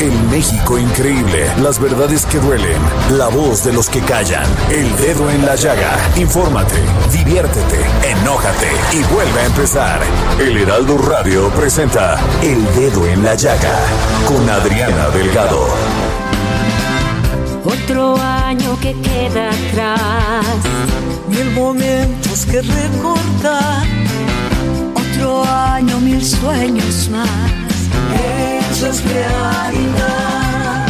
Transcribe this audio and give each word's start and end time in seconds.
El 0.00 0.12
México 0.30 0.78
increíble, 0.78 1.50
las 1.60 1.80
verdades 1.80 2.24
que 2.24 2.38
duelen, 2.38 2.80
la 3.16 3.26
voz 3.26 3.64
de 3.64 3.72
los 3.72 3.90
que 3.90 4.00
callan, 4.00 4.46
el 4.70 4.96
dedo 4.96 5.28
en 5.28 5.44
la 5.44 5.56
llaga. 5.56 5.98
Infórmate, 6.16 6.76
diviértete, 7.12 7.80
enójate 8.04 8.68
y 8.92 9.02
vuelve 9.12 9.40
a 9.40 9.46
empezar. 9.46 10.00
El 10.38 10.56
Heraldo 10.56 10.98
Radio 10.98 11.48
presenta 11.50 12.16
El 12.42 12.64
Dedo 12.76 13.06
en 13.06 13.24
la 13.24 13.34
Llaga 13.34 13.76
con 14.26 14.48
Adriana 14.48 15.08
Delgado. 15.08 15.66
Otro 17.64 18.16
año 18.16 18.78
que 18.80 18.94
queda 19.00 19.50
atrás, 19.50 20.46
mil 21.28 21.50
momentos 21.50 22.46
que 22.46 22.62
recordar. 22.62 23.84
Otro 24.94 25.44
año, 25.44 25.98
mil 25.98 26.24
sueños 26.24 27.08
más 27.10 27.58
hechos 28.78 29.02
realidad. 29.04 30.86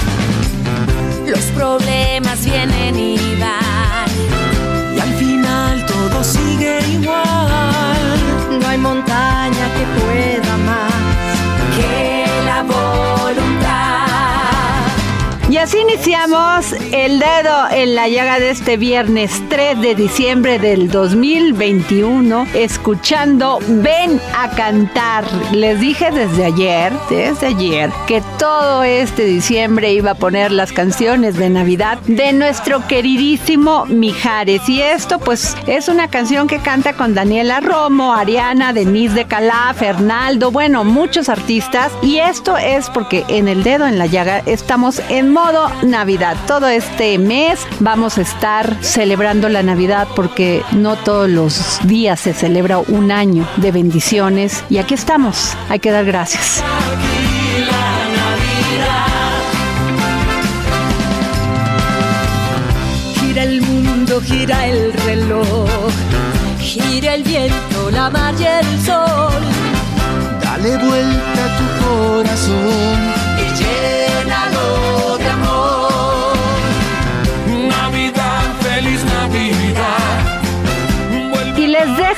Los 1.27 1.45
problemas 1.57 2.45
vienen 2.45 2.99
y 2.99 3.17
van. 3.41 4.97
Y 4.97 5.01
al 5.01 5.15
final 5.15 5.87
todo 5.87 6.25
sigue 6.25 6.81
igual. 6.91 7.78
Iniciamos 15.75 16.73
el 16.93 17.19
dedo 17.19 17.69
en 17.71 17.95
la 17.95 18.09
llaga 18.09 18.39
de 18.39 18.51
este 18.51 18.77
viernes 18.77 19.43
3 19.49 19.81
de 19.81 19.95
diciembre 19.95 20.59
del 20.59 20.89
2021, 20.91 22.47
escuchando 22.55 23.59
Ven 23.69 24.21
a 24.35 24.51
cantar. 24.51 25.25
Les 25.53 25.81
dije 25.81 26.11
desde 26.11 26.47
ayer, 26.47 26.93
desde 27.11 27.49
ayer, 27.49 27.91
que 28.07 28.23
todo 28.39 28.83
este 28.83 29.25
diciembre 29.25 29.93
iba 29.93 30.13
a 30.13 30.15
poner 30.15 30.53
las 30.53 30.73
canciones 30.73 31.37
de 31.37 31.51
Navidad 31.51 31.99
de 32.07 32.33
nuestro 32.33 32.87
queridísimo 32.87 33.85
Mijares. 33.87 34.69
Y 34.69 34.81
esto 34.81 35.19
pues 35.19 35.57
es 35.67 35.89
una 35.89 36.09
canción 36.09 36.47
que 36.47 36.61
canta 36.61 36.95
con 36.95 37.15
Daniela 37.15 37.61
Romo, 37.61 38.15
Ariana, 38.15 38.73
Denise 38.73 39.15
de 39.15 39.25
Calá, 39.27 39.75
Fernaldo, 39.77 40.51
bueno, 40.51 40.85
muchos 40.85 41.29
artistas. 41.29 41.93
Y 42.01 42.19
esto 42.19 42.57
es 42.57 42.89
porque 42.91 43.25
en 43.29 43.49
el 43.49 43.65
dedo 43.65 43.87
en 43.87 43.99
la 43.99 44.07
llaga 44.07 44.43
estamos 44.47 45.03
en 45.09 45.33
modo 45.33 45.58
Navidad. 45.83 46.37
Todo 46.47 46.69
este 46.69 47.19
mes 47.19 47.61
vamos 47.81 48.19
a 48.19 48.23
estar 48.23 48.77
celebrando 48.81 49.49
la 49.49 49.63
Navidad 49.63 50.09
porque 50.15 50.63
no 50.73 50.97
todos 50.97 51.29
los 51.29 51.79
días 51.85 52.21
se 52.21 52.33
celebra 52.33 52.79
un 52.79 53.11
año 53.11 53.47
de 53.57 53.73
bendiciones 53.73 54.65
y 54.71 54.79
aquí 54.79 54.95
estamos. 54.95 55.57
Hay 55.69 55.79
que 55.79 55.91
dar 55.91 56.05
gracias. 56.05 56.63
Gira 63.21 63.43
el 63.43 63.63
mundo, 63.63 64.21
gira 64.21 64.67
el 64.67 64.93
reloj, 64.93 65.69
gira 66.61 67.15
el 67.15 67.23
viento, 67.23 67.91
la 67.91 68.11
mar 68.11 68.35
y 68.39 68.45
el 68.45 68.81
sol. 68.83 69.43
Dale 70.43 70.77
vuelta 70.79 71.45
a 71.45 71.59
tu 71.59 71.85
corazón 71.85 73.28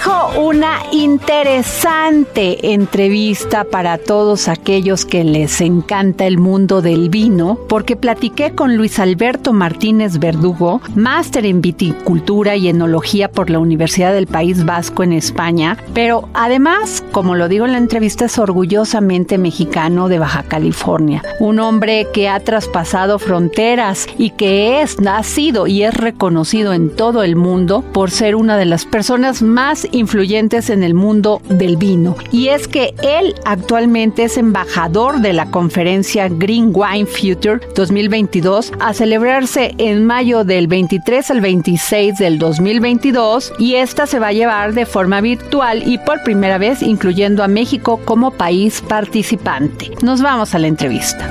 dejo 0.00 0.40
una 0.40 0.78
interesante 0.92 2.72
entrevista 2.72 3.64
para 3.64 3.98
todos 3.98 4.48
aquellos 4.48 5.04
que 5.04 5.24
les 5.24 5.60
encanta 5.60 6.26
el 6.26 6.38
mundo 6.38 6.80
del 6.80 7.10
vino, 7.10 7.58
porque 7.68 7.96
platiqué 7.96 8.52
con 8.52 8.76
Luis 8.76 8.98
Alberto 8.98 9.52
Martínez 9.52 10.18
Verdugo, 10.18 10.80
máster 10.94 11.44
en 11.44 11.60
viticultura 11.60 12.56
y 12.56 12.68
enología 12.68 13.30
por 13.30 13.50
la 13.50 13.58
Universidad 13.58 14.14
del 14.14 14.26
País 14.26 14.64
Vasco 14.64 15.02
en 15.02 15.12
España, 15.12 15.76
pero 15.92 16.30
además, 16.32 17.04
como 17.12 17.34
lo 17.34 17.48
digo 17.48 17.66
en 17.66 17.72
la 17.72 17.78
entrevista, 17.78 18.24
es 18.24 18.38
orgullosamente 18.38 19.36
mexicano 19.36 20.08
de 20.08 20.18
Baja 20.18 20.44
California, 20.44 21.22
un 21.40 21.58
hombre 21.58 22.06
que 22.14 22.28
ha 22.30 22.40
traspasado 22.40 23.18
fronteras 23.18 24.06
y 24.16 24.30
que 24.30 24.80
es, 24.80 24.96
ha 25.06 25.22
y 25.66 25.82
es 25.82 25.94
reconocido 25.94 26.72
en 26.72 26.94
todo 26.94 27.22
el 27.22 27.36
mundo 27.36 27.84
por 27.92 28.10
ser 28.10 28.34
una 28.34 28.56
de 28.56 28.64
las 28.64 28.86
personas 28.86 29.42
más 29.42 29.89
influyentes 29.92 30.70
en 30.70 30.82
el 30.82 30.94
mundo 30.94 31.40
del 31.48 31.76
vino. 31.76 32.16
Y 32.32 32.48
es 32.48 32.68
que 32.68 32.94
él 33.02 33.34
actualmente 33.44 34.24
es 34.24 34.36
embajador 34.36 35.20
de 35.20 35.32
la 35.32 35.50
conferencia 35.50 36.28
Green 36.28 36.72
Wine 36.74 37.06
Future 37.06 37.60
2022 37.74 38.72
a 38.80 38.94
celebrarse 38.94 39.74
en 39.78 40.06
mayo 40.06 40.44
del 40.44 40.66
23 40.66 41.30
al 41.30 41.40
26 41.40 42.18
del 42.18 42.38
2022 42.38 43.52
y 43.58 43.74
esta 43.74 44.06
se 44.06 44.18
va 44.18 44.28
a 44.28 44.32
llevar 44.32 44.74
de 44.74 44.86
forma 44.86 45.20
virtual 45.20 45.82
y 45.86 45.98
por 45.98 46.22
primera 46.22 46.58
vez 46.58 46.82
incluyendo 46.82 47.42
a 47.42 47.48
México 47.48 48.00
como 48.04 48.30
país 48.30 48.82
participante. 48.86 49.90
Nos 50.02 50.22
vamos 50.22 50.54
a 50.54 50.58
la 50.58 50.66
entrevista. 50.66 51.26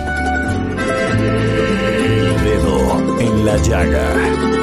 Dedo 2.43 3.19
en 3.19 3.45
la 3.45 3.57
Llaga. 3.57 4.58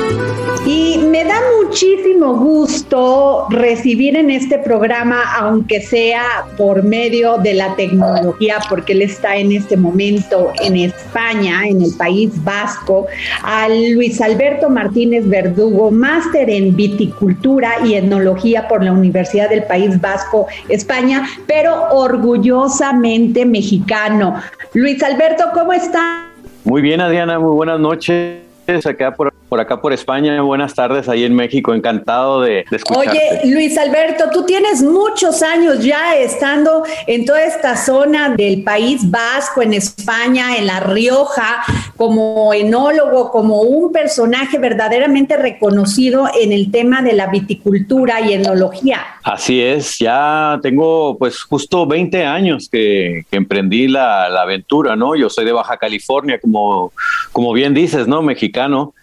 Y 0.66 0.98
me 0.98 1.22
da 1.22 1.36
muchísimo 1.62 2.34
gusto 2.34 3.46
recibir 3.50 4.16
en 4.16 4.30
este 4.30 4.58
programa, 4.58 5.22
aunque 5.38 5.80
sea 5.80 6.24
por 6.56 6.82
medio 6.82 7.38
de 7.38 7.54
la 7.54 7.76
tecnología, 7.76 8.56
porque 8.68 8.92
él 8.92 9.02
está 9.02 9.36
en 9.36 9.52
este 9.52 9.76
momento 9.76 10.52
en 10.60 10.74
España, 10.74 11.68
en 11.68 11.82
el 11.82 11.92
País 11.96 12.32
Vasco, 12.42 13.06
a 13.44 13.68
Luis 13.68 14.20
Alberto 14.20 14.68
Martínez 14.68 15.28
Verdugo, 15.28 15.92
máster 15.92 16.50
en 16.50 16.74
viticultura 16.74 17.74
y 17.84 17.94
etnología 17.94 18.66
por 18.66 18.82
la 18.82 18.90
Universidad 18.90 19.48
del 19.48 19.62
País 19.62 20.00
Vasco, 20.00 20.48
España, 20.68 21.28
pero 21.46 21.90
orgullosamente 21.92 23.46
mexicano. 23.46 24.42
Luis 24.74 25.00
Alberto, 25.04 25.44
¿cómo 25.54 25.72
está? 25.72 26.26
Muy 26.64 26.82
bien, 26.82 27.00
Adriana, 27.00 27.38
muy 27.38 27.54
buenas 27.54 27.78
noches 27.78 28.40
acá 28.84 29.14
por, 29.14 29.32
por, 29.48 29.60
acá 29.60 29.80
por 29.80 29.92
España. 29.92 30.40
Buenas 30.42 30.74
tardes 30.74 31.08
ahí 31.08 31.24
en 31.24 31.34
México. 31.34 31.74
Encantado 31.74 32.40
de, 32.42 32.64
de 32.70 32.76
escucharte. 32.76 33.10
Oye, 33.10 33.52
Luis 33.52 33.76
Alberto, 33.78 34.24
tú 34.32 34.44
tienes 34.44 34.82
muchos 34.82 35.42
años 35.42 35.84
ya 35.84 36.16
estando 36.16 36.84
en 37.06 37.24
toda 37.24 37.44
esta 37.44 37.76
zona 37.76 38.30
del 38.30 38.62
País 38.62 39.10
Vasco, 39.10 39.62
en 39.62 39.74
España, 39.74 40.56
en 40.56 40.66
La 40.66 40.80
Rioja, 40.80 41.62
como 41.96 42.52
enólogo, 42.52 43.30
como 43.30 43.62
un 43.62 43.92
personaje 43.92 44.58
verdaderamente 44.58 45.36
reconocido 45.36 46.28
en 46.38 46.52
el 46.52 46.70
tema 46.70 47.02
de 47.02 47.12
la 47.12 47.26
viticultura 47.28 48.20
y 48.20 48.32
enología. 48.32 49.00
Así 49.22 49.60
es, 49.60 49.98
ya 49.98 50.58
tengo 50.62 51.16
pues 51.18 51.42
justo 51.42 51.86
20 51.86 52.24
años 52.24 52.68
que, 52.70 53.24
que 53.30 53.36
emprendí 53.36 53.88
la, 53.88 54.28
la, 54.28 54.42
aventura, 54.42 54.94
¿no? 54.96 55.16
Yo 55.16 55.28
soy 55.28 55.44
de 55.44 55.52
Baja 55.52 55.76
California, 55.76 56.38
como, 56.40 56.92
como 57.32 57.52
bien 57.52 57.74
dices, 57.74 58.06
¿no? 58.06 58.22
Mexicano. 58.22 58.94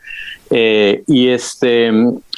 Eh, 0.55 1.03
y 1.07 1.29
este, 1.29 1.91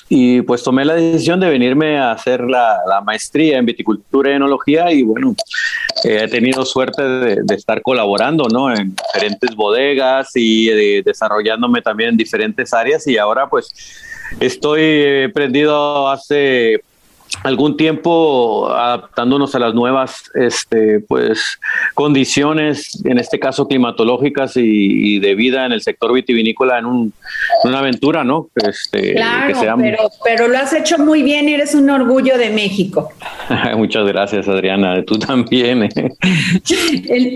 y 0.08 0.42
pues 0.44 0.64
tomé 0.64 0.86
la 0.86 0.94
decisión 0.94 1.38
de 1.42 1.50
venirme 1.50 1.98
a 1.98 2.14
hacer 2.14 2.42
la, 2.42 2.80
maestría 3.06 3.58
en 3.58 3.66
viticultura 3.66 4.32
y 4.32 4.36
enología 4.36 4.90
y 4.94 5.04
bueno, 5.04 5.36
eh, 6.06 6.22
he 6.24 6.28
tenido 6.30 6.64
suerte 6.64 7.04
de, 7.04 7.56
estar 7.56 7.82
colaborando 7.82 8.48
¿no? 8.48 8.74
en 8.74 8.96
diferentes 8.96 9.54
bodegas 9.54 10.30
y 10.36 10.70
eh, 10.70 11.02
desarrollándome 11.04 11.82
también 11.82 12.12
en 12.12 12.18
diferentes 12.18 12.74
áreas 12.74 13.06
y 13.06 13.18
ahora 13.18 13.50
pues 13.50 13.74
estoy 14.40 15.30
prendido 15.34 16.10
hace 16.10 16.82
algún 17.44 17.78
tiempo 17.78 18.70
adaptándonos 18.70 19.56
a 19.56 19.60
las 19.60 19.74
nuevas 19.74 20.32
este, 20.34 21.00
pues, 21.02 21.60
condiciones, 21.94 23.02
en 23.06 23.20
este 23.20 23.40
caso 23.40 23.68
climatológicas 23.68 24.54
y, 24.56 25.20
de 25.20 25.36
vida 25.36 25.66
en 25.66 25.72
el 25.72 25.82
sector 25.82 26.14
vitivinícola 26.14 26.80
en, 26.80 26.86
un, 26.86 27.14
una 27.64 27.80
aventura, 27.80 28.24
¿no? 28.24 28.50
Este, 28.56 29.14
claro, 29.14 29.78
pero, 29.80 30.10
pero 30.24 30.48
lo 30.48 30.58
has 30.58 30.74
hecho 30.74 30.98
muy 30.98 31.24
bien, 31.24 31.48
eres 31.48 31.74
un 31.74 31.90
orgullo 31.90 32.38
de 32.38 32.50
México. 32.50 33.12
Muchas 33.78 34.06
gracias, 34.08 34.48
Adriana, 34.48 35.04
tú 35.04 35.18
también. 35.18 35.80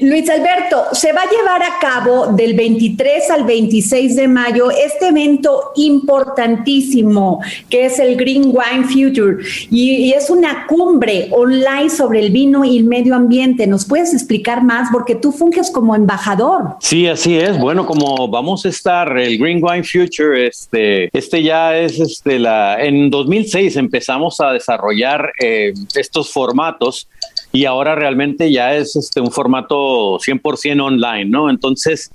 Luis 0.02 0.30
Alberto, 0.30 0.84
se 0.92 1.14
va 1.14 1.22
a 1.22 1.30
llevar 1.30 1.64
a 1.64 1.80
cabo 1.80 2.28
del 2.28 2.54
23 2.54 3.32
al 3.32 3.44
26 3.46 4.16
de 4.16 4.28
mayo 4.28 4.70
este 4.72 5.08
evento 5.08 5.72
importantísimo 5.76 7.40
que 7.70 7.86
es 7.86 8.00
el 8.00 8.16
Green 8.16 8.46
Wine 8.46 8.86
Future. 8.86 9.44
Y 9.70 9.89
y, 9.90 10.14
es 10.14 10.30
una 10.30 10.68
cumbre 10.68 11.30
online 11.32 11.90
sobre 11.90 12.20
el 12.20 12.32
vino 12.32 12.64
y 12.64 12.78
el 12.78 12.84
medio 12.84 13.16
ambiente. 13.16 13.68
¿Nos 13.68 13.86
puedes 13.86 14.14
explicar 14.14 14.64
más? 14.64 14.90
Porque 14.92 15.16
tú 15.16 15.32
funges 15.32 15.72
como 15.72 15.96
embajador. 15.96 16.76
Sí, 16.80 17.08
así 17.08 17.38
es. 17.38 17.60
Bueno, 17.60 17.86
como 17.86 18.28
vamos 18.28 18.66
a 18.66 18.70
estar, 18.70 19.18
el 19.18 19.38
Green 19.38 19.60
Wine 19.64 19.84
Future, 19.84 20.48
este, 20.48 21.10
este 21.18 21.44
ya 21.44 21.78
es 21.78 22.00
este, 22.00 22.40
la. 22.40 22.82
En 22.84 23.10
2006 23.10 23.76
empezamos 23.78 24.40
a 24.40 24.52
desarrollar 24.52 25.32
eh, 25.42 25.74
estos 25.96 26.32
formatos 26.32 27.08
y 27.52 27.66
ahora 27.66 27.96
realmente 27.96 28.52
ya 28.52 28.76
es 28.76 28.96
este, 28.96 29.22
un 29.22 29.32
formato 29.32 30.20
100% 30.20 30.82
online, 30.82 31.26
¿no? 31.26 31.50
Entonces, 31.50 32.12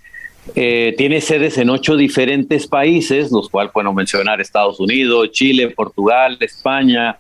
eh, 0.55 0.95
tiene 0.97 1.21
sedes 1.21 1.59
en 1.59 1.71
ocho 1.71 1.97
diferentes 1.97 2.67
países, 2.67 3.33
los 3.33 3.49
cuales 3.49 3.73
puedo 3.73 3.93
mencionar 3.93 4.41
Estados 4.41 4.79
Unidos, 4.79 5.31
Chile, 5.33 5.71
Portugal, 5.71 6.37
España, 6.41 7.19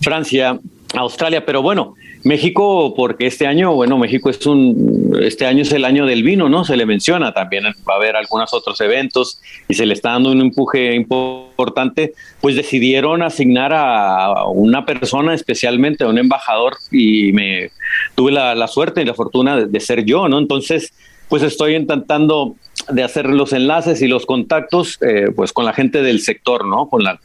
Francia, 0.00 0.58
Australia, 0.94 1.44
pero 1.46 1.62
bueno, 1.62 1.94
México, 2.24 2.94
porque 2.94 3.26
este 3.26 3.46
año, 3.46 3.72
bueno, 3.72 3.96
México 3.96 4.28
es 4.28 4.44
un, 4.46 5.16
este 5.22 5.46
año 5.46 5.62
es 5.62 5.72
el 5.72 5.84
año 5.84 6.04
del 6.04 6.22
vino, 6.22 6.48
¿no? 6.48 6.64
Se 6.64 6.76
le 6.76 6.84
menciona 6.84 7.32
también, 7.32 7.64
va 7.88 7.94
a 7.94 7.96
haber 7.96 8.16
algunos 8.16 8.52
otros 8.52 8.80
eventos 8.80 9.40
y 9.68 9.74
se 9.74 9.86
le 9.86 9.94
está 9.94 10.10
dando 10.10 10.30
un 10.32 10.40
empuje 10.40 10.94
importante, 10.94 12.12
pues 12.40 12.56
decidieron 12.56 13.22
asignar 13.22 13.72
a 13.72 14.46
una 14.48 14.84
persona 14.84 15.32
especialmente, 15.34 16.04
a 16.04 16.08
un 16.08 16.18
embajador, 16.18 16.74
y 16.90 17.32
me 17.32 17.70
tuve 18.14 18.32
la, 18.32 18.68
suerte 18.68 19.02
y 19.02 19.04
la 19.04 19.14
fortuna 19.14 19.56
de, 19.56 19.66
de 19.66 19.80
ser 19.80 20.04
yo, 20.04 20.28
¿no? 20.28 20.38
Entonces, 20.38 20.92
pues 21.28 21.42
estoy 21.42 21.76
intentando 21.76 22.56
de 22.92 23.02
hacer 23.02 23.26
los 23.26 23.52
enlaces 23.52 24.02
y 24.02 24.08
los 24.08 24.26
contactos 24.26 24.98
eh, 25.02 25.30
pues 25.34 25.52
con 25.52 25.64
la 25.64 25.72
gente 25.72 26.02
del 26.02 26.20
sector, 26.20 26.66
¿no? 26.66 26.88
Con 26.88 27.04
la, 27.04 27.18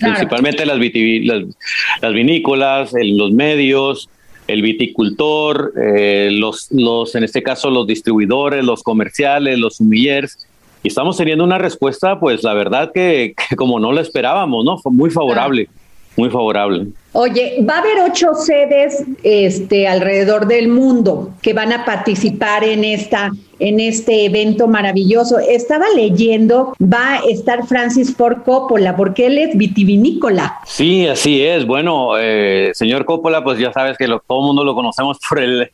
principalmente 0.00 0.66
las, 0.66 0.78
las, 0.78 2.12
vinícolas, 2.12 2.92
los 2.92 3.32
medios, 3.32 4.08
el 4.46 4.62
viticultor, 4.62 5.72
eh, 5.80 6.30
los, 6.32 6.68
los, 6.70 7.14
en 7.14 7.24
este 7.24 7.42
caso 7.42 7.70
los 7.70 7.86
distribuidores, 7.86 8.64
los 8.64 8.82
comerciales, 8.82 9.58
los 9.58 9.76
sumillers. 9.76 10.46
Y 10.82 10.88
estamos 10.88 11.16
teniendo 11.16 11.44
una 11.44 11.58
respuesta, 11.58 12.20
pues 12.20 12.42
la 12.42 12.52
verdad 12.52 12.92
que, 12.92 13.34
como 13.56 13.80
no 13.80 13.92
lo 13.92 14.00
esperábamos, 14.00 14.64
¿no? 14.64 14.78
Fue 14.78 14.92
muy 14.92 15.10
favorable, 15.10 15.68
muy 16.16 16.30
favorable. 16.30 16.86
Oye, 17.12 17.64
va 17.68 17.76
a 17.76 17.78
haber 17.78 18.10
ocho 18.10 18.34
sedes 18.34 19.04
este, 19.22 19.86
alrededor 19.86 20.46
del 20.46 20.68
mundo 20.68 21.30
que 21.42 21.52
van 21.52 21.72
a 21.72 21.84
participar 21.84 22.64
en 22.64 22.84
esta 22.84 23.30
en 23.60 23.78
este 23.80 24.24
evento 24.24 24.66
maravilloso. 24.66 25.38
Estaba 25.38 25.86
leyendo, 25.94 26.74
va 26.82 27.14
a 27.14 27.18
estar 27.28 27.66
Francis 27.66 28.14
Ford 28.16 28.42
Coppola, 28.44 28.96
porque 28.96 29.26
él 29.26 29.38
es 29.38 29.56
vitivinícola. 29.56 30.58
Sí, 30.66 31.06
así 31.06 31.42
es. 31.42 31.64
Bueno, 31.64 32.18
eh, 32.18 32.72
señor 32.74 33.04
Coppola, 33.04 33.44
pues 33.44 33.58
ya 33.58 33.72
sabes 33.72 33.96
que 33.96 34.06
todo 34.06 34.40
el 34.40 34.46
mundo 34.46 34.64
lo 34.64 34.74
conocemos 34.74 35.18
por 35.28 35.38
el, 35.38 35.70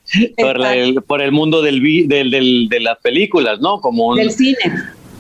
por, 1.06 1.22
el, 1.22 1.32
mundo 1.32 1.62
del, 1.62 1.82
del, 2.06 2.68
de 2.68 2.80
las 2.80 2.98
películas, 2.98 3.60
¿no? 3.60 3.80
Como 3.80 4.14
del 4.14 4.30
cine. 4.30 4.58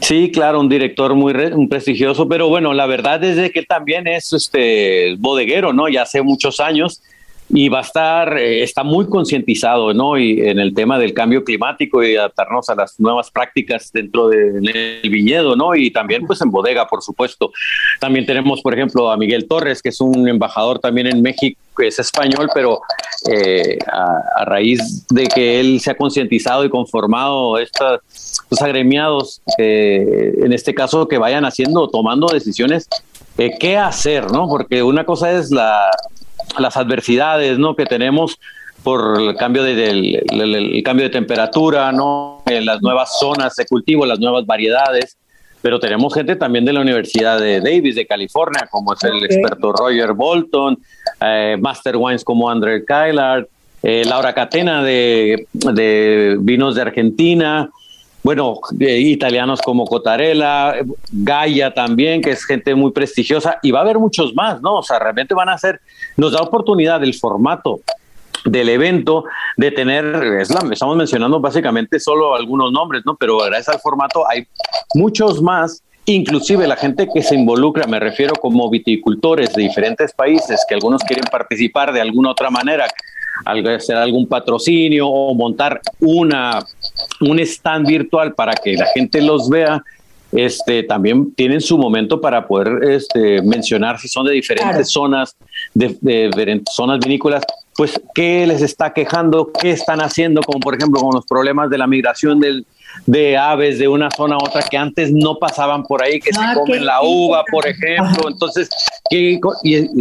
Sí, 0.00 0.30
claro, 0.32 0.60
un 0.60 0.68
director 0.68 1.14
muy 1.14 1.34
prestigioso, 1.68 2.26
pero 2.28 2.48
bueno, 2.48 2.72
la 2.72 2.86
verdad 2.86 3.22
es 3.22 3.36
de 3.36 3.50
que 3.50 3.62
también 3.62 4.06
es 4.06 4.32
este 4.32 5.14
bodeguero, 5.18 5.72
¿no? 5.72 5.88
Ya 5.88 6.02
hace 6.02 6.22
muchos 6.22 6.58
años 6.58 7.02
y 7.52 7.68
va 7.68 7.78
a 7.78 7.82
estar, 7.82 8.38
eh, 8.38 8.62
está 8.62 8.84
muy 8.84 9.08
concientizado, 9.08 9.92
¿no? 9.92 10.16
Y 10.16 10.40
en 10.40 10.60
el 10.60 10.72
tema 10.72 10.98
del 10.98 11.12
cambio 11.12 11.42
climático 11.42 12.02
y 12.02 12.14
adaptarnos 12.14 12.68
a 12.70 12.76
las 12.76 12.98
nuevas 13.00 13.30
prácticas 13.30 13.90
dentro 13.92 14.28
del 14.28 15.00
viñedo, 15.02 15.56
¿no? 15.56 15.74
Y 15.74 15.90
también, 15.90 16.26
pues, 16.26 16.40
en 16.42 16.50
bodega, 16.50 16.86
por 16.86 17.02
supuesto. 17.02 17.50
También 17.98 18.24
tenemos, 18.24 18.62
por 18.62 18.74
ejemplo, 18.74 19.10
a 19.10 19.16
Miguel 19.16 19.48
Torres, 19.48 19.82
que 19.82 19.88
es 19.88 20.00
un 20.00 20.28
embajador 20.28 20.78
también 20.78 21.08
en 21.08 21.22
México, 21.22 21.60
que 21.76 21.88
es 21.88 21.98
español, 21.98 22.48
pero 22.54 22.80
eh, 23.28 23.78
a, 23.90 24.44
raíz 24.44 25.06
de 25.08 25.26
que 25.26 25.58
él 25.60 25.80
se 25.80 25.90
ha 25.90 25.96
concientizado 25.96 26.64
y 26.64 26.70
conformado 26.70 27.58
estos 27.58 28.00
agremiados, 28.60 29.42
eh, 29.58 30.34
en 30.38 30.52
este 30.52 30.72
caso, 30.72 31.08
que 31.08 31.18
vayan 31.18 31.44
haciendo, 31.44 31.88
tomando 31.88 32.28
decisiones 32.28 32.88
qué 33.58 33.78
hacer, 33.78 34.30
¿no? 34.30 34.48
Porque 34.48 34.82
una 34.82 35.06
cosa 35.06 35.32
es 35.32 35.50
la, 35.50 35.90
las 36.58 36.76
adversidades 36.76 37.58
¿no? 37.58 37.74
que 37.74 37.86
tenemos 37.86 38.38
por 38.82 39.20
el 39.20 39.36
cambio 39.36 39.62
de, 39.62 39.90
el, 39.90 40.82
cambio 40.84 41.04
de 41.04 41.10
temperatura, 41.10 41.92
¿no? 41.92 42.42
En 42.46 42.64
las 42.64 42.80
nuevas 42.80 43.18
zonas 43.18 43.54
de 43.56 43.66
cultivo, 43.66 44.06
las 44.06 44.18
nuevas 44.18 44.46
variedades, 44.46 45.18
pero 45.62 45.78
tenemos 45.78 46.14
gente 46.14 46.36
también 46.36 46.64
de 46.64 46.72
la 46.72 46.80
Universidad 46.80 47.38
de 47.38 47.60
Davis 47.60 47.94
de 47.94 48.06
California, 48.06 48.66
como 48.70 48.94
es 48.94 49.04
el 49.04 49.22
experto 49.22 49.72
Roger 49.72 50.14
Bolton, 50.14 50.78
eh, 51.20 51.56
Master 51.60 51.96
Wines 51.96 52.24
como 52.24 52.48
André 52.48 52.84
Kylar, 52.84 53.46
eh, 53.82 54.04
Laura 54.06 54.34
Catena 54.34 54.82
de, 54.82 55.46
de, 55.52 56.36
vinos 56.40 56.74
de 56.74 56.82
Argentina, 56.82 57.70
bueno, 58.22 58.60
italianos 58.78 59.60
como 59.62 59.86
Cotarella, 59.86 60.74
Gaia 61.10 61.72
también, 61.72 62.20
que 62.20 62.30
es 62.30 62.44
gente 62.44 62.74
muy 62.74 62.92
prestigiosa, 62.92 63.58
y 63.62 63.70
va 63.70 63.80
a 63.80 63.82
haber 63.82 63.98
muchos 63.98 64.34
más, 64.34 64.60
¿no? 64.60 64.76
O 64.76 64.82
sea, 64.82 64.98
realmente 64.98 65.34
van 65.34 65.48
a 65.48 65.58
ser, 65.58 65.80
nos 66.16 66.32
da 66.32 66.42
oportunidad 66.42 67.02
el 67.02 67.14
formato 67.14 67.80
del 68.44 68.68
evento 68.68 69.24
de 69.56 69.70
tener, 69.70 70.04
es 70.40 70.50
la, 70.50 70.62
estamos 70.72 70.96
mencionando 70.96 71.40
básicamente 71.40 72.00
solo 72.00 72.34
algunos 72.34 72.72
nombres, 72.72 73.02
¿no? 73.04 73.16
Pero 73.16 73.38
gracias 73.38 73.68
al 73.68 73.80
formato 73.80 74.28
hay 74.28 74.46
muchos 74.94 75.42
más 75.42 75.82
inclusive 76.06 76.66
la 76.66 76.76
gente 76.76 77.08
que 77.12 77.22
se 77.22 77.34
involucra, 77.34 77.86
me 77.86 78.00
refiero 78.00 78.34
como 78.34 78.68
viticultores 78.70 79.52
de 79.54 79.62
diferentes 79.62 80.12
países, 80.12 80.64
que 80.68 80.74
algunos 80.74 81.02
quieren 81.02 81.26
participar 81.30 81.92
de 81.92 82.00
alguna 82.00 82.30
otra 82.30 82.50
manera, 82.50 82.86
hacer 83.44 83.96
algún 83.96 84.26
patrocinio 84.26 85.08
o 85.08 85.34
montar 85.34 85.80
una, 86.00 86.60
un 87.20 87.38
stand 87.40 87.86
virtual 87.86 88.34
para 88.34 88.52
que 88.52 88.74
la 88.74 88.86
gente 88.86 89.20
los 89.20 89.48
vea, 89.48 89.82
este, 90.32 90.84
también 90.84 91.34
tienen 91.34 91.60
su 91.60 91.76
momento 91.76 92.20
para 92.20 92.46
poder 92.46 92.88
este, 92.88 93.42
mencionar 93.42 93.98
si 93.98 94.08
son 94.08 94.26
de 94.26 94.32
diferentes 94.32 94.90
zonas, 94.90 95.36
de, 95.74 95.96
de, 96.00 96.62
zonas 96.70 97.00
vinícolas, 97.00 97.44
pues 97.76 98.00
qué 98.14 98.46
les 98.46 98.62
está 98.62 98.92
quejando, 98.92 99.50
qué 99.52 99.70
están 99.70 100.00
haciendo, 100.00 100.42
como 100.42 100.60
por 100.60 100.74
ejemplo 100.74 101.00
con 101.00 101.10
los 101.14 101.26
problemas 101.26 101.70
de 101.70 101.78
la 101.78 101.86
migración 101.86 102.38
del, 102.38 102.64
de 103.06 103.36
aves 103.36 103.78
de 103.78 103.88
una 103.88 104.10
zona 104.10 104.36
a 104.36 104.38
otra 104.38 104.62
que 104.62 104.76
antes 104.76 105.12
no 105.12 105.38
pasaban 105.38 105.84
por 105.84 106.02
ahí, 106.02 106.20
que 106.20 106.32
se 106.32 106.40
ah, 106.40 106.54
comen 106.54 106.84
la 106.84 107.02
uva, 107.02 107.44
por 107.50 107.66
ejemplo. 107.66 108.28
Entonces, 108.28 108.68
y 109.10 109.38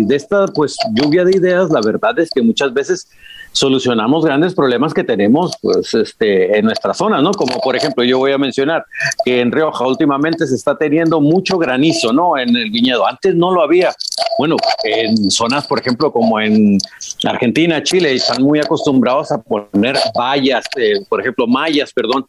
de 0.03 0.15
esta 0.15 0.47
pues 0.47 0.77
lluvia 0.93 1.23
de 1.23 1.37
ideas, 1.37 1.69
la 1.69 1.81
verdad 1.81 2.17
es 2.19 2.29
que 2.29 2.41
muchas 2.41 2.73
veces 2.73 3.07
solucionamos 3.51 4.25
grandes 4.25 4.53
problemas 4.53 4.93
que 4.93 5.03
tenemos 5.03 5.53
pues, 5.61 5.93
este, 5.93 6.57
en 6.57 6.65
nuestra 6.65 6.93
zona, 6.93 7.21
¿no? 7.21 7.31
Como 7.31 7.59
por 7.59 7.75
ejemplo, 7.75 8.03
yo 8.03 8.17
voy 8.17 8.31
a 8.31 8.37
mencionar 8.37 8.85
que 9.25 9.41
en 9.41 9.51
Rioja 9.51 9.85
últimamente 9.85 10.45
se 10.45 10.55
está 10.55 10.77
teniendo 10.77 11.19
mucho 11.19 11.57
granizo, 11.57 12.13
¿no? 12.13 12.37
En 12.37 12.55
el 12.55 12.69
viñedo. 12.69 13.07
Antes 13.07 13.35
no 13.35 13.51
lo 13.51 13.61
había. 13.61 13.93
Bueno, 14.37 14.55
en 14.83 15.31
zonas, 15.31 15.67
por 15.67 15.79
ejemplo, 15.79 16.11
como 16.11 16.39
en 16.39 16.77
Argentina, 17.25 17.81
Chile, 17.83 18.13
están 18.13 18.41
muy 18.43 18.59
acostumbrados 18.59 19.31
a 19.31 19.41
poner 19.41 19.97
vallas, 20.17 20.65
eh, 20.77 20.93
por 21.09 21.19
ejemplo, 21.19 21.45
mallas, 21.47 21.91
perdón, 21.91 22.25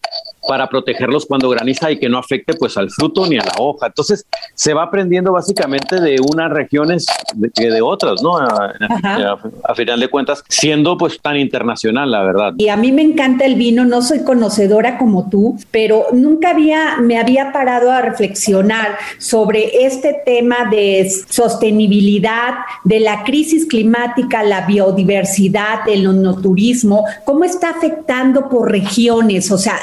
para 0.47 0.69
protegerlos 0.69 1.27
cuando 1.27 1.49
graniza 1.51 1.91
y 1.91 1.99
que 1.99 2.09
no 2.09 2.19
afecte 2.19 2.55
pues 2.55 2.77
al 2.77 2.91
fruto 2.91 3.27
ni 3.27 3.37
a 3.37 3.45
la 3.45 3.55
hoja. 3.59 3.87
Entonces 3.87 4.27
se 4.55 4.75
va 4.75 4.85
aprendiendo 4.85 5.33
básicamente 5.33 6.01
de 6.01 6.17
unas 6.21 6.51
regiones 6.51 7.07
que 7.55 7.71
de, 7.71 7.81
otras, 7.81 8.23
¿no? 8.23 8.37
A, 8.37 8.75
a, 9.65 9.75
final 9.75 10.01
de 10.01 10.09
cuentas, 10.09 10.45
siendo 10.49 10.99
pues 10.99 11.19
tan 11.21 11.37
internacional, 11.37 12.11
la 12.11 12.23
verdad. 12.23 12.53
Y 12.59 12.69
a 12.69 12.77
mí 12.77 12.93
me 12.93 13.03
encanta 13.03 13.45
el 13.45 13.55
vino, 13.55 13.85
no 13.85 14.03
soy 14.03 14.23
conocedora 14.25 14.99
como 14.99 15.29
tú, 15.31 15.59
pero 15.71 16.07
nunca 16.13 16.51
había, 16.51 16.97
me 17.01 17.19
había 17.19 17.53
parado 17.53 17.91
a 17.91 18.03
reflexionar 18.03 18.99
sobre 19.19 19.85
este 19.85 20.21
tema 20.25 20.69
de 20.71 21.11
sostenibilidad, 21.29 22.55
de 22.85 23.01
la 23.01 23.25
crisis 23.25 23.67
climática, 23.67 24.43
la 24.43 24.67
biodiversidad, 24.67 25.89
el 25.89 26.07
turismo, 26.43 27.05
cómo 27.25 27.45
está 27.45 27.71
afectando 27.71 28.49
por 28.49 28.71
regiones, 28.71 29.51
o 29.51 29.59
sea, 29.59 29.79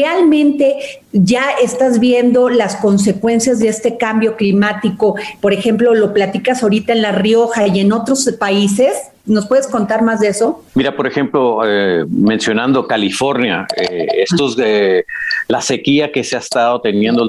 realmente 0.00 0.76
ya 1.12 1.50
estás 1.62 2.00
viendo 2.00 2.48
las 2.48 2.76
consecuencias 2.76 3.58
de 3.58 3.68
este 3.68 3.96
cambio 3.96 4.36
climático, 4.36 5.16
por 5.40 5.52
ejemplo, 5.52 5.94
lo 5.94 6.12
platicas 6.12 6.62
ahorita 6.62 6.92
en 6.92 7.02
La 7.02 7.12
Rioja 7.12 7.66
y 7.66 7.80
en 7.80 7.92
otros 7.92 8.28
países. 8.38 8.92
¿Nos 9.26 9.46
puedes 9.46 9.66
contar 9.66 10.02
más 10.02 10.20
de 10.20 10.28
eso? 10.28 10.64
Mira, 10.74 10.96
por 10.96 11.06
ejemplo, 11.06 11.60
eh, 11.64 12.04
mencionando 12.08 12.86
California, 12.86 13.66
eh, 13.76 14.06
estos 14.16 14.56
de 14.56 15.04
la 15.48 15.60
sequía 15.60 16.10
que 16.10 16.24
se 16.24 16.36
ha 16.36 16.40
estado 16.40 16.80
teniendo 16.80 17.28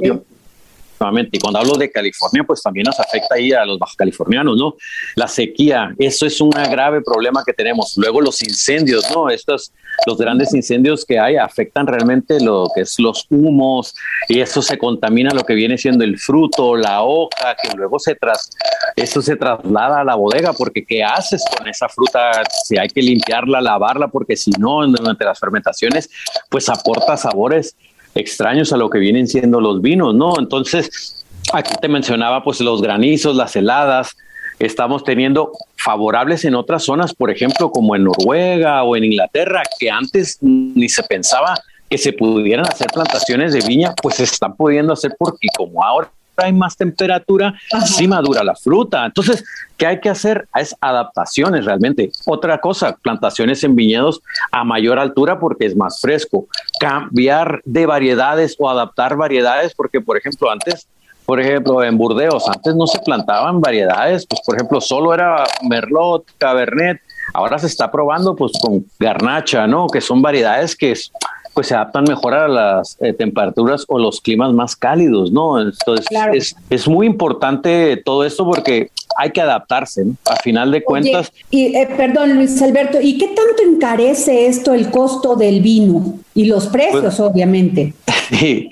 y 1.31 1.39
cuando 1.39 1.59
hablo 1.59 1.73
de 1.77 1.91
California, 1.91 2.43
pues 2.45 2.61
también 2.61 2.85
nos 2.85 2.99
afecta 2.99 3.35
ahí 3.35 3.51
a 3.51 3.65
los 3.65 3.79
californianos, 3.97 4.55
¿no? 4.57 4.75
La 5.15 5.27
sequía, 5.27 5.93
eso 5.97 6.25
es 6.25 6.39
un 6.39 6.51
grave 6.51 7.01
problema 7.01 7.43
que 7.45 7.53
tenemos. 7.53 7.93
Luego 7.97 8.21
los 8.21 8.41
incendios, 8.43 9.09
¿no? 9.11 9.29
Estos, 9.29 9.73
los 10.05 10.17
grandes 10.17 10.53
incendios 10.53 11.03
que 11.05 11.19
hay 11.19 11.37
afectan 11.37 11.87
realmente 11.87 12.39
lo 12.39 12.67
que 12.73 12.81
es 12.81 12.99
los 12.99 13.25
humos 13.29 13.95
y 14.27 14.39
eso 14.41 14.61
se 14.61 14.77
contamina 14.77 15.31
lo 15.31 15.43
que 15.43 15.55
viene 15.55 15.77
siendo 15.77 16.03
el 16.03 16.19
fruto, 16.19 16.75
la 16.75 17.01
hoja, 17.01 17.55
que 17.61 17.75
luego 17.75 17.97
se 17.97 18.15
tras, 18.15 18.51
eso 18.95 19.21
se 19.21 19.35
traslada 19.35 20.01
a 20.01 20.03
la 20.03 20.15
bodega 20.15 20.53
porque 20.53 20.85
¿qué 20.85 21.03
haces 21.03 21.43
con 21.57 21.67
esa 21.67 21.89
fruta? 21.89 22.43
Si 22.63 22.77
hay 22.77 22.89
que 22.89 23.01
limpiarla, 23.01 23.59
lavarla, 23.59 24.07
porque 24.07 24.35
si 24.35 24.51
no, 24.51 24.85
durante 24.87 25.25
las 25.25 25.39
fermentaciones, 25.39 26.09
pues 26.49 26.69
aporta 26.69 27.17
sabores 27.17 27.75
extraños 28.15 28.73
a 28.73 28.77
lo 28.77 28.89
que 28.89 28.99
vienen 28.99 29.27
siendo 29.27 29.61
los 29.61 29.81
vinos, 29.81 30.13
¿no? 30.15 30.33
Entonces, 30.37 31.25
aquí 31.53 31.73
te 31.81 31.87
mencionaba 31.87 32.43
pues 32.43 32.59
los 32.61 32.81
granizos, 32.81 33.35
las 33.35 33.55
heladas, 33.55 34.15
estamos 34.59 35.03
teniendo 35.03 35.51
favorables 35.77 36.45
en 36.45 36.55
otras 36.55 36.83
zonas, 36.83 37.13
por 37.13 37.31
ejemplo, 37.31 37.71
como 37.71 37.95
en 37.95 38.03
Noruega 38.03 38.83
o 38.83 38.95
en 38.95 39.05
Inglaterra, 39.05 39.63
que 39.79 39.89
antes 39.89 40.37
ni 40.41 40.87
se 40.89 41.03
pensaba 41.03 41.59
que 41.89 41.97
se 41.97 42.13
pudieran 42.13 42.65
hacer 42.67 42.87
plantaciones 42.93 43.53
de 43.53 43.61
viña, 43.67 43.93
pues 44.01 44.15
se 44.15 44.23
están 44.23 44.55
pudiendo 44.55 44.93
hacer 44.93 45.13
porque 45.17 45.47
como 45.57 45.83
ahora 45.83 46.09
hay 46.37 46.53
más 46.53 46.75
temperatura, 46.77 47.53
sí 47.85 48.07
madura 48.07 48.43
la 48.43 48.55
fruta. 48.55 49.05
Entonces, 49.05 49.43
¿qué 49.77 49.87
hay 49.87 49.99
que 49.99 50.09
hacer? 50.09 50.47
Es 50.55 50.75
adaptaciones 50.81 51.65
realmente. 51.65 52.11
Otra 52.25 52.59
cosa, 52.59 52.95
plantaciones 53.01 53.63
en 53.63 53.75
viñedos 53.75 54.21
a 54.51 54.63
mayor 54.63 54.99
altura 54.99 55.39
porque 55.39 55.65
es 55.65 55.75
más 55.75 55.99
fresco. 55.99 56.47
Cambiar 56.79 57.61
de 57.65 57.85
variedades 57.85 58.55
o 58.59 58.69
adaptar 58.69 59.15
variedades 59.15 59.73
porque, 59.73 60.01
por 60.01 60.17
ejemplo, 60.17 60.49
antes 60.49 60.87
por 61.25 61.39
ejemplo, 61.39 61.81
en 61.83 61.97
Burdeos, 61.97 62.47
antes 62.49 62.75
no 62.75 62.87
se 62.87 62.99
plantaban 62.99 63.61
variedades, 63.61 64.25
pues 64.25 64.41
por 64.45 64.55
ejemplo, 64.55 64.81
solo 64.81 65.13
era 65.13 65.45
Merlot, 65.61 66.25
Cabernet, 66.37 66.99
ahora 67.33 67.57
se 67.59 67.67
está 67.67 67.89
probando 67.89 68.35
pues 68.35 68.51
con 68.61 68.85
Garnacha, 68.99 69.67
¿no? 69.67 69.87
Que 69.87 70.01
son 70.01 70.21
variedades 70.21 70.75
que 70.75 70.93
pues 71.53 71.67
se 71.67 71.75
adaptan 71.75 72.05
mejor 72.05 72.33
a 72.33 72.47
las 72.47 72.97
eh, 73.01 73.13
temperaturas 73.13 73.85
o 73.87 73.99
los 73.99 74.21
climas 74.21 74.53
más 74.53 74.75
cálidos, 74.75 75.31
¿no? 75.31 75.61
Entonces 75.61 76.07
es, 76.33 76.55
es, 76.69 76.87
muy 76.87 77.05
importante 77.05 77.97
todo 77.97 78.23
esto 78.23 78.45
porque 78.45 78.89
hay 79.17 79.31
que 79.31 79.41
adaptarse, 79.41 80.05
¿no? 80.05 80.15
A 80.25 80.37
final 80.37 80.71
de 80.71 80.83
cuentas. 80.83 81.31
y 81.49 81.75
eh, 81.75 81.89
perdón, 81.97 82.35
Luis 82.35 82.61
Alberto, 82.61 82.99
¿y 83.01 83.17
qué 83.17 83.27
tanto 83.27 83.63
encarece 83.67 84.47
esto 84.47 84.73
el 84.73 84.89
costo 84.89 85.35
del 85.35 85.61
vino 85.61 86.19
y 86.33 86.45
los 86.45 86.67
precios, 86.67 87.01
pues, 87.01 87.19
obviamente? 87.19 87.93
Sí, 88.31 88.69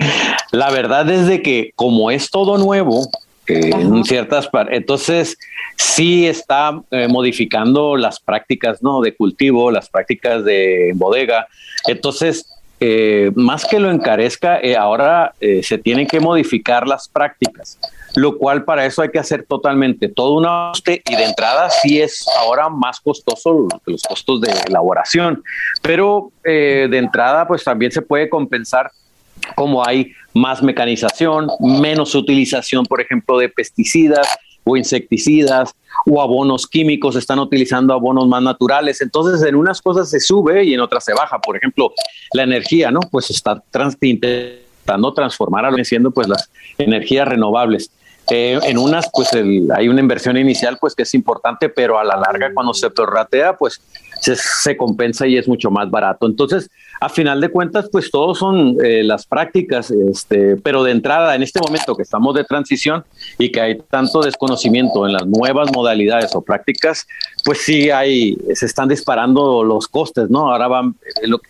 la 0.54 0.72
verdad 0.72 1.10
es 1.12 1.28
de 1.28 1.42
que 1.42 1.74
como 1.76 2.12
es 2.12 2.32
todo 2.32 2.58
nuevo, 2.58 3.10
eh, 3.46 3.72
en 3.74 4.06
ciertas 4.06 4.48
partes, 4.48 4.78
entonces 4.78 5.38
sí 5.76 6.26
está 6.26 6.82
modificando 7.10 7.98
las 7.98 8.22
prácticas 8.22 8.82
no 8.82 9.02
de 9.02 9.14
cultivo, 9.14 9.70
las 9.70 9.90
prácticas 9.90 10.46
de 10.46 10.94
bodega. 10.96 11.48
Entonces, 11.88 12.46
eh, 12.80 13.32
más 13.36 13.66
que 13.66 13.80
lo 13.80 13.92
encarezca, 13.92 14.60
eh, 14.62 14.78
ahora 14.78 15.34
eh, 15.42 15.62
se 15.64 15.78
tienen 15.78 16.08
que 16.08 16.20
modificar 16.20 16.88
las 16.88 17.10
prácticas, 17.10 17.78
lo 18.16 18.38
cual 18.38 18.64
para 18.64 18.86
eso 18.86 19.02
hay 19.02 19.10
que 19.10 19.20
hacer 19.20 19.44
totalmente 19.44 20.08
todo 20.08 20.34
un 20.34 20.46
ajuste 20.46 21.02
y 21.06 21.16
de 21.16 21.26
entrada 21.26 21.70
sí 21.70 22.00
es 22.02 22.26
ahora 22.38 22.70
más 22.70 23.02
costoso 23.02 23.68
los 23.86 24.04
costos 24.04 24.42
de 24.42 24.52
elaboración, 24.68 25.44
pero 25.82 26.32
de 26.44 26.98
entrada 26.98 27.48
pues 27.48 27.64
también 27.64 27.92
se 27.92 28.02
puede 28.02 28.30
compensar 28.30 28.92
como 29.56 29.86
hay 29.86 30.14
más 30.34 30.64
mecanización, 30.64 31.48
menos 31.60 32.16
utilización, 32.16 32.86
por 32.86 33.02
ejemplo, 33.02 33.38
de 33.38 33.50
pesticidas 33.50 34.28
o 34.70 34.78
insecticidas, 34.78 35.76
o 36.06 36.22
abonos 36.22 36.68
químicos, 36.68 37.16
están 37.16 37.40
utilizando 37.40 37.94
abonos 37.94 38.28
más 38.28 38.42
naturales. 38.42 39.02
Entonces, 39.02 39.48
en 39.48 39.56
unas 39.56 39.82
cosas 39.82 40.10
se 40.10 40.20
sube 40.20 40.64
y 40.64 40.74
en 40.74 40.80
otras 40.80 41.04
se 41.06 41.14
baja. 41.14 41.40
Por 41.40 41.58
ejemplo, 41.58 41.94
la 42.34 42.44
energía, 42.44 42.92
¿no? 42.92 43.00
Pues 43.12 43.30
está 43.30 43.62
intentando 44.02 45.14
transformar 45.14 45.66
a 45.66 45.72
lo 45.72 45.84
siendo 45.84 46.12
pues 46.12 46.28
las 46.28 46.50
energías 46.78 47.28
renovables. 47.28 47.92
Eh, 48.32 48.60
en 48.64 48.78
unas, 48.78 49.10
pues 49.12 49.30
hay 49.34 49.90
una 49.90 50.02
inversión 50.02 50.38
inicial, 50.38 50.78
pues 50.80 50.94
que 50.94 51.04
es 51.04 51.14
importante, 51.16 51.68
pero 51.70 51.98
a 51.98 52.04
la 52.04 52.16
larga, 52.16 52.52
cuando 52.54 52.74
se 52.76 52.90
prorratea, 52.92 53.58
pues 53.58 53.82
se, 54.22 54.78
compensa 54.78 55.28
y 55.28 55.38
es 55.38 55.48
mucho 55.48 55.72
más 55.72 55.90
barato. 55.90 56.26
Entonces, 56.26 56.70
a 57.02 57.10
final 57.10 57.42
de 57.42 57.50
cuentas, 57.50 57.90
pues 57.92 58.12
todos 58.12 58.38
son 58.38 58.78
eh, 58.84 59.04
las 59.04 59.26
prácticas, 59.26 59.92
este, 59.92 60.58
pero 60.58 60.84
de 60.84 60.92
entrada, 60.92 61.36
en 61.36 61.44
este 61.44 61.60
momento 61.60 61.96
que 61.96 62.04
estamos 62.04 62.36
de 62.36 62.44
transición 62.44 63.04
y 63.38 63.52
que 63.52 63.62
hay 63.62 63.78
tanto 63.90 64.22
desconocimiento 64.22 65.06
en 65.06 65.14
las 65.14 65.26
nuevas 65.26 65.72
modalidades 65.74 66.36
o 66.36 66.42
prácticas, 66.42 67.08
pues 67.46 67.60
sí 67.60 67.90
hay, 67.90 68.38
se 68.54 68.66
están 68.66 68.90
disparando 68.90 69.64
los 69.64 69.88
costes, 69.88 70.30
¿no? 70.30 70.52
Ahora 70.52 70.68
van, 70.68 70.96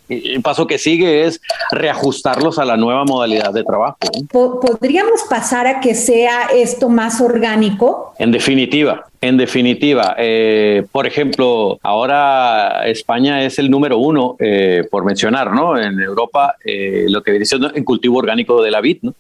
eh, 0.09 0.21
el 0.33 0.41
paso 0.41 0.67
que 0.67 0.77
sigue 0.77 1.25
es 1.25 1.41
reajustarlos 1.71 2.59
a 2.59 2.65
la 2.65 2.77
nueva 2.77 3.05
modalidad 3.05 3.53
de 3.53 3.63
trabajo. 3.63 3.97
¿Podríamos 4.31 5.23
pasar 5.29 5.67
a 5.67 5.79
que 5.79 5.95
sea 5.95 6.49
esto 6.53 6.89
más 6.89 7.21
orgánico? 7.21 8.13
En 8.19 8.31
definitiva, 8.31 9.09
en 9.21 9.35
definitiva, 9.35 10.15
eh, 10.17 10.85
por 10.93 11.05
ejemplo, 11.05 11.77
ahora 11.83 12.88
España 12.88 13.43
es 13.43 13.59
el 13.59 13.69
número 13.69 13.97
uno, 13.97 14.38
eh, 14.39 14.88
por 14.89 15.03
mencionar, 15.03 15.51
¿no? 15.51 15.77
En 15.77 15.99
Europa, 15.99 16.55
eh, 16.63 17.05
lo 17.09 17.21
que 17.21 17.31
viene 17.31 17.45
siendo 17.45 17.73
en 17.75 17.83
cultivo 17.83 18.17
orgánico 18.17 18.61
de 18.61 18.71
la 18.71 18.79
vid, 18.79 18.99
¿no? 19.01 19.13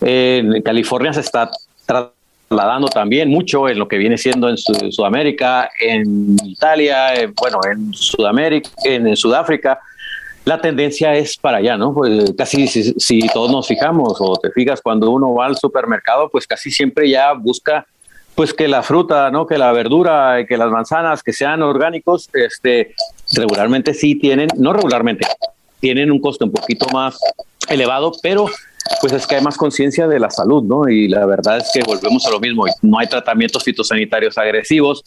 en 0.00 0.62
California 0.62 1.12
se 1.12 1.20
está 1.20 1.50
trasladando 1.86 2.88
también 2.88 3.28
mucho 3.28 3.68
en 3.68 3.78
lo 3.78 3.86
que 3.86 3.98
viene 3.98 4.16
siendo 4.18 4.48
en 4.48 4.56
Sudamérica, 4.56 5.70
en 5.80 6.36
Italia, 6.44 7.32
bueno, 7.40 7.58
en 7.70 7.92
Sudamérica, 7.94 8.70
en, 8.84 9.16
Sudáfrica. 9.16 9.78
La 10.44 10.60
tendencia 10.60 11.14
es 11.14 11.36
para 11.36 11.58
allá, 11.58 11.76
¿no? 11.76 11.92
Pues 11.92 12.32
casi 12.36 12.66
si, 12.66 12.94
si 12.94 13.20
todos 13.28 13.52
nos 13.52 13.68
fijamos 13.68 14.16
o 14.18 14.36
te 14.36 14.50
fijas 14.50 14.80
cuando 14.80 15.10
uno 15.10 15.34
va 15.34 15.46
al 15.46 15.56
supermercado, 15.56 16.28
pues 16.30 16.46
casi 16.46 16.70
siempre 16.70 17.08
ya 17.10 17.32
busca 17.34 17.86
pues 18.38 18.54
que 18.54 18.68
la 18.68 18.84
fruta, 18.84 19.32
¿no? 19.32 19.48
Que 19.48 19.58
la 19.58 19.72
verdura, 19.72 20.46
que 20.46 20.56
las 20.56 20.70
manzanas, 20.70 21.24
que 21.24 21.32
sean 21.32 21.60
orgánicos, 21.60 22.30
este, 22.32 22.94
regularmente 23.32 23.94
sí 23.94 24.14
tienen, 24.14 24.46
no 24.56 24.72
regularmente, 24.72 25.26
tienen 25.80 26.12
un 26.12 26.20
costo 26.20 26.44
un 26.44 26.52
poquito 26.52 26.86
más 26.92 27.18
elevado, 27.68 28.12
pero 28.22 28.46
pues 29.00 29.12
es 29.12 29.26
que 29.26 29.34
hay 29.34 29.42
más 29.42 29.56
conciencia 29.56 30.06
de 30.06 30.20
la 30.20 30.30
salud, 30.30 30.62
¿no? 30.62 30.88
Y 30.88 31.08
la 31.08 31.26
verdad 31.26 31.56
es 31.56 31.68
que 31.74 31.82
volvemos 31.82 32.24
a 32.26 32.30
lo 32.30 32.38
mismo, 32.38 32.64
no 32.80 33.00
hay 33.00 33.08
tratamientos 33.08 33.64
fitosanitarios 33.64 34.38
agresivos, 34.38 35.02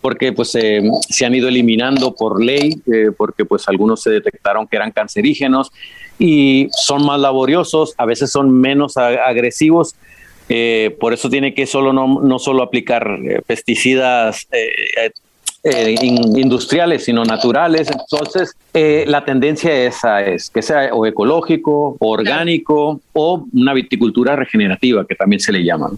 porque 0.00 0.32
pues 0.32 0.52
se 0.52 1.26
han 1.26 1.34
ido 1.34 1.48
eliminando 1.48 2.14
por 2.14 2.40
ley, 2.40 2.80
eh, 2.86 3.10
porque 3.16 3.44
pues 3.44 3.66
algunos 3.66 4.00
se 4.00 4.10
detectaron 4.10 4.68
que 4.68 4.76
eran 4.76 4.92
cancerígenos 4.92 5.72
y 6.20 6.68
son 6.70 7.04
más 7.04 7.18
laboriosos, 7.18 7.94
a 7.98 8.06
veces 8.06 8.30
son 8.30 8.52
menos 8.52 8.96
agresivos, 8.96 9.96
eh, 10.48 10.96
por 11.00 11.12
eso 11.12 11.28
tiene 11.28 11.54
que 11.54 11.66
solo 11.66 11.92
no, 11.92 12.20
no 12.20 12.38
solo 12.38 12.62
aplicar 12.62 13.18
eh, 13.24 13.42
pesticidas 13.46 14.46
eh, 14.52 15.12
industriales, 16.00 17.04
sino 17.04 17.24
naturales. 17.24 17.90
Entonces, 17.90 18.54
la 18.72 19.24
tendencia 19.24 19.74
esa 19.74 20.22
es 20.22 20.48
que 20.48 20.62
sea 20.62 20.94
o 20.94 21.04
ecológico, 21.06 21.96
o 21.98 22.08
orgánico 22.08 23.00
o 23.12 23.44
una 23.52 23.74
viticultura 23.74 24.36
regenerativa, 24.36 25.04
que 25.04 25.16
también 25.16 25.40
se 25.40 25.50
le 25.50 25.64
llama. 25.64 25.90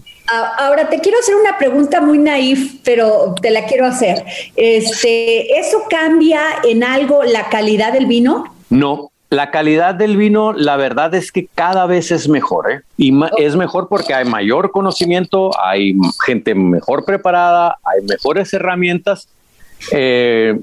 Ahora 0.57 0.89
te 0.89 0.99
quiero 0.99 1.19
hacer 1.19 1.35
una 1.35 1.55
pregunta 1.59 2.01
muy 2.01 2.17
naif, 2.17 2.77
pero 2.83 3.35
te 3.39 3.51
la 3.51 3.67
quiero 3.67 3.85
hacer. 3.85 4.23
Este, 4.55 5.59
¿Eso 5.59 5.83
cambia 5.87 6.41
en 6.63 6.83
algo 6.83 7.23
la 7.23 7.49
calidad 7.49 7.93
del 7.93 8.07
vino? 8.07 8.45
No, 8.71 9.11
la 9.29 9.51
calidad 9.51 9.93
del 9.93 10.17
vino, 10.17 10.53
la 10.53 10.75
verdad 10.75 11.13
es 11.13 11.31
que 11.31 11.47
cada 11.53 11.85
vez 11.85 12.11
es 12.11 12.27
mejor, 12.27 12.71
¿eh? 12.71 12.81
Y 12.97 13.13
es 13.37 13.55
mejor 13.55 13.87
porque 13.87 14.13
hay 14.13 14.25
mayor 14.25 14.71
conocimiento, 14.71 15.51
hay 15.63 15.95
gente 16.25 16.55
mejor 16.55 17.05
preparada, 17.05 17.77
hay 17.83 18.03
mejores 18.05 18.51
herramientas. 18.53 19.27
Eh, 19.91 20.59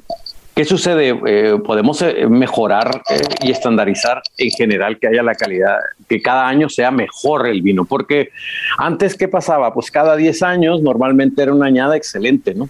¿Qué 0.56 0.64
sucede? 0.64 1.16
Eh, 1.26 1.58
podemos 1.64 2.00
eh, 2.02 2.26
mejorar 2.28 3.02
y 3.42 3.50
estandarizar 3.52 4.22
en 4.38 4.50
general 4.50 4.98
que 4.98 5.06
haya 5.06 5.22
la 5.22 5.34
calidad, 5.34 5.76
que 6.08 6.20
cada 6.20 6.48
año 6.48 6.68
sea 6.68 6.90
mejor 6.90 7.46
el 7.46 7.62
vino, 7.62 7.84
porque 7.84 8.30
antes, 8.78 9.14
¿qué 9.16 9.28
pasaba? 9.28 9.72
Pues 9.74 9.90
cada 9.90 10.16
10 10.16 10.42
años 10.42 10.82
normalmente 10.82 11.42
era 11.42 11.52
una 11.52 11.66
añada 11.66 11.96
excelente, 11.96 12.54
¿no? 12.54 12.68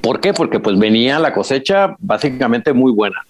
¿Por 0.00 0.20
qué? 0.20 0.32
Porque 0.32 0.60
pues 0.60 0.78
venía 0.78 1.18
la 1.18 1.32
cosecha 1.32 1.94
básicamente 1.98 2.72
muy 2.72 2.90
buena. 2.90 3.24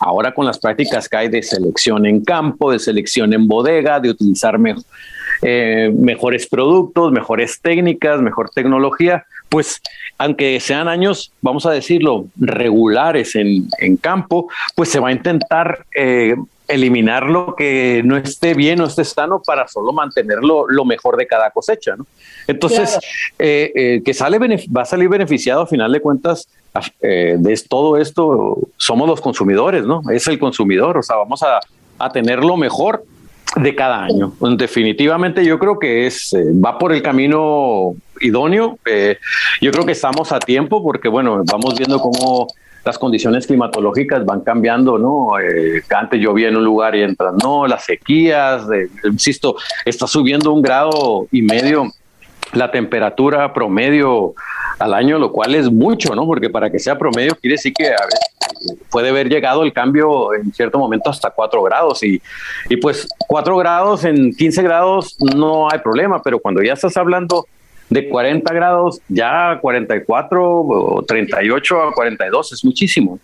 Ahora 0.00 0.32
con 0.34 0.46
las 0.46 0.58
prácticas 0.58 1.08
que 1.08 1.16
hay 1.16 1.28
de 1.28 1.42
selección 1.42 2.06
en 2.06 2.24
campo, 2.24 2.70
de 2.70 2.78
selección 2.78 3.32
en 3.32 3.46
bodega, 3.48 4.00
de 4.00 4.10
utilizar 4.10 4.58
eh, 5.42 5.92
mejores 5.94 6.46
productos, 6.46 7.12
mejores 7.12 7.60
técnicas, 7.60 8.20
mejor 8.20 8.50
tecnología, 8.50 9.24
pues 9.48 9.80
aunque 10.18 10.58
sean 10.60 10.88
años, 10.88 11.32
vamos 11.42 11.66
a 11.66 11.70
decirlo, 11.70 12.26
regulares 12.36 13.34
en, 13.34 13.96
campo, 14.00 14.48
pues 14.74 14.88
se 14.88 15.00
va 15.00 15.08
a 15.08 15.12
intentar 15.12 15.84
eh, 15.94 16.34
eliminar 16.66 17.24
lo 17.24 17.54
que 17.54 18.02
no 18.04 18.16
esté 18.16 18.54
bien 18.54 18.80
o 18.80 18.86
esté 18.86 19.04
sano 19.04 19.42
para 19.44 19.68
solo 19.68 19.92
mantenerlo 19.92 20.66
lo 20.68 20.84
mejor 20.84 21.16
de 21.16 21.26
cada 21.26 21.50
cosecha, 21.50 21.96
¿no? 21.96 22.06
Entonces, 22.46 22.98
eh, 23.38 23.72
eh, 23.74 24.02
que 24.04 24.14
sale 24.14 24.38
va 24.38 24.82
a 24.82 24.84
salir 24.86 25.08
beneficiado 25.08 25.62
a 25.62 25.66
final 25.66 25.92
de 25.92 26.00
cuentas 26.00 26.48
eh, 27.00 27.36
de 27.38 27.62
todo 27.68 27.96
esto, 27.96 28.58
somos 28.76 29.08
los 29.08 29.20
consumidores, 29.20 29.84
¿no? 29.84 30.02
Es 30.10 30.26
el 30.26 30.38
consumidor, 30.38 30.96
o 30.98 31.02
sea, 31.02 31.16
vamos 31.16 31.42
a, 31.42 31.60
a 31.98 32.10
tener 32.10 32.42
lo 32.42 32.56
mejor 32.56 33.04
de 33.56 33.74
cada 33.74 34.02
año. 34.02 34.32
Definitivamente 34.56 35.44
yo 35.44 35.58
creo 35.58 35.78
que 35.78 36.06
es 36.06 36.34
va 36.64 36.78
por 36.78 36.92
el 36.92 37.02
camino 37.02 37.94
idóneo. 38.20 38.78
yo 39.60 39.70
creo 39.70 39.86
que 39.86 39.92
estamos 39.92 40.32
a 40.32 40.40
tiempo 40.40 40.82
porque, 40.82 41.08
bueno, 41.08 41.42
vamos 41.44 41.76
viendo 41.76 42.00
cómo 42.00 42.48
las 42.84 42.98
condiciones 42.98 43.46
climatológicas 43.46 44.24
van 44.24 44.40
cambiando, 44.40 44.98
¿no? 44.98 45.38
Eh, 45.40 45.82
antes 45.94 46.20
llovía 46.20 46.48
en 46.48 46.56
un 46.56 46.64
lugar 46.64 46.94
y 46.94 47.02
entran, 47.02 47.36
no, 47.42 47.66
las 47.66 47.84
sequías, 47.84 48.64
insisto, 49.04 49.56
está 49.84 50.06
subiendo 50.06 50.52
un 50.52 50.62
grado 50.62 51.26
y 51.30 51.42
medio 51.42 51.90
la 52.52 52.70
temperatura 52.70 53.52
promedio 53.52 54.34
al 54.78 54.94
año, 54.94 55.18
lo 55.18 55.32
cual 55.32 55.54
es 55.54 55.70
mucho, 55.70 56.14
¿no? 56.14 56.26
Porque 56.26 56.50
para 56.50 56.70
que 56.70 56.78
sea 56.78 56.98
promedio 56.98 57.34
quiere 57.36 57.54
decir 57.54 57.72
que 57.72 57.92
puede 58.90 59.08
haber 59.08 59.28
llegado 59.28 59.62
el 59.62 59.72
cambio 59.72 60.34
en 60.34 60.52
cierto 60.52 60.78
momento 60.78 61.10
hasta 61.10 61.30
4 61.30 61.62
grados 61.62 62.02
y, 62.02 62.20
y 62.68 62.76
pues 62.76 63.08
4 63.26 63.56
grados 63.56 64.04
en 64.04 64.32
15 64.34 64.62
grados 64.62 65.16
no 65.18 65.70
hay 65.70 65.78
problema, 65.78 66.22
pero 66.22 66.38
cuando 66.38 66.62
ya 66.62 66.74
estás 66.74 66.96
hablando 66.96 67.46
de 67.88 68.08
40 68.08 68.52
grados, 68.54 69.00
ya 69.08 69.58
44 69.60 70.42
o 70.42 71.02
38 71.02 71.82
a 71.82 71.92
42 71.92 72.52
es 72.52 72.64
muchísimo. 72.64 73.18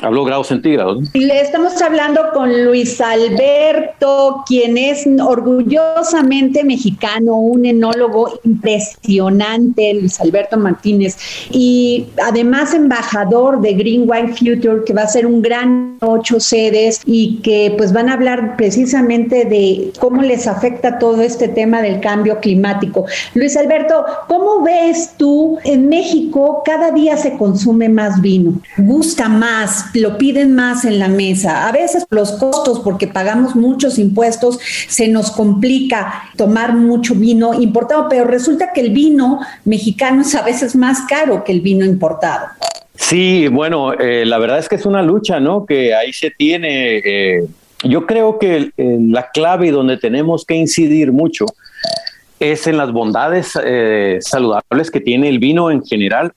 Hablo 0.00 0.24
grados 0.24 0.48
centígrados. 0.48 1.08
Le 1.12 1.40
estamos 1.40 1.80
hablando 1.80 2.22
con 2.32 2.64
Luis 2.64 3.00
Alberto, 3.00 4.42
quien 4.48 4.78
es 4.78 5.06
orgullosamente 5.20 6.64
mexicano, 6.64 7.36
un 7.36 7.66
enólogo 7.66 8.40
impresionante, 8.44 9.94
Luis 9.94 10.20
Alberto 10.20 10.56
Martínez, 10.56 11.16
y 11.50 12.06
además 12.24 12.74
embajador 12.74 13.60
de 13.60 13.74
Green 13.74 14.10
Wine 14.10 14.34
Future, 14.34 14.82
que 14.84 14.92
va 14.92 15.02
a 15.02 15.06
ser 15.06 15.26
un 15.26 15.42
gran 15.42 15.98
ocho 16.00 16.40
sedes 16.40 17.00
y 17.04 17.36
que 17.42 17.74
pues 17.76 17.92
van 17.92 18.08
a 18.08 18.14
hablar 18.14 18.56
precisamente 18.56 19.44
de 19.44 19.92
cómo 20.00 20.22
les 20.22 20.46
afecta 20.46 20.98
todo 20.98 21.22
este 21.22 21.48
tema 21.48 21.82
del 21.82 22.00
cambio 22.00 22.40
climático. 22.40 23.04
Luis 23.34 23.56
Alberto, 23.56 24.04
¿cómo 24.26 24.62
ves 24.62 25.12
tú 25.16 25.58
en 25.64 25.88
México 25.88 26.62
cada 26.64 26.90
día 26.90 27.16
se 27.16 27.36
consume 27.36 27.88
más 27.88 28.20
vino? 28.20 28.54
¿Gusta 28.78 29.28
más? 29.28 29.81
Lo 29.94 30.18
piden 30.18 30.54
más 30.54 30.84
en 30.84 30.98
la 30.98 31.08
mesa. 31.08 31.68
A 31.68 31.72
veces 31.72 32.06
los 32.10 32.32
costos, 32.32 32.80
porque 32.80 33.06
pagamos 33.06 33.54
muchos 33.54 33.98
impuestos, 33.98 34.58
se 34.88 35.08
nos 35.08 35.30
complica 35.30 36.24
tomar 36.36 36.74
mucho 36.74 37.14
vino 37.14 37.54
importado, 37.54 38.08
pero 38.08 38.24
resulta 38.24 38.72
que 38.72 38.80
el 38.80 38.90
vino 38.90 39.40
mexicano 39.64 40.22
es 40.22 40.34
a 40.34 40.42
veces 40.42 40.76
más 40.76 41.02
caro 41.08 41.44
que 41.44 41.52
el 41.52 41.60
vino 41.60 41.84
importado. 41.84 42.46
Sí, 42.94 43.48
bueno, 43.48 43.92
eh, 43.94 44.24
la 44.26 44.38
verdad 44.38 44.58
es 44.58 44.68
que 44.68 44.76
es 44.76 44.86
una 44.86 45.02
lucha, 45.02 45.40
¿no? 45.40 45.66
Que 45.66 45.94
ahí 45.94 46.12
se 46.12 46.30
tiene. 46.30 46.98
Eh, 47.04 47.44
yo 47.84 48.06
creo 48.06 48.38
que 48.38 48.70
la 48.76 49.30
clave 49.30 49.72
donde 49.72 49.96
tenemos 49.96 50.44
que 50.44 50.54
incidir 50.54 51.10
mucho 51.10 51.46
es 52.38 52.66
en 52.66 52.76
las 52.76 52.92
bondades 52.92 53.58
eh, 53.64 54.18
saludables 54.20 54.90
que 54.90 55.00
tiene 55.00 55.28
el 55.28 55.38
vino 55.38 55.70
en 55.70 55.84
general 55.84 56.32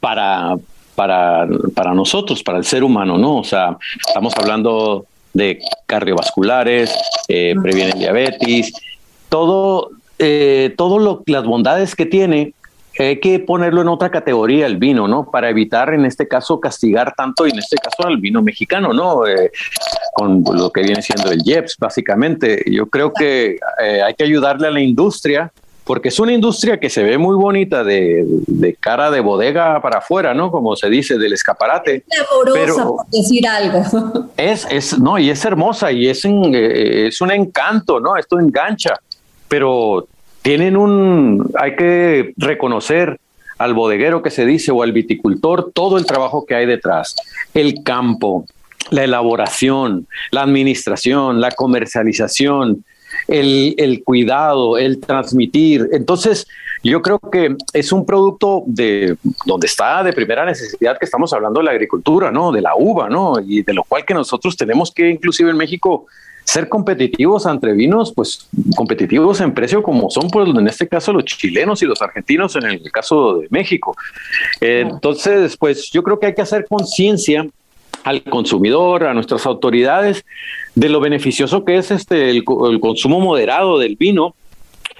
para, 0.00 0.56
para, 0.96 1.46
para 1.74 1.94
nosotros, 1.94 2.42
para 2.42 2.58
el 2.58 2.64
ser 2.64 2.82
humano, 2.82 3.16
¿no? 3.18 3.36
O 3.36 3.44
sea, 3.44 3.76
estamos 4.08 4.32
hablando 4.36 5.06
de 5.32 5.60
cardiovasculares, 5.84 6.92
eh, 7.28 7.54
previenen 7.62 7.98
diabetes, 7.98 8.72
todo, 9.28 9.90
eh, 10.18 10.74
todo 10.76 11.22
las 11.26 11.44
bondades 11.44 11.94
que 11.94 12.06
tiene, 12.06 12.54
hay 12.98 13.20
que 13.20 13.38
ponerlo 13.38 13.82
en 13.82 13.88
otra 13.88 14.10
categoría 14.10 14.64
el 14.64 14.78
vino, 14.78 15.06
¿no? 15.06 15.30
Para 15.30 15.50
evitar, 15.50 15.92
en 15.92 16.06
este 16.06 16.26
caso, 16.26 16.58
castigar 16.58 17.14
tanto, 17.14 17.46
y 17.46 17.50
en 17.50 17.58
este 17.58 17.76
caso 17.76 18.08
al 18.08 18.16
vino 18.16 18.40
mexicano, 18.40 18.94
¿no? 18.94 19.26
Eh, 19.26 19.52
con 20.14 20.42
lo 20.42 20.70
que 20.70 20.80
viene 20.80 21.02
siendo 21.02 21.30
el 21.30 21.42
JEPS, 21.42 21.76
básicamente. 21.78 22.64
Yo 22.66 22.86
creo 22.86 23.12
que 23.12 23.58
hay 23.78 24.14
que 24.14 24.24
ayudarle 24.24 24.68
a 24.68 24.70
la 24.70 24.80
industria 24.80 25.52
porque 25.86 26.08
es 26.08 26.18
una 26.18 26.32
industria 26.32 26.80
que 26.80 26.90
se 26.90 27.04
ve 27.04 27.16
muy 27.16 27.36
bonita 27.36 27.84
de, 27.84 28.76
cara 28.80 29.08
de 29.08 29.20
bodega 29.20 29.80
para 29.80 29.98
afuera, 29.98 30.34
¿no? 30.34 30.50
Como 30.50 30.74
se 30.74 30.90
dice, 30.90 31.16
del 31.16 31.32
escaparate. 31.32 32.04
Es 32.08 32.24
por 32.74 33.06
decir 33.12 33.46
algo. 33.46 34.26
Es, 34.36 34.66
es, 34.68 34.98
no, 34.98 35.16
y 35.18 35.30
es 35.30 35.44
hermosa 35.44 35.92
y 35.92 36.08
es, 36.08 36.24
eh, 36.24 37.06
es 37.06 37.20
un 37.20 37.30
encanto, 37.30 38.00
¿no? 38.00 38.16
Esto 38.16 38.40
engancha, 38.40 38.98
pero 39.48 40.08
tienen 40.42 40.76
un, 40.76 41.50
hay 41.56 41.76
que 41.76 42.34
reconocer 42.36 43.20
al 43.56 43.72
bodeguero 43.72 44.22
que 44.22 44.30
se 44.30 44.44
dice 44.44 44.72
o 44.72 44.82
al 44.82 44.92
viticultor 44.92 45.70
todo 45.72 45.98
el 45.98 46.04
trabajo 46.04 46.44
que 46.44 46.56
hay 46.56 46.66
detrás, 46.66 47.14
el 47.54 47.84
campo, 47.84 48.44
la 48.90 49.04
elaboración, 49.04 50.08
la 50.32 50.42
administración, 50.42 51.40
la 51.40 51.52
comercialización, 51.52 52.84
el, 53.28 54.02
cuidado, 54.04 54.78
el 54.78 55.00
transmitir. 55.00 55.88
Entonces, 55.92 56.46
yo 56.82 57.02
creo 57.02 57.18
que 57.18 57.56
es 57.72 57.92
un 57.92 58.06
producto 58.06 58.62
de 58.66 59.16
donde 59.44 59.66
está 59.66 60.02
de 60.02 60.12
primera 60.12 60.44
necesidad 60.44 60.98
que 60.98 61.04
estamos 61.04 61.32
hablando 61.32 61.60
de 61.60 61.64
la 61.64 61.72
agricultura, 61.72 62.30
¿no? 62.30 62.52
De 62.52 62.60
la 62.60 62.74
uva, 62.76 63.08
¿no? 63.08 63.34
Y 63.40 63.62
de 63.62 63.74
lo 63.74 63.84
cual 63.84 64.04
que 64.04 64.14
nosotros 64.14 64.56
tenemos 64.56 64.92
que, 64.92 65.08
inclusive 65.08 65.50
en 65.50 65.56
México, 65.56 66.06
ser 66.44 66.68
competitivos 66.68 67.44
entre 67.46 67.72
vinos, 67.72 68.12
pues 68.14 68.48
competitivos 68.76 69.40
en 69.40 69.52
precio 69.52 69.82
como 69.82 70.10
son, 70.10 70.30
pues 70.30 70.48
en 70.48 70.68
este 70.68 70.86
caso 70.86 71.12
los 71.12 71.24
chilenos 71.24 71.82
y 71.82 71.86
los 71.86 72.00
argentinos 72.00 72.54
en 72.54 72.66
el 72.66 72.92
caso 72.92 73.38
de 73.38 73.48
México. 73.50 73.96
entonces, 74.60 75.56
pues 75.56 75.90
yo 75.90 76.04
creo 76.04 76.20
que 76.20 76.26
hay 76.26 76.34
que 76.34 76.42
hacer 76.42 76.64
conciencia 76.68 77.44
al 78.04 78.22
consumidor, 78.22 79.04
a 79.04 79.14
nuestras 79.14 79.46
autoridades, 79.46 80.24
de 80.76 80.90
lo 80.90 81.00
beneficioso 81.00 81.64
que 81.64 81.78
es 81.78 81.90
este 81.90 82.30
el, 82.30 82.44
consumo 82.44 83.18
moderado 83.18 83.78
del 83.78 83.96
vino 83.96 84.36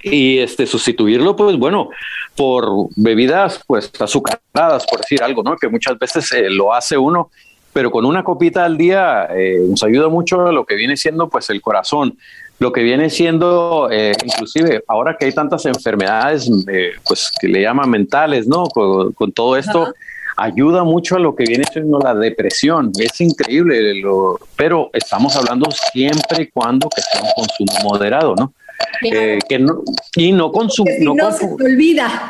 y 0.03 0.39
este 0.39 0.67
sustituirlo 0.67 1.37
pues 1.37 1.57
bueno 1.57 1.91
por 2.35 2.69
bebidas 2.97 3.63
pues 3.67 3.93
azucaradas 4.01 4.87
por 4.87 5.01
decir 5.01 5.23
algo 5.23 5.43
no 5.43 5.57
que 5.57 5.69
muchas 5.69 5.99
veces 5.99 6.33
eh, 6.33 6.49
lo 6.49 6.73
hace 6.73 6.97
uno 6.97 7.31
pero 7.75 7.91
con 7.91 8.07
una 8.07 8.25
copita 8.25 8.65
al 8.65 8.79
día 8.79 9.29
eh, 9.31 9.59
nos 9.69 9.85
ayuda 9.85 10.09
mucho 10.09 10.51
lo 10.51 10.65
que 10.65 10.77
viene 10.77 10.97
siendo 10.97 11.29
pues 11.29 11.51
el 11.51 11.61
corazón 11.61 12.17
lo 12.59 12.73
que 12.73 12.83
viene 12.83 13.11
siendo 13.11 13.89
eh, 13.93 14.13
inclusive 14.25 14.83
ahora 14.89 15.17
que 15.19 15.27
hay 15.27 15.33
tantas 15.33 15.67
enfermedades 15.67 16.51
pues 17.07 17.31
que 17.39 17.49
le 17.49 17.61
llaman 17.61 17.91
mentales 17.91 18.47
no 18.47 18.65
con, 18.65 19.33
todo 19.33 19.59
esto 19.59 19.93
ayuda 20.37 20.85
mucho 20.85 21.17
a 21.17 21.19
lo 21.19 21.35
que 21.35 21.45
viene 21.45 21.65
siendo 21.71 21.99
la 21.99 22.15
depresión. 22.15 22.93
Es 22.99 23.21
increíble, 23.21 23.95
lo, 24.01 24.39
pero 24.57 24.91
estamos 24.93 25.35
hablando 25.37 25.69
siempre 25.93 26.43
y 26.43 26.47
cuando 26.49 26.89
que 26.89 27.01
sea 27.01 27.23
un 27.23 27.31
consumo 27.35 27.91
moderado, 27.91 28.35
¿no? 28.37 28.53
Eh, 29.03 29.39
que 29.49 29.59
no, 29.59 29.83
y 30.17 30.33
no 30.33 30.51
consumir. 30.51 31.01
no, 31.01 31.31
se 31.33 31.47
te 31.47 31.65
olvida. 31.65 32.29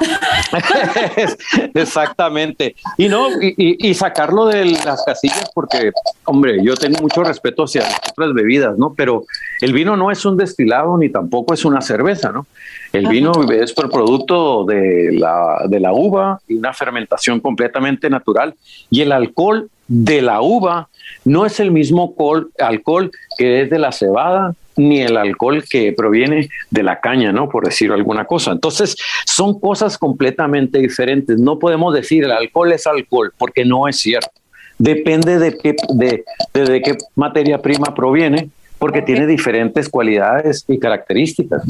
Exactamente. 1.74 2.74
Y 2.96 3.08
no, 3.08 3.28
y, 3.40 3.94
sacarlo 3.94 4.46
de 4.46 4.64
las 4.64 5.04
casillas, 5.04 5.50
porque, 5.54 5.92
hombre, 6.24 6.62
yo 6.62 6.74
tengo 6.74 7.00
mucho 7.00 7.22
respeto 7.22 7.64
hacia 7.64 7.84
otras 8.10 8.34
bebidas, 8.34 8.76
¿no? 8.78 8.94
Pero 8.94 9.24
el 9.60 9.72
vino 9.72 9.96
no 9.96 10.10
es 10.10 10.24
un 10.24 10.36
destilado 10.36 10.98
ni 10.98 11.08
tampoco 11.08 11.54
es 11.54 11.64
una 11.64 11.80
cerveza, 11.80 12.32
¿no? 12.32 12.46
El 12.92 13.06
vino 13.08 13.32
es 13.50 13.72
por 13.72 13.90
producto 13.90 14.64
de 14.64 15.12
la, 15.12 15.66
de 15.68 15.80
la 15.80 15.92
uva 15.92 16.40
y 16.48 16.54
una 16.54 16.72
fermentación 16.72 17.40
completamente 17.40 18.08
natural. 18.10 18.54
Y 18.90 19.02
el 19.02 19.12
alcohol 19.12 19.68
de 19.88 20.22
la 20.22 20.40
uva 20.40 20.88
no 21.24 21.46
es 21.46 21.60
el 21.60 21.70
mismo 21.70 22.14
alcohol 22.58 23.10
que 23.38 23.62
es 23.62 23.70
de 23.70 23.78
la 23.78 23.92
cebada, 23.92 24.54
ni 24.76 25.00
el 25.00 25.16
alcohol 25.16 25.64
que 25.68 25.92
proviene 25.92 26.48
de 26.70 26.82
la 26.82 27.00
caña, 27.00 27.32
¿no? 27.32 27.48
Por 27.48 27.64
decir 27.64 27.90
alguna 27.92 28.24
cosa. 28.26 28.52
Entonces, 28.52 28.96
son 29.24 29.58
cosas 29.58 29.96
completamente 29.96 30.78
diferentes. 30.78 31.38
No 31.38 31.58
podemos 31.58 31.94
decir 31.94 32.24
el 32.24 32.32
alcohol 32.32 32.72
es 32.72 32.86
alcohol, 32.86 33.32
porque 33.38 33.64
no 33.64 33.88
es 33.88 33.98
cierto. 33.98 34.30
Depende 34.78 35.38
de 35.38 35.56
qué, 35.56 35.74
de, 35.94 36.24
de, 36.52 36.82
qué 36.82 36.98
materia 37.14 37.62
prima 37.62 37.94
proviene, 37.94 38.50
porque 38.78 39.02
tiene 39.02 39.26
diferentes 39.26 39.88
cualidades 39.88 40.64
y 40.68 40.78
características. 40.78 41.62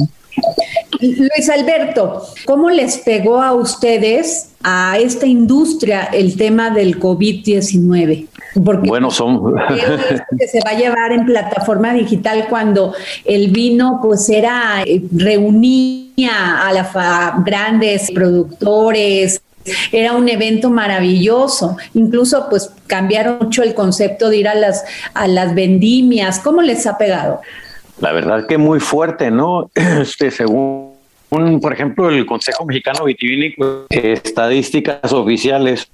Luis 0.99 1.49
Alberto, 1.49 2.23
¿cómo 2.45 2.69
les 2.69 2.97
pegó 2.97 3.41
a 3.41 3.53
ustedes, 3.53 4.51
a 4.63 4.97
esta 4.97 5.25
industria, 5.25 6.05
el 6.05 6.35
tema 6.37 6.69
del 6.71 6.99
COVID-19? 6.99 8.27
Porque 8.63 8.89
bueno, 8.89 9.11
son 9.11 9.55
que 10.39 10.47
se 10.47 10.59
va 10.65 10.71
a 10.71 10.77
llevar 10.77 11.11
en 11.11 11.25
plataforma 11.25 11.93
digital 11.93 12.47
cuando 12.49 12.93
el 13.25 13.51
vino 13.51 13.99
pues 14.01 14.29
era 14.29 14.83
eh, 14.85 15.03
reunía 15.11 16.67
a 16.67 16.73
las 16.73 16.93
grandes 17.45 18.11
productores, 18.11 19.41
era 19.91 20.13
un 20.13 20.29
evento 20.29 20.69
maravilloso. 20.69 21.77
Incluso 21.93 22.47
pues 22.49 22.71
cambiaron 22.87 23.37
mucho 23.39 23.63
el 23.63 23.73
concepto 23.73 24.29
de 24.29 24.37
ir 24.37 24.47
a 24.47 24.55
las 24.55 24.83
a 25.13 25.27
las 25.27 25.55
vendimias. 25.55 26.39
¿Cómo 26.39 26.61
les 26.61 26.85
ha 26.87 26.97
pegado? 26.97 27.41
La 27.99 28.11
verdad 28.11 28.45
que 28.47 28.57
muy 28.57 28.79
fuerte, 28.79 29.31
¿no? 29.31 29.69
Este 30.01 30.31
según 30.31 30.97
por 31.29 31.73
ejemplo, 31.73 32.09
el 32.09 32.25
Consejo 32.25 32.65
Mexicano 32.65 33.03
Vitivínico, 33.03 33.85
estadísticas 33.89 35.11
oficiales 35.11 35.89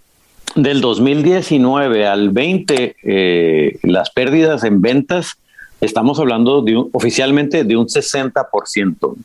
del 0.56 0.82
2019 0.82 2.06
al 2.06 2.30
20, 2.30 2.96
eh, 3.04 3.78
las 3.82 4.12
pérdidas 4.12 4.64
en 4.64 4.82
ventas, 4.82 5.38
estamos 5.86 6.20
hablando 6.20 6.62
de 6.62 6.82
oficialmente 6.92 7.64
de 7.64 7.76
un 7.76 7.88
60%. 7.88 9.16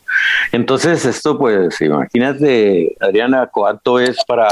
Entonces, 0.52 1.04
esto, 1.04 1.38
pues, 1.38 1.80
imagínate, 1.80 2.96
Adriana, 3.00 3.48
cuánto 3.52 4.00
es 4.00 4.18
para, 4.26 4.48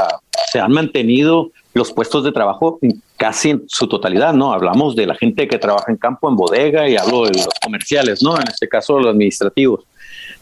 se 0.51 0.59
han 0.59 0.71
mantenido 0.71 1.51
los 1.73 1.91
puestos 1.91 2.23
de 2.23 2.31
trabajo 2.31 2.79
casi 3.17 3.51
en 3.51 3.63
su 3.67 3.87
totalidad, 3.87 4.33
¿no? 4.33 4.53
Hablamos 4.53 4.95
de 4.95 5.05
la 5.05 5.15
gente 5.15 5.47
que 5.47 5.57
trabaja 5.57 5.91
en 5.91 5.97
campo, 5.97 6.29
en 6.29 6.35
bodega, 6.35 6.89
y 6.89 6.97
hablo 6.97 7.25
de 7.25 7.33
los 7.33 7.49
comerciales, 7.63 8.23
¿no? 8.23 8.35
En 8.35 8.47
este 8.47 8.67
caso, 8.67 8.99
los 8.99 9.11
administrativos 9.11 9.85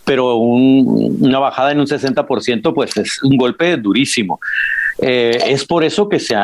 pero 0.05 0.35
una 0.35 1.39
bajada 1.39 1.71
en 1.71 1.79
un 1.79 1.87
60% 1.87 2.73
pues 2.73 2.95
es 2.95 3.21
un 3.23 3.35
golpe 3.37 3.75
durísimo. 3.75 4.39
Eh, 4.99 5.37
es 5.47 5.65
por 5.65 5.83
eso 5.83 6.07
que 6.07 6.19
se, 6.19 6.35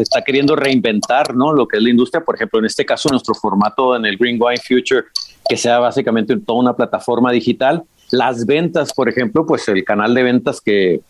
está 0.00 0.22
queriendo 0.22 0.56
reinventar 0.56 1.34
¿no? 1.34 1.52
lo 1.52 1.66
que 1.66 1.78
es 1.78 1.82
la 1.82 1.90
industria, 1.90 2.22
por 2.22 2.34
ejemplo, 2.34 2.58
en 2.58 2.66
este 2.66 2.84
caso 2.84 3.08
nuestro 3.08 3.34
formato 3.34 3.96
en 3.96 4.04
el 4.04 4.16
Green 4.16 4.38
Wine 4.40 4.60
Future, 4.60 5.06
que 5.48 5.56
sea 5.56 5.78
básicamente 5.78 6.36
toda 6.36 6.60
una 6.60 6.76
plataforma 6.76 7.32
digital. 7.32 7.82
Las 8.10 8.44
ventas, 8.46 8.92
por 8.92 9.08
ejemplo, 9.08 9.46
pues 9.46 9.66
el 9.68 9.84
canal 9.84 10.14
de 10.14 10.22
ventas 10.22 10.60
que, 10.60 11.00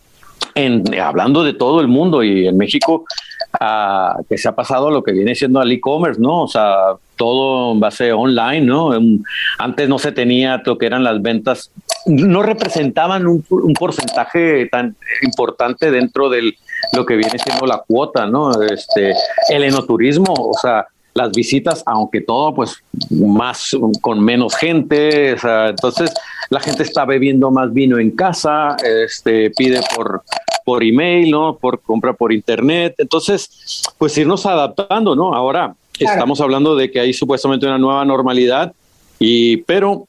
hablando 1.01 1.43
de 1.43 1.53
todo 1.53 1.81
el 1.81 1.89
mundo 1.89 2.23
y 2.23 2.47
en 2.47 2.57
México, 2.57 3.05
que 4.29 4.39
se 4.39 4.49
ha 4.49 4.55
pasado 4.55 4.91
lo 4.91 5.03
que 5.03 5.13
viene 5.13 5.35
siendo 5.35 5.61
al 5.61 5.71
e-commerce, 5.71 6.21
¿no? 6.21 6.43
O 6.43 6.49
sea, 6.49 6.95
todo 7.17 7.73
en 7.73 7.81
base 7.81 8.13
online, 8.13 8.61
¿no? 8.61 8.91
Antes 9.59 9.89
no 9.89 9.99
se 9.99 10.13
tenía 10.13 10.63
lo 10.65 10.79
que 10.79 10.87
eran 10.87 11.05
las 11.05 11.21
ventas, 11.23 11.71
no 12.07 12.43
representaban 12.43 13.27
un, 13.27 13.43
porcentaje 13.79 14.67
tan 14.67 14.97
importante 15.23 15.91
dentro 15.91 16.29
de 16.29 16.55
lo 16.93 17.07
que 17.07 17.17
viene 17.17 17.39
siendo 17.39 17.67
la 17.67 17.83
cuota, 17.87 18.27
¿no? 18.27 18.63
Este, 18.63 19.15
el 19.49 19.65
enoturismo, 19.65 20.33
o 20.33 20.55
sea, 20.61 20.87
las 21.15 21.33
visitas, 21.33 21.83
aunque 21.87 22.21
todo 22.21 22.55
pues 22.55 22.83
más 23.11 23.75
con 24.03 24.23
menos 24.23 24.55
gente, 24.55 25.35
entonces 25.69 26.13
la 26.51 26.61
gente 26.61 26.83
está 26.83 27.07
bebiendo 27.07 27.51
más 27.51 27.73
vino 27.73 27.99
en 27.99 28.11
casa, 28.11 28.77
este, 28.85 29.51
pide 29.57 29.81
por 29.95 30.23
por 30.67 30.83
email, 30.83 31.31
¿no? 31.31 31.57
Por 31.57 31.81
compra 31.81 32.13
por 32.13 32.33
internet. 32.33 32.97
Entonces, 32.99 33.85
pues 33.99 34.19
irnos 34.19 34.45
adaptando, 34.47 35.15
¿no? 35.15 35.33
Ahora 35.33 35.77
estamos 35.97 36.41
hablando 36.41 36.75
de 36.75 36.91
que 36.91 36.99
hay 36.99 37.13
supuestamente 37.13 37.67
una 37.67 37.79
nueva 37.79 38.05
normalidad, 38.05 38.73
y, 39.21 39.59
pero 39.59 40.09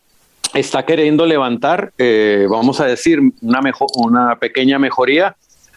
está 0.55 0.83
queriendo 0.83 1.27
levantar, 1.27 1.93
eh, 1.99 2.47
vamos 2.49 2.79
a 2.79 2.85
decir, 2.85 3.19
una, 3.43 3.61
mejor, 3.61 3.87
una 3.97 4.35
pequeña 4.37 4.79
mejoría, 4.79 5.35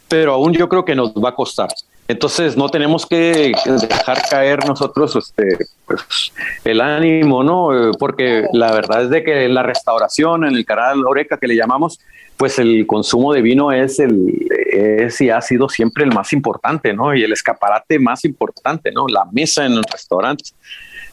pero 0.08 0.32
aún 0.32 0.54
yo 0.54 0.66
creo 0.66 0.86
que 0.86 0.94
nos 0.94 1.12
va 1.12 1.28
a 1.28 1.34
costar. 1.34 1.68
Entonces 2.08 2.56
no 2.56 2.70
tenemos 2.70 3.04
que 3.04 3.52
dejar 3.88 4.22
caer 4.30 4.66
nosotros 4.66 5.14
este, 5.14 5.58
pues, 5.84 6.32
el 6.64 6.80
ánimo, 6.80 7.44
¿no? 7.44 7.90
Eh, 7.90 7.92
porque 7.98 8.46
la 8.54 8.72
verdad 8.72 9.04
es 9.04 9.10
de 9.10 9.22
que 9.22 9.46
la 9.50 9.62
restauración, 9.62 10.46
en 10.46 10.54
el 10.54 10.64
canal 10.64 11.06
Oreca 11.06 11.36
que 11.36 11.46
le 11.46 11.54
llamamos, 11.54 12.00
pues 12.40 12.58
el 12.58 12.86
consumo 12.86 13.34
de 13.34 13.42
vino 13.42 13.70
es 13.70 13.98
el 13.98 14.48
es 14.72 15.20
y 15.20 15.28
ha 15.28 15.42
sido 15.42 15.68
siempre 15.68 16.04
el 16.04 16.14
más 16.14 16.32
importante, 16.32 16.94
¿no? 16.94 17.14
Y 17.14 17.22
el 17.22 17.34
escaparate 17.34 17.98
más 17.98 18.24
importante, 18.24 18.90
¿no? 18.92 19.06
La 19.08 19.26
mesa 19.30 19.66
en 19.66 19.72
el 19.72 19.82
restaurante. 19.84 20.44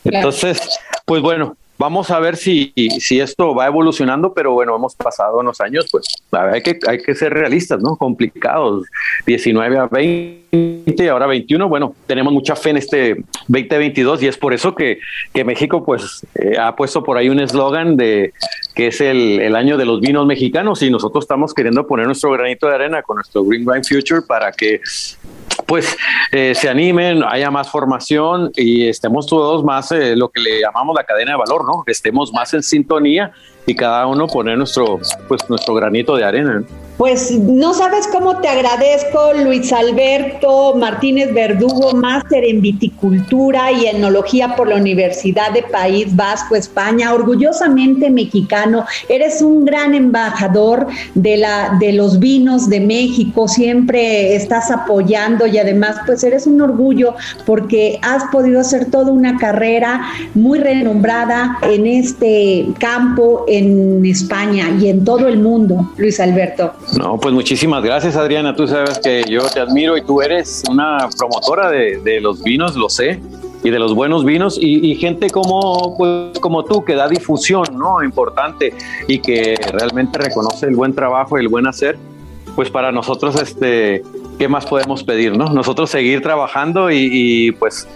Entonces, 0.06 0.80
pues 1.04 1.22
bueno, 1.22 1.58
Vamos 1.80 2.10
a 2.10 2.20
ver 2.20 2.38
si, 2.38 2.74
si 3.00 3.20
esto 3.20 3.54
va 3.54 3.68
evolucionando, 3.68 4.34
pero 4.34 4.54
bueno, 4.54 4.76
hemos 4.76 4.96
pasado 4.96 5.40
unos 5.40 5.62
años, 5.62 5.86
pues 5.92 6.08
hay 6.32 6.62
que, 6.62 6.80
hay 6.88 6.98
que 6.98 7.13
ser 7.13 7.34
realistas, 7.34 7.80
¿no? 7.82 7.96
Complicados. 7.96 8.88
19 9.26 9.78
a 9.78 9.86
20, 9.86 11.10
ahora 11.10 11.28
21. 11.28 11.70
Bueno, 11.70 11.94
tenemos 12.08 12.34
mucha 12.34 12.56
fe 12.56 12.72
en 12.72 12.78
este 12.78 13.16
2022 13.48 14.24
y 14.24 14.28
es 14.28 14.38
por 14.38 14.54
eso 14.54 14.74
que, 14.74 15.00
que 15.34 15.44
México, 15.44 15.86
pues, 15.86 16.26
eh, 16.36 16.58
ha 16.60 16.76
puesto 16.76 17.04
por 17.04 17.18
ahí 17.18 17.30
un 17.30 17.40
eslogan 17.40 17.96
de 17.96 18.34
que 18.74 18.88
es 18.88 19.02
el, 19.02 19.40
el, 19.40 19.56
año 19.56 19.78
de 19.78 19.86
los 19.86 20.02
vinos 20.02 20.26
mexicanos 20.26 20.82
y 20.82 20.90
nosotros 20.90 21.26
estamos 21.26 21.54
queriendo 21.54 21.86
poner 21.86 22.06
nuestro 22.06 22.32
granito 22.32 22.68
de 22.68 22.76
arena 22.76 23.02
con 23.02 23.16
nuestro 23.16 23.44
Green 23.44 23.68
Wine 23.68 23.84
Future 23.84 24.22
para 24.22 24.52
que 24.52 24.82
pues 25.65 25.98
eh, 26.32 26.54
se 26.56 26.70
animen, 26.70 27.24
haya 27.28 27.50
más 27.52 27.70
formación 27.70 28.52
y 28.56 28.88
estemos 28.88 29.26
todos 29.28 29.63
más 29.63 29.91
eh, 29.91 30.15
lo 30.15 30.30
que 30.30 30.41
le 30.41 30.62
llamamos 30.62 30.96
la 30.96 31.04
cadena 31.04 31.32
de 31.32 31.38
valor, 31.38 31.65
¿no? 31.65 31.84
Estemos 31.88 32.32
más 32.34 32.54
en 32.54 32.63
sintonía 32.63 33.32
y 33.65 33.76
cada 33.76 34.06
uno 34.08 34.28
poner 34.28 34.58
nuestro, 34.58 35.00
pues, 35.28 35.50
nuestro 35.50 35.74
granito 35.74 36.15
de 36.15 36.24
arena. 36.24 36.63
Pues 36.98 37.32
no 37.32 37.76
sabes 37.76 38.08
cómo 38.08 38.38
te 38.38 38.48
agradezco, 38.48 39.32
Luis 39.44 39.72
Alberto 39.72 40.74
Martínez 40.76 41.32
Verdugo, 41.32 41.94
máster 41.94 42.44
en 42.44 42.60
viticultura 42.60 43.72
y 43.72 43.86
enología 43.86 44.56
por 44.56 44.68
la 44.68 44.78
Universidad 44.78 45.52
de 45.52 45.62
País 45.62 46.16
Vasco, 46.16 46.56
España, 46.56 47.14
orgullosamente 47.14 48.10
mexicano. 48.10 48.84
Eres 49.10 49.44
un 49.44 49.64
gran 49.64 49.94
embajador 49.94 50.88
de, 51.14 51.38
la, 51.38 51.78
de 51.80 51.94
los 51.94 52.18
vinos 52.18 52.68
de 52.68 52.80
México, 52.80 53.48
siempre 53.48 54.36
estás 54.36 54.72
apoyando 54.72 55.46
y 55.46 55.60
además 55.60 55.98
pues 56.04 56.24
eres 56.24 56.48
un 56.48 56.60
orgullo 56.62 57.14
porque 57.46 58.00
has 58.02 58.24
podido 58.32 58.60
hacer 58.60 58.90
toda 58.90 59.12
una 59.12 59.38
carrera 59.38 60.02
muy 60.34 60.58
renombrada 60.58 61.60
en 61.62 61.86
este 61.86 62.66
campo 62.80 63.46
en 63.48 64.04
España 64.04 64.76
y 64.82 64.90
en 64.90 65.06
todo 65.06 65.28
el 65.28 65.38
mundo, 65.38 65.92
Luis 65.98 66.20
Alberto. 66.20 66.74
No, 66.95 67.19
pues 67.19 67.34
muchísimas 67.34 67.84
gracias 67.84 68.15
Adriana, 68.15 68.56
tú 68.56 68.67
sabes 68.67 69.00
que 69.00 69.23
yo 69.28 69.41
te 69.50 69.60
admiro 69.60 69.97
y 69.97 70.02
tú 70.02 70.21
eres 70.21 70.63
una 70.69 71.10
promotora 71.17 71.69
de, 71.69 72.19
los 72.21 72.41
vinos, 72.41 72.76
lo 72.76 72.89
sé, 72.89 73.19
y 73.63 73.69
de 73.69 73.80
los 73.80 73.93
buenos 73.93 74.23
vinos 74.23 74.58
y, 74.60 74.95
gente 74.95 75.30
como, 75.30 75.97
pues, 75.97 76.39
como 76.39 76.63
tú 76.63 76.86
que 76.86 76.95
da 76.95 77.08
difusión, 77.08 77.65
¿no? 77.73 78.02
Importante 78.04 78.73
y 79.08 79.19
que 79.19 79.56
realmente 79.73 80.19
reconoce 80.19 80.67
el 80.67 80.76
buen 80.76 80.93
trabajo 80.93 81.38
y 81.38 81.41
el 81.41 81.50
buen 81.50 81.67
hacer, 81.67 81.97
pues 82.56 82.69
para 82.69 82.91
nosotros, 82.91 83.39
este, 83.41 84.04
¿qué 84.39 84.47
más 84.47 84.65
podemos 84.65 85.04
pedir, 85.04 85.38
no? 85.38 85.50
Nosotros 85.50 85.89
seguir 85.89 86.21
trabajando 86.21 86.89
y, 86.89 87.52
pues 87.60 87.88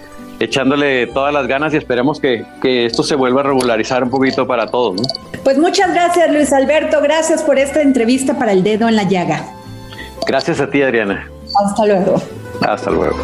echándole 0.43 1.07
todas 1.07 1.33
las 1.33 1.47
ganas 1.47 1.73
y 1.73 1.77
esperemos 1.77 2.19
que, 2.19 2.45
que, 2.61 2.85
esto 2.87 3.03
se 3.03 3.15
vuelva 3.15 3.41
a 3.41 3.43
regularizar 3.43 4.03
un 4.03 4.09
poquito 4.09 4.47
para 4.47 4.67
todos, 4.67 4.95
¿no? 4.95 5.07
Pues 5.43 5.57
muchas 5.57 5.93
gracias, 5.93 6.31
Luis 6.31 6.51
Alberto. 6.51 6.99
Gracias 7.01 7.43
por 7.43 7.59
esta 7.59 7.81
entrevista 7.81 8.37
para 8.37 8.51
el 8.51 8.63
dedo 8.63 8.87
en 8.87 8.95
la 8.95 9.03
llaga. 9.03 9.45
Gracias 10.25 10.59
a 10.59 10.69
ti, 10.69 10.81
Adriana. 10.81 11.29
Hasta 11.63 11.85
luego. 11.85 12.21
Hasta 12.61 12.91
luego. 12.91 13.17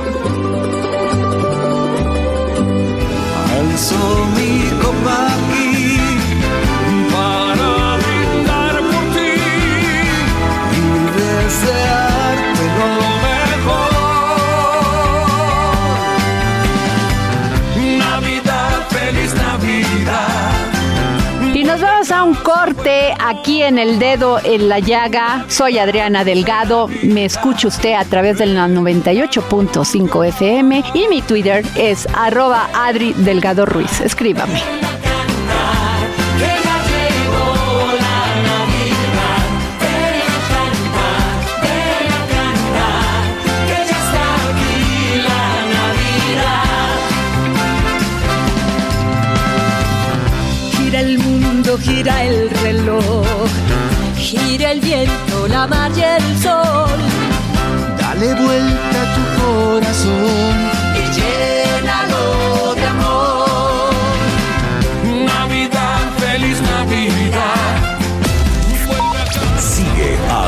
Un 22.27 22.35
corte 22.35 23.13
aquí 23.19 23.63
en 23.63 23.77
El 23.77 23.99
Dedo 23.99 24.39
en 24.43 24.67
la 24.67 24.79
Llaga. 24.79 25.45
Soy 25.47 25.77
Adriana 25.77 26.25
Delgado. 26.25 26.89
Me 27.03 27.23
escucha 27.23 27.69
usted 27.69 27.93
a 27.93 28.03
través 28.03 28.37
del 28.37 28.57
98.5 28.57 30.27
FM 30.27 30.83
y 30.93 31.07
mi 31.07 31.21
Twitter 31.21 31.65
es 31.77 32.05
arroba 32.13 32.69
Adri 32.73 33.13
Delgado 33.13 33.65
Ruiz. 33.65 34.01
Escríbame. 34.01 34.86
Gira 51.87 52.23
el 52.23 52.49
reloj, 52.49 53.49
gira 54.17 54.71
el 54.71 54.81
viento, 54.81 55.47
la 55.47 55.65
mar 55.67 55.91
y 55.95 56.01
el 56.01 56.37
sol. 56.41 56.99
Dale 57.99 58.33
vuelta 58.35 58.97
a 59.03 59.07
tu 59.15 59.23
corazón 59.41 60.76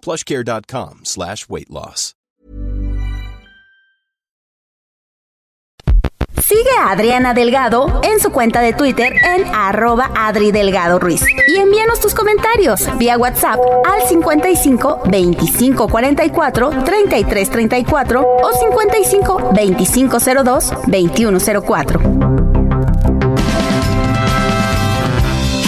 plushcare.com 0.00 1.00
slash 1.04 1.48
weight 1.48 1.70
loss. 1.70 2.14
Sigue 6.48 6.70
a 6.78 6.92
Adriana 6.92 7.34
Delgado 7.34 8.00
en 8.02 8.20
su 8.20 8.30
cuenta 8.30 8.62
de 8.62 8.72
Twitter 8.72 9.12
en 9.12 9.44
arroba 9.54 10.10
Adri 10.16 10.50
Delgado 10.50 10.98
Ruiz. 10.98 11.22
Y 11.46 11.56
envíanos 11.56 12.00
tus 12.00 12.14
comentarios 12.14 12.88
vía 12.96 13.18
WhatsApp 13.18 13.58
al 13.84 14.08
55 14.08 15.02
25 15.10 15.88
44 15.88 16.70
33 16.84 17.50
34 17.50 18.38
o 18.42 18.52
55 18.52 19.50
25 19.54 20.18
02 20.42 20.72
21 20.86 21.38
04. 21.66 22.00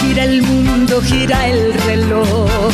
Gira 0.01 0.25
el 0.25 0.41
mundo, 0.41 1.03
gira 1.03 1.47
el 1.47 1.75
reloj. 1.75 2.71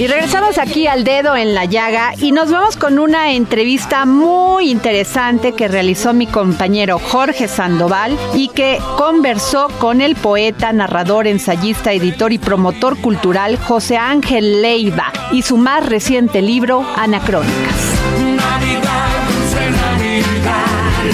Y 0.00 0.06
regresamos 0.06 0.56
aquí 0.56 0.86
al 0.86 1.04
dedo 1.04 1.36
en 1.36 1.52
la 1.52 1.66
llaga 1.66 2.14
y 2.16 2.32
nos 2.32 2.50
vamos 2.50 2.78
con 2.78 2.98
una 2.98 3.34
entrevista 3.34 4.06
muy 4.06 4.70
interesante 4.70 5.52
que 5.52 5.68
realizó 5.68 6.14
mi 6.14 6.26
compañero 6.26 6.98
Jorge 6.98 7.48
Sandoval 7.48 8.18
y 8.32 8.48
que 8.48 8.78
conversó 8.96 9.68
con 9.78 10.00
el 10.00 10.16
poeta, 10.16 10.72
narrador, 10.72 11.26
ensayista, 11.26 11.92
editor 11.92 12.32
y 12.32 12.38
promotor 12.38 12.96
cultural 12.96 13.58
José 13.58 13.98
Ángel 13.98 14.62
Leiva 14.62 15.12
y 15.32 15.42
su 15.42 15.58
más 15.58 15.86
reciente 15.86 16.40
libro, 16.40 16.82
Anacrónicas. 16.96 18.00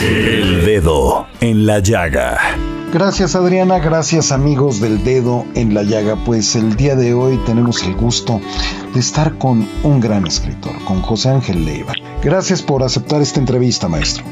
El 0.01 0.65
dedo 0.65 1.27
en 1.41 1.67
la 1.67 1.81
llaga. 1.81 2.76
Gracias 2.99 3.37
Adriana, 3.37 3.79
gracias 3.79 4.33
amigos 4.33 4.81
del 4.81 5.05
dedo 5.05 5.45
en 5.55 5.75
la 5.75 5.83
llaga, 5.83 6.17
pues 6.25 6.57
el 6.57 6.77
día 6.77 6.97
de 6.97 7.13
hoy 7.13 7.37
tenemos 7.45 7.83
el 7.83 7.95
gusto 7.95 8.41
de 8.95 9.01
estar 9.01 9.37
con 9.37 9.69
un 9.83 10.01
gran 10.01 10.27
escritor, 10.27 10.73
con 10.87 11.03
José 11.03 11.29
Ángel 11.29 11.67
Leiva. 11.67 11.93
Gracias 12.23 12.63
por 12.63 12.83
aceptar 12.83 13.21
esta 13.21 13.39
entrevista, 13.39 13.87
maestro. 13.87 14.25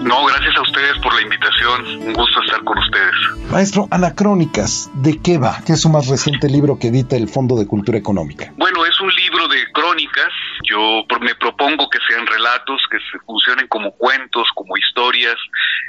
No, 0.00 0.24
gracias 0.24 0.56
a 0.56 0.62
ustedes 0.62 0.98
por 1.02 1.12
la 1.12 1.20
invitación, 1.20 2.06
un 2.06 2.12
gusto 2.14 2.40
estar 2.40 2.64
con 2.64 2.78
ustedes. 2.78 3.50
Maestro, 3.50 3.86
Anacrónicas, 3.90 4.88
¿de 4.94 5.20
qué 5.20 5.36
va? 5.36 5.60
¿Qué 5.66 5.74
es 5.74 5.80
su 5.82 5.90
más 5.90 6.06
reciente 6.06 6.48
libro 6.48 6.78
que 6.78 6.88
edita 6.88 7.16
el 7.16 7.28
Fondo 7.28 7.54
de 7.56 7.66
Cultura 7.66 7.98
Económica? 7.98 8.50
Bueno, 8.56 8.86
es 8.86 8.98
un 8.98 9.10
libro 9.14 9.46
de 9.48 9.58
crónicas, 9.72 10.32
yo 10.76 11.06
me 11.20 11.34
propongo 11.34 11.88
que 11.88 11.98
sean 12.06 12.26
relatos, 12.26 12.82
que 12.90 12.98
se 13.10 13.18
funcionen 13.20 13.66
como 13.68 13.92
cuentos, 13.92 14.46
como 14.54 14.76
historias 14.76 15.36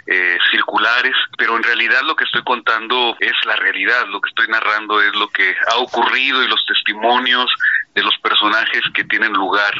eh, 0.07 0.37
circulares, 0.51 1.13
pero 1.37 1.57
en 1.57 1.63
realidad 1.63 2.01
lo 2.03 2.15
que 2.15 2.23
estoy 2.23 2.43
contando 2.43 3.17
es 3.19 3.33
la 3.45 3.55
realidad, 3.57 4.07
lo 4.07 4.21
que 4.21 4.29
estoy 4.29 4.47
narrando 4.47 5.01
es 5.01 5.13
lo 5.15 5.27
que 5.29 5.55
ha 5.71 5.77
ocurrido 5.77 6.41
y 6.43 6.47
los 6.47 6.65
testimonios 6.65 7.51
de 7.93 8.03
los 8.03 8.17
personajes 8.19 8.81
que 8.93 9.03
tienen 9.03 9.33
lugar 9.33 9.73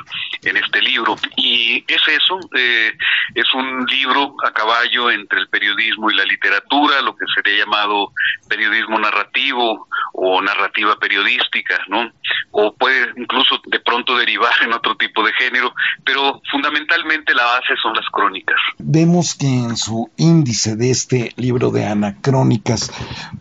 en 0.43 0.57
este 0.57 0.81
libro. 0.81 1.15
Y 1.35 1.83
es 1.87 2.01
eso, 2.07 2.39
eh, 2.55 2.93
es 3.35 3.53
un 3.53 3.85
libro 3.85 4.35
a 4.45 4.51
caballo 4.51 5.11
entre 5.11 5.39
el 5.39 5.47
periodismo 5.49 6.09
y 6.09 6.15
la 6.15 6.25
literatura, 6.25 7.01
lo 7.01 7.15
que 7.15 7.25
sería 7.35 7.65
llamado 7.65 8.11
periodismo 8.47 8.99
narrativo 8.99 9.87
o 10.13 10.41
narrativa 10.41 10.97
periodística, 10.99 11.79
¿no? 11.87 12.11
O 12.51 12.73
puede 12.73 13.11
incluso 13.17 13.61
de 13.65 13.79
pronto 13.79 14.17
derivar 14.17 14.53
en 14.61 14.73
otro 14.73 14.95
tipo 14.95 15.23
de 15.23 15.33
género, 15.33 15.73
pero 16.03 16.41
fundamentalmente 16.51 17.33
la 17.33 17.45
base 17.45 17.75
son 17.81 17.93
las 17.93 18.05
crónicas. 18.11 18.57
Vemos 18.77 19.35
que 19.35 19.47
en 19.47 19.77
su 19.77 20.09
índice 20.17 20.75
de 20.75 20.91
este 20.91 21.33
libro 21.35 21.71
de 21.71 21.85
anacrónicas, 21.85 22.91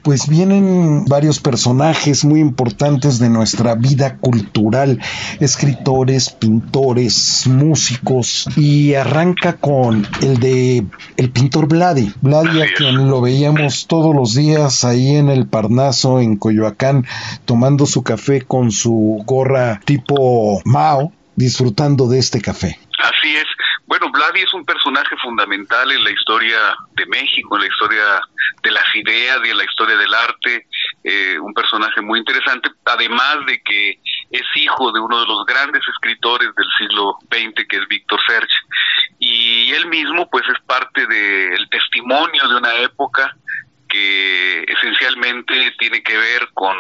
pues 0.07 0.29
vienen 0.29 1.05
varios 1.07 1.40
personajes 1.40 2.25
muy 2.25 2.38
importantes 2.38 3.19
de 3.19 3.29
nuestra 3.29 3.75
vida 3.75 4.19
cultural, 4.19 5.01
escritores, 5.40 6.31
pintores, 6.31 7.49
músicos, 7.49 8.47
y 8.57 8.95
arranca 8.95 9.55
con 9.55 10.07
el 10.23 10.38
de 10.38 10.87
el 11.16 11.31
pintor 11.31 11.66
Vladi, 11.66 12.12
Vladi 12.21 12.62
a 12.62 12.66
quien 12.77 13.09
lo 13.11 13.21
veíamos 13.21 13.88
todos 13.88 14.14
los 14.14 14.37
días 14.37 14.85
ahí 14.85 15.16
en 15.16 15.29
el 15.29 15.49
Parnaso 15.49 16.21
en 16.21 16.37
Coyoacán 16.37 17.05
tomando 17.45 17.85
su 17.85 18.05
café 18.05 18.42
con 18.42 18.71
su 18.71 19.25
gorra 19.27 19.81
tipo 19.85 20.62
Mao, 20.64 21.11
disfrutando 21.35 22.07
de 22.07 22.21
este 22.21 22.40
café. 22.40 22.79
Así 23.03 23.35
es. 23.35 23.56
Bueno, 23.87 24.11
Vladi 24.11 24.40
es 24.40 24.53
un 24.53 24.64
personaje 24.64 25.16
fundamental 25.18 25.90
en 25.92 26.03
la 26.03 26.11
historia 26.11 26.59
de 26.94 27.07
México, 27.07 27.55
en 27.55 27.62
la 27.62 27.68
historia 27.68 28.20
de 28.62 28.70
las 28.72 28.85
ideas 28.96 29.38
y 29.44 29.51
en 29.51 29.57
la 29.57 29.64
historia 29.64 29.96
del 29.96 30.12
arte, 30.12 30.66
eh, 31.05 31.38
un 31.38 31.55
personaje 31.55 32.01
muy 32.01 32.18
interesante, 32.18 32.68
además 32.85 33.46
de 33.46 33.62
que 33.62 34.01
es 34.31 34.42
hijo 34.57 34.90
de 34.90 34.99
uno 34.99 35.20
de 35.20 35.27
los 35.27 35.46
grandes 35.46 35.83
escritores 35.87 36.53
del 36.57 36.66
siglo 36.79 37.16
XX, 37.31 37.64
que 37.68 37.77
es 37.77 37.87
Víctor 37.87 38.18
Serge, 38.27 38.59
y 39.20 39.70
él 39.72 39.87
mismo 39.87 40.29
pues 40.31 40.44
es 40.49 40.61
parte 40.66 41.07
del 41.07 41.68
testimonio 41.70 42.49
de 42.49 42.57
una 42.57 42.75
época 42.81 43.37
esencialmente 44.67 45.73
tiene 45.79 46.03
que 46.03 46.17
ver 46.17 46.49
con 46.55 46.77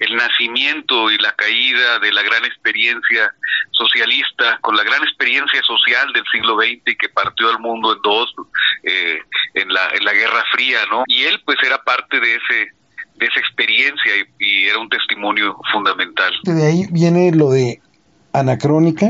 el 0.00 0.16
nacimiento 0.16 1.10
y 1.10 1.18
la 1.18 1.32
caída 1.32 1.98
de 1.98 2.12
la 2.12 2.22
gran 2.22 2.44
experiencia 2.44 3.32
socialista, 3.72 4.58
con 4.60 4.76
la 4.76 4.84
gran 4.84 5.02
experiencia 5.02 5.62
social 5.62 6.12
del 6.12 6.24
siglo 6.32 6.56
XX 6.56 6.96
que 6.98 7.08
partió 7.08 7.48
al 7.50 7.58
mundo 7.60 7.94
en 7.94 8.02
dos 8.02 8.34
eh, 8.82 9.18
en 9.54 9.68
la 9.72 9.88
en 9.94 10.04
la 10.04 10.12
Guerra 10.12 10.44
Fría, 10.52 10.78
¿no? 10.90 11.04
Y 11.06 11.24
él 11.24 11.40
pues 11.44 11.58
era 11.64 11.82
parte 11.82 12.20
de 12.20 12.34
ese 12.34 12.72
de 13.16 13.26
esa 13.26 13.40
experiencia 13.40 14.12
y, 14.16 14.44
y 14.44 14.68
era 14.68 14.78
un 14.78 14.88
testimonio 14.88 15.56
fundamental. 15.72 16.32
De 16.44 16.66
ahí 16.66 16.86
viene 16.90 17.32
lo 17.32 17.50
de 17.50 17.80
anacrónica. 18.32 19.06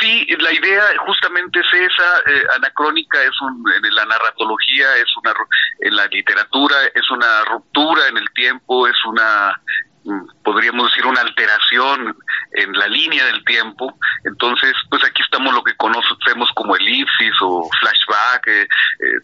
Sí, 0.00 0.26
la 0.38 0.52
idea 0.52 0.82
justamente 1.06 1.60
es 1.60 1.66
esa. 1.72 2.18
Eh, 2.26 2.44
anacrónica 2.56 3.22
es 3.22 3.40
un, 3.40 3.64
en 3.72 3.94
la 3.94 4.04
narratología, 4.04 4.96
es 4.96 5.16
una, 5.16 5.34
en 5.80 5.96
la 5.96 6.06
literatura, 6.06 6.76
es 6.94 7.10
una 7.10 7.44
ruptura 7.44 8.08
en 8.08 8.18
el 8.18 8.30
tiempo, 8.32 8.86
es 8.86 8.96
una, 9.06 9.60
mm, 10.04 10.42
podríamos 10.42 10.90
decir, 10.90 11.06
una 11.06 11.20
alteración 11.20 12.16
en 12.52 12.72
la 12.72 12.88
línea 12.88 13.24
del 13.26 13.44
tiempo. 13.44 13.98
Entonces, 14.24 14.74
pues 14.90 15.04
aquí 15.04 15.22
estamos 15.22 15.54
lo 15.54 15.62
que 15.62 15.76
conocemos 15.76 16.50
como 16.54 16.76
elipsis 16.76 17.34
o 17.40 17.68
flashback, 17.80 18.46
eh, 18.48 18.62
eh, 18.62 18.66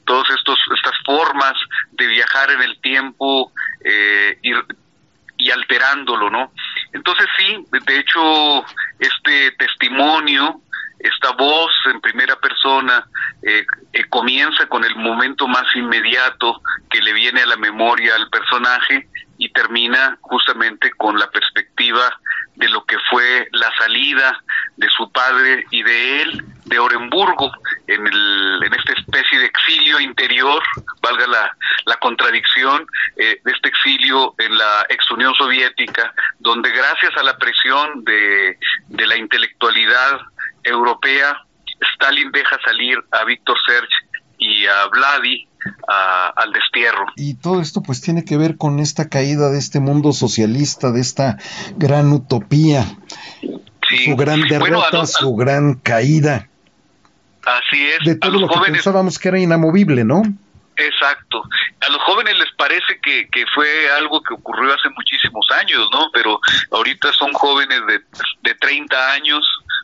todas 0.04 0.28
estas 0.30 0.94
formas 1.04 1.54
de 1.92 2.06
viajar 2.06 2.50
en 2.50 2.62
el 2.62 2.80
tiempo 2.80 3.52
eh, 3.84 4.38
y 4.42 5.50
alterándolo, 5.50 6.28
¿no? 6.30 6.52
Entonces 6.92 7.26
sí, 7.36 7.64
de 7.70 7.98
hecho, 7.98 8.64
este 8.98 9.52
testimonio, 9.52 10.60
esta 10.98 11.32
voz 11.32 11.72
en 11.86 12.00
primera 12.00 12.36
persona, 12.36 13.06
eh, 13.42 13.64
eh, 13.92 14.04
comienza 14.08 14.66
con 14.66 14.84
el 14.84 14.94
momento 14.96 15.46
más 15.48 15.64
inmediato 15.74 16.60
que 16.90 17.00
le 17.00 17.12
viene 17.12 17.42
a 17.42 17.46
la 17.46 17.56
memoria 17.56 18.14
al 18.16 18.28
personaje 18.28 19.08
y 19.38 19.50
termina 19.52 20.18
justamente 20.20 20.90
con 20.92 21.18
la 21.18 21.30
perspectiva 21.30 22.12
de 22.60 22.68
lo 22.68 22.84
que 22.84 22.98
fue 23.10 23.48
la 23.52 23.74
salida 23.78 24.38
de 24.76 24.86
su 24.90 25.10
padre 25.10 25.64
y 25.70 25.82
de 25.82 26.22
él 26.22 26.44
de 26.66 26.78
Orenburgo 26.78 27.50
en, 27.86 28.06
el, 28.06 28.60
en 28.62 28.74
esta 28.74 28.92
especie 28.92 29.38
de 29.38 29.46
exilio 29.46 29.98
interior, 29.98 30.62
valga 31.00 31.26
la, 31.26 31.56
la 31.86 31.96
contradicción, 31.96 32.86
eh, 33.16 33.40
de 33.42 33.52
este 33.52 33.70
exilio 33.70 34.34
en 34.38 34.56
la 34.56 34.86
ex 34.90 35.10
Unión 35.10 35.34
Soviética, 35.34 36.12
donde 36.38 36.70
gracias 36.70 37.16
a 37.16 37.22
la 37.22 37.36
presión 37.38 38.04
de, 38.04 38.58
de 38.88 39.06
la 39.06 39.16
intelectualidad 39.16 40.20
europea, 40.62 41.42
Stalin 41.94 42.30
deja 42.30 42.58
salir 42.62 42.98
a 43.10 43.24
Víctor 43.24 43.56
Serge 43.66 43.96
y 44.38 44.66
a 44.66 44.86
Vladi 44.86 45.49
al 45.88 46.52
destierro. 46.52 47.06
Y 47.16 47.34
todo 47.34 47.60
esto 47.60 47.82
pues 47.82 48.00
tiene 48.00 48.24
que 48.24 48.36
ver 48.36 48.56
con 48.56 48.80
esta 48.80 49.08
caída 49.08 49.50
de 49.50 49.58
este 49.58 49.80
mundo 49.80 50.12
socialista, 50.12 50.92
de 50.92 51.00
esta 51.00 51.38
gran 51.76 52.12
utopía, 52.12 52.84
su 54.04 54.16
gran 54.16 54.42
derrota, 54.42 55.06
su 55.06 55.34
gran 55.34 55.74
caída. 55.74 56.48
Así 57.44 57.86
es. 57.88 58.04
De 58.04 58.16
todo 58.16 58.38
lo 58.38 58.48
que 58.48 58.60
pensábamos 58.70 59.18
que 59.18 59.28
era 59.28 59.38
inamovible, 59.38 60.04
¿no? 60.04 60.22
Exacto. 60.76 61.42
A 61.86 61.90
los 61.90 62.02
jóvenes 62.02 62.38
les 62.38 62.50
parece 62.56 62.98
que, 63.02 63.28
que 63.28 63.44
fue 63.54 63.90
algo 63.98 64.22
que 64.22 64.34
ocurrió 64.34 64.72
hace 64.72 64.88
muchísimos 64.90 65.46
años, 65.58 65.86
¿no? 65.92 66.10
Pero 66.12 66.40
ahorita 66.70 67.12
son 67.12 67.32
jóvenes 67.32 67.80
de, 67.86 68.00
de 68.42 68.54
30 68.54 69.12
años 69.12 69.42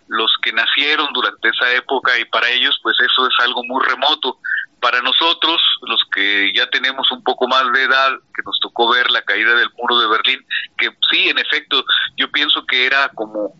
los 0.09 0.31
que 0.43 0.53
nacieron 0.53 1.13
durante 1.13 1.49
esa 1.49 1.73
época 1.75 2.19
y 2.19 2.25
para 2.27 2.49
ellos 2.49 2.79
pues 2.83 2.97
eso 3.01 3.27
es 3.27 3.35
algo 3.45 3.63
muy 3.65 3.85
remoto. 3.85 4.39
Para 4.87 5.03
nosotros, 5.03 5.61
los 5.83 6.01
que 6.15 6.53
ya 6.55 6.71
tenemos 6.71 7.11
un 7.11 7.21
poco 7.25 7.49
más 7.49 7.65
de 7.73 7.83
edad, 7.83 8.13
que 8.33 8.43
nos 8.45 8.57
tocó 8.61 8.89
ver 8.89 9.11
la 9.11 9.21
caída 9.23 9.53
del 9.57 9.69
muro 9.77 9.99
de 9.99 10.07
Berlín, 10.07 10.47
que 10.79 10.91
sí, 11.11 11.29
en 11.29 11.39
efecto, 11.39 11.85
yo 12.17 12.31
pienso 12.31 12.65
que 12.65 12.87
era 12.87 13.09
como 13.09 13.53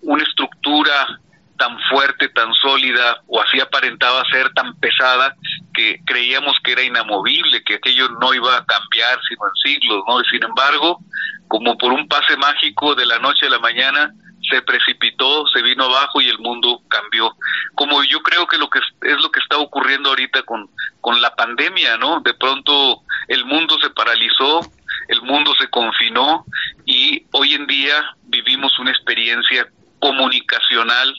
una 0.00 0.22
estructura 0.22 1.20
tan 1.58 1.78
fuerte, 1.90 2.30
tan 2.30 2.50
sólida, 2.54 3.20
o 3.26 3.42
así 3.42 3.60
aparentaba 3.60 4.24
ser 4.30 4.54
tan 4.54 4.74
pesada, 4.76 5.36
que 5.74 6.00
creíamos 6.06 6.56
que 6.64 6.72
era 6.72 6.82
inamovible, 6.82 7.62
que 7.62 7.74
aquello 7.74 8.08
no 8.18 8.32
iba 8.32 8.56
a 8.56 8.64
cambiar 8.64 9.20
sino 9.28 9.42
en 9.44 9.70
siglos, 9.70 10.02
¿no? 10.08 10.18
sin 10.20 10.44
embargo, 10.44 10.98
como 11.46 11.76
por 11.76 11.92
un 11.92 12.08
pase 12.08 12.38
mágico 12.38 12.94
de 12.94 13.04
la 13.04 13.18
noche 13.18 13.48
a 13.48 13.50
la 13.50 13.58
mañana, 13.58 14.14
se 14.50 14.62
precipitó, 14.62 15.46
se 15.48 15.62
vino 15.62 15.84
abajo 15.84 16.20
y 16.20 16.28
el 16.28 16.38
mundo 16.38 16.82
cambió. 16.88 17.36
Como 17.74 18.02
yo 18.04 18.20
creo 18.22 18.46
que 18.46 18.58
lo 18.58 18.68
que 18.68 18.78
es 18.78 19.22
lo 19.22 19.30
que 19.30 19.40
está 19.40 19.58
ocurriendo 19.58 20.10
ahorita 20.10 20.42
con, 20.42 20.70
con 21.00 21.20
la 21.20 21.34
pandemia, 21.34 21.96
¿no? 21.96 22.20
De 22.20 22.34
pronto 22.34 23.02
el 23.28 23.44
mundo 23.44 23.76
se 23.80 23.90
paralizó, 23.90 24.60
el 25.08 25.22
mundo 25.22 25.52
se 25.58 25.68
confinó 25.68 26.44
y 26.84 27.26
hoy 27.32 27.54
en 27.54 27.66
día 27.66 28.16
vivimos 28.24 28.78
una 28.78 28.90
experiencia 28.90 29.68
comunicacional 29.98 31.14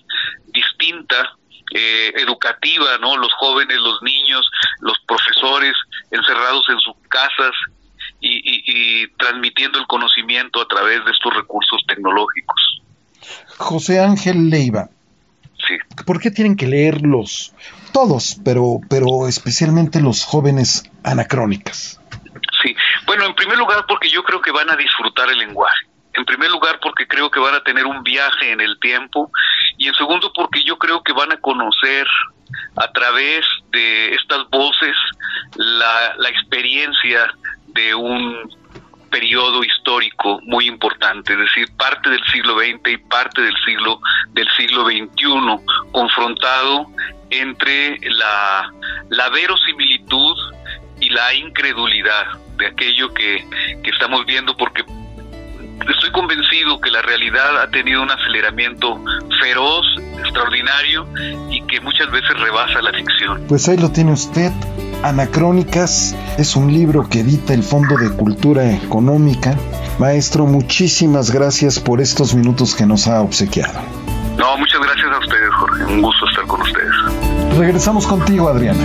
distinta, 0.47 1.35
eh, 1.73 2.13
educativa, 2.17 2.97
¿no? 2.99 3.17
Los 3.17 3.33
jóvenes, 3.33 3.77
los 3.79 4.01
niños, 4.03 4.49
los 4.81 4.97
profesores 5.07 5.73
encerrados 6.11 6.65
en 6.69 6.79
sus 6.79 6.95
casas 7.09 7.51
y, 8.21 8.41
y 8.43 9.07
transmitiendo 9.17 9.79
el 9.79 9.87
conocimiento 9.87 10.61
a 10.61 10.67
través 10.67 11.03
de 11.05 11.11
estos 11.11 11.33
recursos 11.33 11.81
tecnológicos. 11.87 12.84
José 13.57 13.99
Ángel 13.99 14.49
Leiva. 14.49 14.89
Sí. 15.67 15.77
¿Por 16.05 16.19
qué 16.19 16.31
tienen 16.31 16.55
que 16.55 16.67
leerlos? 16.67 17.53
Todos, 17.91 18.37
pero, 18.43 18.79
pero 18.89 19.27
especialmente 19.27 20.01
los 20.01 20.23
jóvenes 20.23 20.89
anacrónicas. 21.03 21.99
Sí, 22.61 22.75
bueno, 23.05 23.25
en 23.25 23.35
primer 23.35 23.57
lugar 23.57 23.85
porque 23.87 24.09
yo 24.09 24.23
creo 24.23 24.41
que 24.41 24.51
van 24.51 24.69
a 24.69 24.75
disfrutar 24.75 25.29
el 25.29 25.37
lenguaje. 25.37 25.85
En 26.13 26.25
primer 26.25 26.49
lugar 26.49 26.79
porque 26.81 27.07
creo 27.07 27.29
que 27.29 27.39
van 27.39 27.55
a 27.55 27.63
tener 27.63 27.85
un 27.85 28.03
viaje 28.03 28.51
en 28.51 28.61
el 28.61 28.79
tiempo 28.79 29.31
y 29.77 29.87
en 29.87 29.93
segundo 29.95 30.31
porque 30.33 30.63
yo 30.63 30.77
creo 30.77 31.03
que 31.03 31.13
van 31.13 31.31
a 31.31 31.37
conocer 31.37 32.07
a 32.77 32.91
través 32.91 33.45
de 33.71 34.13
estas 34.13 34.49
voces 34.49 34.95
la, 35.55 36.15
la 36.17 36.29
experiencia 36.29 37.33
de 37.67 37.95
un 37.95 38.49
periodo 39.05 39.63
histórico 39.63 40.39
muy 40.43 40.67
importante, 40.67 41.33
es 41.33 41.39
decir, 41.39 41.67
parte 41.77 42.09
del 42.09 42.23
siglo 42.31 42.57
XX 42.57 42.91
y 42.91 42.97
parte 42.97 43.41
del 43.41 43.55
siglo 43.65 43.99
del 44.33 44.47
siglo 44.57 44.85
XXI, 44.85 45.91
confrontado 45.91 46.87
entre 47.29 47.99
la, 48.09 48.71
la 49.09 49.29
verosimilitud 49.29 50.35
y 50.99 51.09
la 51.09 51.33
incredulidad 51.33 52.25
de 52.57 52.67
aquello 52.67 53.13
que, 53.13 53.45
que 53.83 53.89
estamos 53.89 54.25
viendo, 54.25 54.55
porque 54.55 54.83
estoy 55.89 56.11
convencido 56.11 56.79
que 56.79 56.89
la 56.89 57.01
realidad 57.01 57.61
ha 57.61 57.69
tenido 57.69 58.01
un 58.01 58.11
aceleramiento 58.11 58.99
feroz, 59.41 59.85
extraordinario 60.19 61.07
y 61.49 61.61
que 61.67 61.79
muchas 61.81 62.09
veces 62.11 62.39
rebasa 62.39 62.81
la 62.81 62.91
ficción. 62.91 63.45
Pues 63.47 63.67
ahí 63.67 63.77
lo 63.77 63.91
tiene 63.91 64.13
usted, 64.13 64.51
Anacrónicas 65.05 66.15
es 66.39 66.55
un 66.55 66.73
libro 66.73 67.07
que 67.07 67.19
edita 67.19 67.53
el 67.53 67.61
Fondo 67.61 67.95
de 67.95 68.09
Cultura 68.09 68.71
Económica. 68.71 69.55
Maestro, 69.99 70.47
muchísimas 70.47 71.29
gracias 71.29 71.79
por 71.79 72.01
estos 72.01 72.33
minutos 72.33 72.73
que 72.73 72.87
nos 72.87 73.05
ha 73.07 73.21
obsequiado. 73.21 73.79
No, 74.35 74.57
muchas 74.57 74.81
gracias 74.81 75.05
a 75.13 75.19
ustedes, 75.19 75.53
Jorge. 75.59 75.85
Un 75.85 76.01
gusto 76.01 76.25
estar 76.27 76.47
con 76.47 76.59
ustedes. 76.59 77.55
Regresamos 77.55 78.07
contigo, 78.07 78.49
Adriana. 78.49 78.83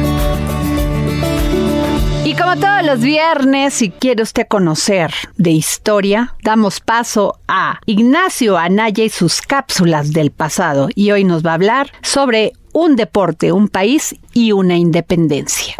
Como 2.40 2.56
todos 2.56 2.82
los 2.84 3.00
viernes, 3.00 3.74
si 3.74 3.90
quiere 3.90 4.22
usted 4.22 4.46
conocer 4.48 5.12
de 5.36 5.50
historia, 5.50 6.34
damos 6.42 6.80
paso 6.80 7.38
a 7.46 7.78
Ignacio 7.84 8.56
Anaya 8.56 9.04
y 9.04 9.10
sus 9.10 9.42
cápsulas 9.42 10.14
del 10.14 10.30
pasado. 10.30 10.88
Y 10.94 11.10
hoy 11.10 11.24
nos 11.24 11.44
va 11.44 11.50
a 11.50 11.54
hablar 11.54 11.92
sobre 12.00 12.54
un 12.72 12.96
deporte, 12.96 13.52
un 13.52 13.68
país 13.68 14.16
y 14.32 14.52
una 14.52 14.78
independencia. 14.78 15.74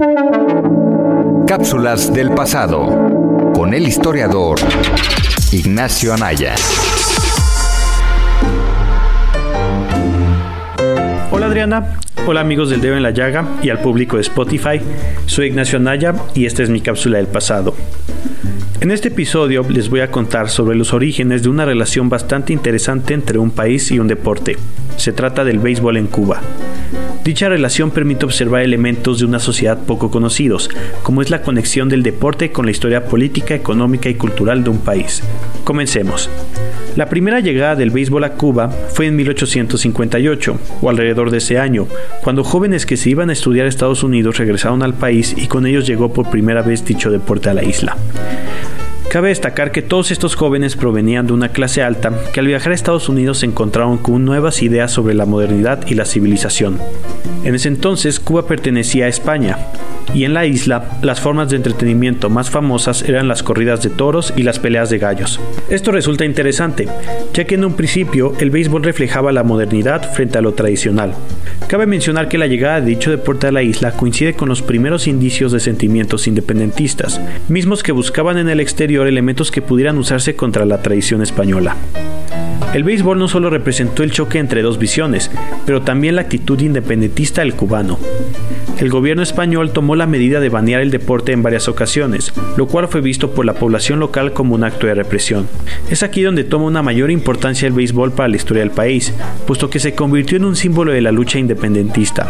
Cápsulas 1.46 2.12
del 2.12 2.30
pasado 2.32 2.86
con 3.54 3.72
el 3.72 3.88
historiador 3.88 4.58
Ignacio 5.52 6.12
Anaya. 6.12 6.54
Adriana, 11.50 11.98
hola 12.28 12.42
amigos 12.42 12.70
del 12.70 12.80
Dedo 12.80 12.96
en 12.96 13.02
la 13.02 13.10
Llaga 13.10 13.56
y 13.60 13.70
al 13.70 13.80
público 13.80 14.14
de 14.14 14.22
Spotify. 14.22 14.80
Soy 15.26 15.48
Ignacio 15.48 15.80
Anaya 15.80 16.14
y 16.32 16.46
esta 16.46 16.62
es 16.62 16.70
mi 16.70 16.80
cápsula 16.80 17.16
del 17.16 17.26
pasado. 17.26 17.74
En 18.80 18.92
este 18.92 19.08
episodio 19.08 19.66
les 19.68 19.90
voy 19.90 19.98
a 19.98 20.12
contar 20.12 20.48
sobre 20.48 20.76
los 20.76 20.94
orígenes 20.94 21.42
de 21.42 21.48
una 21.48 21.64
relación 21.64 22.08
bastante 22.08 22.52
interesante 22.52 23.14
entre 23.14 23.38
un 23.38 23.50
país 23.50 23.90
y 23.90 23.98
un 23.98 24.06
deporte. 24.06 24.58
Se 24.96 25.12
trata 25.12 25.42
del 25.42 25.58
béisbol 25.58 25.96
en 25.96 26.06
Cuba. 26.06 26.40
Dicha 27.24 27.48
relación 27.48 27.90
permite 27.90 28.26
observar 28.26 28.62
elementos 28.62 29.18
de 29.18 29.24
una 29.24 29.40
sociedad 29.40 29.78
poco 29.84 30.08
conocidos, 30.10 30.70
como 31.02 31.20
es 31.20 31.30
la 31.30 31.42
conexión 31.42 31.88
del 31.88 32.04
deporte 32.04 32.52
con 32.52 32.64
la 32.64 32.70
historia 32.70 33.06
política, 33.06 33.56
económica 33.56 34.08
y 34.08 34.14
cultural 34.14 34.62
de 34.62 34.70
un 34.70 34.78
país. 34.78 35.22
Comencemos. 35.64 36.30
La 36.96 37.08
primera 37.08 37.38
llegada 37.40 37.76
del 37.76 37.90
béisbol 37.90 38.24
a 38.24 38.32
Cuba 38.32 38.68
fue 38.68 39.06
en 39.06 39.16
1858, 39.16 40.58
o 40.82 40.90
alrededor 40.90 41.30
de 41.30 41.39
ese 41.40 41.58
año, 41.58 41.88
cuando 42.22 42.44
jóvenes 42.44 42.86
que 42.86 42.96
se 42.96 43.10
iban 43.10 43.28
a 43.28 43.32
estudiar 43.32 43.66
a 43.66 43.68
Estados 43.68 44.02
Unidos 44.02 44.38
regresaron 44.38 44.82
al 44.82 44.94
país 44.94 45.34
y 45.36 45.48
con 45.48 45.66
ellos 45.66 45.86
llegó 45.86 46.12
por 46.12 46.30
primera 46.30 46.62
vez 46.62 46.84
dicho 46.84 47.10
deporte 47.10 47.50
a 47.50 47.54
la 47.54 47.64
isla. 47.64 47.96
Cabe 49.10 49.30
destacar 49.30 49.72
que 49.72 49.82
todos 49.82 50.12
estos 50.12 50.36
jóvenes 50.36 50.76
provenían 50.76 51.26
de 51.26 51.32
una 51.32 51.48
clase 51.48 51.82
alta 51.82 52.12
que 52.32 52.38
al 52.38 52.46
viajar 52.46 52.70
a 52.70 52.76
Estados 52.76 53.08
Unidos 53.08 53.38
se 53.38 53.46
encontraron 53.46 53.98
con 53.98 54.24
nuevas 54.24 54.62
ideas 54.62 54.92
sobre 54.92 55.14
la 55.14 55.26
modernidad 55.26 55.84
y 55.88 55.94
la 55.94 56.04
civilización. 56.04 56.78
En 57.42 57.56
ese 57.56 57.66
entonces 57.66 58.20
Cuba 58.20 58.46
pertenecía 58.46 59.06
a 59.06 59.08
España, 59.08 59.58
y 60.14 60.24
en 60.24 60.34
la 60.34 60.46
isla 60.46 60.98
las 61.02 61.20
formas 61.20 61.50
de 61.50 61.56
entretenimiento 61.56 62.30
más 62.30 62.50
famosas 62.50 63.02
eran 63.02 63.26
las 63.26 63.42
corridas 63.42 63.82
de 63.82 63.90
toros 63.90 64.32
y 64.36 64.44
las 64.44 64.58
peleas 64.58 64.90
de 64.90 64.98
gallos. 64.98 65.40
Esto 65.68 65.90
resulta 65.90 66.24
interesante, 66.24 66.88
ya 67.34 67.44
que 67.44 67.56
en 67.56 67.64
un 67.64 67.74
principio 67.74 68.34
el 68.38 68.50
béisbol 68.50 68.82
reflejaba 68.82 69.32
la 69.32 69.42
modernidad 69.42 70.12
frente 70.12 70.38
a 70.38 70.40
lo 70.40 70.52
tradicional. 70.52 71.14
Cabe 71.66 71.86
mencionar 71.86 72.28
que 72.28 72.38
la 72.38 72.48
llegada 72.48 72.80
de 72.80 72.88
dicho 72.88 73.10
deporte 73.10 73.46
a 73.46 73.52
la 73.52 73.62
isla 73.62 73.92
coincide 73.92 74.34
con 74.34 74.48
los 74.48 74.60
primeros 74.60 75.06
indicios 75.06 75.52
de 75.52 75.60
sentimientos 75.60 76.26
independentistas, 76.26 77.20
mismos 77.48 77.82
que 77.82 77.92
buscaban 77.92 78.38
en 78.38 78.48
el 78.48 78.58
exterior 78.58 78.99
elementos 79.06 79.50
que 79.50 79.62
pudieran 79.62 79.98
usarse 79.98 80.36
contra 80.36 80.64
la 80.64 80.82
tradición 80.82 81.22
española. 81.22 81.76
El 82.72 82.84
béisbol 82.84 83.18
no 83.18 83.26
solo 83.26 83.50
representó 83.50 84.04
el 84.04 84.12
choque 84.12 84.38
entre 84.38 84.62
dos 84.62 84.78
visiones, 84.78 85.30
pero 85.66 85.82
también 85.82 86.14
la 86.14 86.22
actitud 86.22 86.60
independentista 86.60 87.40
del 87.40 87.54
cubano. 87.54 87.98
El 88.78 88.90
gobierno 88.90 89.22
español 89.22 89.72
tomó 89.72 89.96
la 89.96 90.06
medida 90.06 90.38
de 90.38 90.48
banear 90.48 90.80
el 90.80 90.92
deporte 90.92 91.32
en 91.32 91.42
varias 91.42 91.68
ocasiones, 91.68 92.32
lo 92.56 92.66
cual 92.66 92.88
fue 92.88 93.00
visto 93.00 93.32
por 93.32 93.44
la 93.44 93.54
población 93.54 93.98
local 93.98 94.32
como 94.32 94.54
un 94.54 94.64
acto 94.64 94.86
de 94.86 94.94
represión. 94.94 95.48
Es 95.90 96.02
aquí 96.02 96.22
donde 96.22 96.44
toma 96.44 96.66
una 96.66 96.82
mayor 96.82 97.10
importancia 97.10 97.66
el 97.66 97.74
béisbol 97.74 98.12
para 98.12 98.28
la 98.28 98.36
historia 98.36 98.62
del 98.62 98.70
país, 98.70 99.12
puesto 99.46 99.68
que 99.68 99.80
se 99.80 99.94
convirtió 99.94 100.38
en 100.38 100.44
un 100.44 100.56
símbolo 100.56 100.92
de 100.92 101.02
la 101.02 101.12
lucha 101.12 101.38
independentista. 101.38 102.28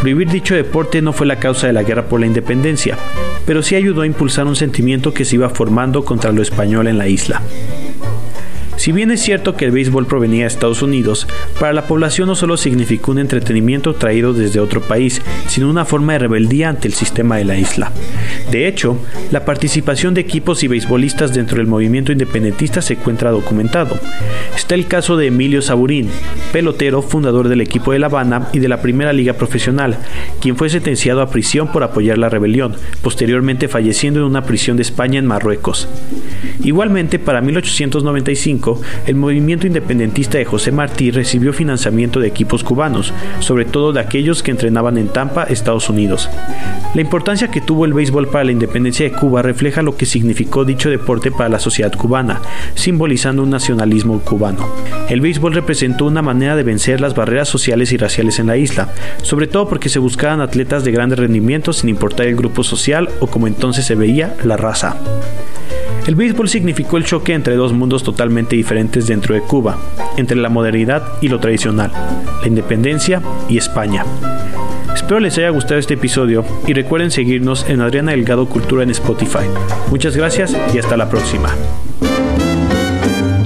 Prohibir 0.00 0.28
dicho 0.28 0.54
deporte 0.54 1.02
no 1.02 1.12
fue 1.12 1.26
la 1.26 1.36
causa 1.36 1.66
de 1.66 1.72
la 1.72 1.82
guerra 1.82 2.08
por 2.08 2.20
la 2.20 2.26
independencia, 2.26 2.96
pero 3.44 3.62
sí 3.62 3.74
ayudó 3.74 4.02
a 4.02 4.06
impulsar 4.06 4.46
un 4.46 4.56
sentimiento 4.56 5.12
que 5.12 5.24
se 5.24 5.36
iba 5.36 5.48
formando 5.48 6.04
contra 6.04 6.32
lo 6.32 6.42
español 6.42 6.86
en 6.86 6.98
la 6.98 7.08
isla. 7.08 7.42
Si 8.86 8.92
bien 8.92 9.10
es 9.10 9.20
cierto 9.20 9.56
que 9.56 9.64
el 9.64 9.72
béisbol 9.72 10.06
provenía 10.06 10.42
de 10.42 10.46
Estados 10.46 10.80
Unidos, 10.80 11.26
para 11.58 11.72
la 11.72 11.88
población 11.88 12.28
no 12.28 12.36
solo 12.36 12.56
significó 12.56 13.10
un 13.10 13.18
entretenimiento 13.18 13.94
traído 13.96 14.32
desde 14.32 14.60
otro 14.60 14.80
país, 14.80 15.20
sino 15.48 15.68
una 15.68 15.84
forma 15.84 16.12
de 16.12 16.20
rebeldía 16.20 16.68
ante 16.68 16.86
el 16.86 16.94
sistema 16.94 17.36
de 17.36 17.46
la 17.46 17.58
isla. 17.58 17.90
De 18.52 18.68
hecho, 18.68 18.96
la 19.32 19.44
participación 19.44 20.14
de 20.14 20.20
equipos 20.20 20.62
y 20.62 20.68
beisbolistas 20.68 21.34
dentro 21.34 21.56
del 21.56 21.66
movimiento 21.66 22.12
independentista 22.12 22.80
se 22.80 22.92
encuentra 22.92 23.32
documentado. 23.32 23.98
Está 24.54 24.76
el 24.76 24.86
caso 24.86 25.16
de 25.16 25.26
Emilio 25.26 25.62
Saburín, 25.62 26.08
pelotero 26.52 27.02
fundador 27.02 27.48
del 27.48 27.62
equipo 27.62 27.90
de 27.90 27.98
La 27.98 28.06
Habana 28.06 28.50
y 28.52 28.60
de 28.60 28.68
la 28.68 28.82
primera 28.82 29.12
liga 29.12 29.32
profesional, 29.32 29.98
quien 30.40 30.56
fue 30.56 30.70
sentenciado 30.70 31.22
a 31.22 31.30
prisión 31.30 31.72
por 31.72 31.82
apoyar 31.82 32.18
la 32.18 32.28
rebelión, 32.28 32.76
posteriormente 33.02 33.66
falleciendo 33.66 34.20
en 34.20 34.26
una 34.26 34.44
prisión 34.44 34.76
de 34.76 34.84
España 34.84 35.18
en 35.18 35.26
Marruecos. 35.26 35.88
Igualmente, 36.62 37.18
para 37.18 37.40
1895, 37.40 38.75
el 39.06 39.16
movimiento 39.16 39.66
independentista 39.66 40.38
de 40.38 40.44
José 40.44 40.72
Martí 40.72 41.10
recibió 41.10 41.52
financiamiento 41.52 42.20
de 42.20 42.28
equipos 42.28 42.64
cubanos, 42.64 43.12
sobre 43.40 43.64
todo 43.64 43.92
de 43.92 44.00
aquellos 44.00 44.42
que 44.42 44.50
entrenaban 44.50 44.98
en 44.98 45.08
Tampa, 45.08 45.44
Estados 45.44 45.88
Unidos. 45.88 46.28
La 46.94 47.00
importancia 47.00 47.48
que 47.48 47.60
tuvo 47.60 47.84
el 47.84 47.92
béisbol 47.92 48.28
para 48.28 48.44
la 48.44 48.52
independencia 48.52 49.04
de 49.04 49.12
Cuba 49.12 49.42
refleja 49.42 49.82
lo 49.82 49.96
que 49.96 50.06
significó 50.06 50.64
dicho 50.64 50.88
deporte 50.88 51.30
para 51.30 51.48
la 51.48 51.58
sociedad 51.58 51.92
cubana, 51.92 52.40
simbolizando 52.74 53.42
un 53.42 53.50
nacionalismo 53.50 54.20
cubano. 54.20 54.66
El 55.08 55.20
béisbol 55.20 55.54
representó 55.54 56.06
una 56.06 56.22
manera 56.22 56.56
de 56.56 56.62
vencer 56.62 57.00
las 57.00 57.14
barreras 57.14 57.48
sociales 57.48 57.92
y 57.92 57.96
raciales 57.96 58.38
en 58.38 58.46
la 58.46 58.56
isla, 58.56 58.88
sobre 59.22 59.46
todo 59.46 59.68
porque 59.68 59.88
se 59.88 59.98
buscaban 59.98 60.40
atletas 60.40 60.84
de 60.84 60.92
grandes 60.92 61.18
rendimientos 61.18 61.78
sin 61.78 61.90
importar 61.90 62.26
el 62.26 62.36
grupo 62.36 62.64
social 62.64 63.08
o 63.20 63.26
como 63.26 63.46
entonces 63.46 63.84
se 63.84 63.94
veía, 63.94 64.34
la 64.44 64.56
raza. 64.56 64.96
El 66.06 66.14
béisbol 66.14 66.48
significó 66.48 66.96
el 66.96 67.04
choque 67.04 67.34
entre 67.34 67.56
dos 67.56 67.72
mundos 67.72 68.02
totalmente 68.02 68.54
diferentes 68.56 69.06
dentro 69.06 69.34
de 69.34 69.40
Cuba, 69.40 69.76
entre 70.16 70.36
la 70.36 70.48
modernidad 70.48 71.02
y 71.20 71.28
lo 71.28 71.40
tradicional, 71.40 71.90
la 72.40 72.46
independencia 72.46 73.20
y 73.48 73.58
España. 73.58 74.04
Espero 74.94 75.20
les 75.20 75.36
haya 75.38 75.50
gustado 75.50 75.78
este 75.78 75.94
episodio 75.94 76.44
y 76.66 76.72
recuerden 76.72 77.10
seguirnos 77.10 77.68
en 77.68 77.80
Adriana 77.80 78.12
Delgado 78.12 78.48
Cultura 78.48 78.82
en 78.82 78.90
Spotify. 78.90 79.46
Muchas 79.90 80.16
gracias 80.16 80.56
y 80.72 80.78
hasta 80.78 80.96
la 80.96 81.08
próxima. 81.08 81.54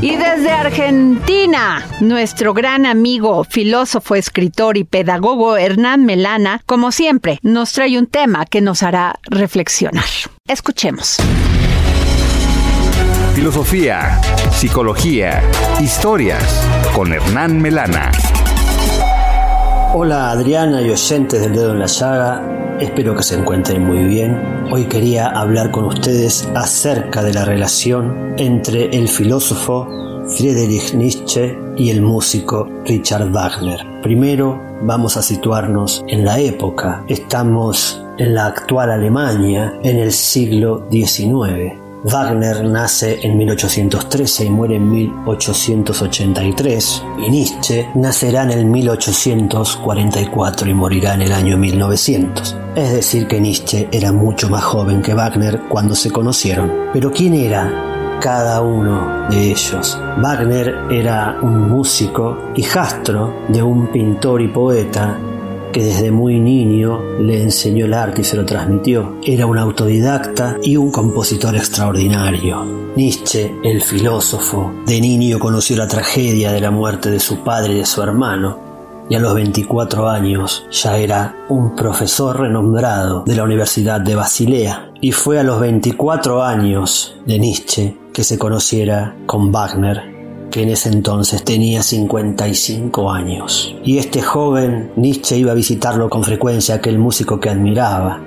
Y 0.02 0.16
desde 0.16 0.50
Argentina, 0.50 1.86
nuestro 2.00 2.54
gran 2.54 2.86
amigo, 2.86 3.44
filósofo, 3.44 4.14
escritor 4.14 4.78
y 4.78 4.84
pedagogo 4.84 5.58
Hernán 5.58 6.06
Melana, 6.06 6.62
como 6.64 6.92
siempre, 6.92 7.38
nos 7.42 7.72
trae 7.72 7.98
un 7.98 8.06
tema 8.06 8.46
que 8.46 8.62
nos 8.62 8.82
hará 8.82 9.18
reflexionar. 9.24 10.04
Escuchemos. 10.46 11.18
Filosofía, 13.40 14.20
psicología, 14.52 15.42
historias 15.80 16.44
con 16.94 17.10
Hernán 17.10 17.58
Melana. 17.58 18.12
Hola 19.94 20.32
Adriana 20.32 20.82
y 20.82 20.90
oyentes 20.90 21.40
del 21.40 21.54
dedo 21.54 21.72
en 21.72 21.78
la 21.78 21.86
llaga, 21.86 22.76
espero 22.80 23.16
que 23.16 23.22
se 23.22 23.36
encuentren 23.38 23.82
muy 23.86 24.04
bien. 24.04 24.38
Hoy 24.70 24.84
quería 24.84 25.28
hablar 25.28 25.70
con 25.70 25.86
ustedes 25.86 26.50
acerca 26.54 27.22
de 27.22 27.32
la 27.32 27.46
relación 27.46 28.34
entre 28.36 28.94
el 28.94 29.08
filósofo 29.08 29.88
Friedrich 30.36 30.92
Nietzsche 30.92 31.58
y 31.78 31.88
el 31.88 32.02
músico 32.02 32.68
Richard 32.84 33.30
Wagner. 33.30 33.80
Primero 34.02 34.60
vamos 34.82 35.16
a 35.16 35.22
situarnos 35.22 36.04
en 36.08 36.26
la 36.26 36.38
época. 36.38 37.04
Estamos 37.08 38.04
en 38.18 38.34
la 38.34 38.48
actual 38.48 38.90
Alemania 38.90 39.78
en 39.82 39.96
el 39.96 40.12
siglo 40.12 40.86
XIX. 40.90 41.79
Wagner 42.04 42.64
nace 42.64 43.26
en 43.26 43.36
1813 43.36 44.46
y 44.46 44.50
muere 44.50 44.76
en 44.76 44.90
1883, 44.90 47.02
y 47.18 47.30
Nietzsche 47.30 47.88
nacerá 47.94 48.44
en 48.44 48.52
el 48.52 48.64
1844 48.64 50.70
y 50.70 50.74
morirá 50.74 51.14
en 51.14 51.22
el 51.22 51.32
año 51.32 51.58
1900. 51.58 52.56
Es 52.76 52.92
decir, 52.92 53.26
que 53.26 53.40
Nietzsche 53.40 53.88
era 53.92 54.12
mucho 54.12 54.48
más 54.48 54.64
joven 54.64 55.02
que 55.02 55.14
Wagner 55.14 55.60
cuando 55.68 55.94
se 55.94 56.10
conocieron. 56.10 56.72
Pero 56.92 57.12
¿quién 57.12 57.34
era 57.34 57.90
cada 58.20 58.60
uno 58.60 59.28
de 59.30 59.50
ellos. 59.50 59.98
Wagner 60.18 60.74
era 60.90 61.38
un 61.40 61.70
músico, 61.70 62.36
hijastro 62.54 63.34
de 63.48 63.62
un 63.62 63.90
pintor 63.90 64.42
y 64.42 64.48
poeta 64.48 65.18
que 65.72 65.84
desde 65.84 66.10
muy 66.10 66.40
niño 66.40 67.00
le 67.20 67.42
enseñó 67.42 67.86
el 67.86 67.94
arte 67.94 68.22
y 68.22 68.24
se 68.24 68.36
lo 68.36 68.44
transmitió. 68.44 69.16
Era 69.24 69.46
un 69.46 69.58
autodidacta 69.58 70.56
y 70.62 70.76
un 70.76 70.90
compositor 70.90 71.56
extraordinario. 71.56 72.64
Nietzsche, 72.96 73.54
el 73.62 73.82
filósofo, 73.82 74.72
de 74.86 75.00
niño 75.00 75.38
conoció 75.38 75.76
la 75.76 75.88
tragedia 75.88 76.52
de 76.52 76.60
la 76.60 76.70
muerte 76.70 77.10
de 77.10 77.20
su 77.20 77.44
padre 77.44 77.74
y 77.74 77.78
de 77.78 77.86
su 77.86 78.02
hermano, 78.02 78.58
y 79.08 79.14
a 79.14 79.20
los 79.20 79.34
24 79.34 80.08
años 80.08 80.66
ya 80.70 80.96
era 80.96 81.34
un 81.48 81.74
profesor 81.74 82.40
renombrado 82.40 83.24
de 83.26 83.34
la 83.34 83.42
Universidad 83.42 84.00
de 84.00 84.14
Basilea. 84.14 84.92
Y 85.00 85.12
fue 85.12 85.40
a 85.40 85.42
los 85.42 85.60
24 85.60 86.44
años 86.44 87.16
de 87.26 87.38
Nietzsche 87.38 87.96
que 88.12 88.22
se 88.22 88.38
conociera 88.38 89.16
con 89.26 89.50
Wagner 89.50 90.19
que 90.50 90.62
en 90.62 90.70
ese 90.70 90.88
entonces 90.88 91.44
tenía 91.44 91.82
55 91.82 93.10
años. 93.10 93.74
Y 93.84 93.98
este 93.98 94.20
joven 94.20 94.90
Nietzsche 94.96 95.36
iba 95.36 95.52
a 95.52 95.54
visitarlo 95.54 96.10
con 96.10 96.24
frecuencia, 96.24 96.76
aquel 96.76 96.98
músico 96.98 97.38
que 97.40 97.50
admiraba, 97.50 98.20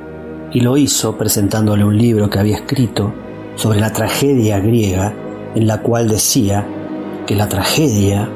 y 0.52 0.62
lo 0.62 0.78
hizo 0.78 1.18
presentándole 1.18 1.84
un 1.84 1.98
libro 1.98 2.30
que 2.30 2.40
había 2.40 2.58
escrito 2.58 3.14
sobre 3.56 3.80
la 3.80 3.92
tragedia 3.92 4.60
griega, 4.60 5.14
en 5.56 5.68
la 5.68 5.82
cual 5.82 6.08
decía 6.08 6.66
que 7.28 7.36
la 7.36 7.48
tragedia 7.50 8.30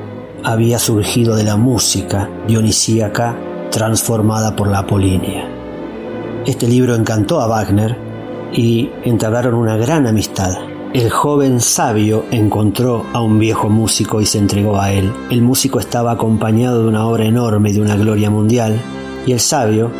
había 0.43 0.79
surgido 0.79 1.35
de 1.35 1.43
la 1.43 1.57
música 1.57 2.29
dionisíaca 2.47 3.35
transformada 3.71 4.55
por 4.55 4.67
la 4.67 4.79
apolínea. 4.79 5.47
Este 6.45 6.67
libro 6.67 6.95
encantó 6.95 7.41
a 7.41 7.47
Wagner 7.47 7.97
y 8.53 8.89
entablaron 9.03 9.53
una 9.53 9.77
gran 9.77 10.07
amistad. 10.07 10.57
El 10.97 11.11
joven 11.11 11.61
sabio 11.61 12.25
encontró 12.31 13.05
a 13.13 13.21
un 13.21 13.37
viejo 13.37 13.69
músico 13.69 14.19
y 14.19 14.25
se 14.25 14.39
entregó 14.39 14.81
a 14.81 14.91
él. 14.91 15.13
El 15.29 15.43
músico 15.43 15.79
estaba 15.79 16.11
acompañado 16.13 16.81
de 16.81 16.89
una 16.89 17.05
obra 17.05 17.25
enorme 17.25 17.69
y 17.69 17.73
de 17.73 17.81
una 17.81 17.95
gloria 17.95 18.31
mundial, 18.31 18.81
y 19.27 19.31
el 19.31 19.39
sabio, 19.39 19.91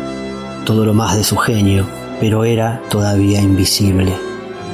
todo 0.64 0.84
lo 0.84 0.94
más 0.94 1.16
de 1.16 1.22
su 1.22 1.36
genio, 1.36 1.86
pero 2.18 2.42
era 2.42 2.82
todavía 2.90 3.40
invisible. 3.40 4.12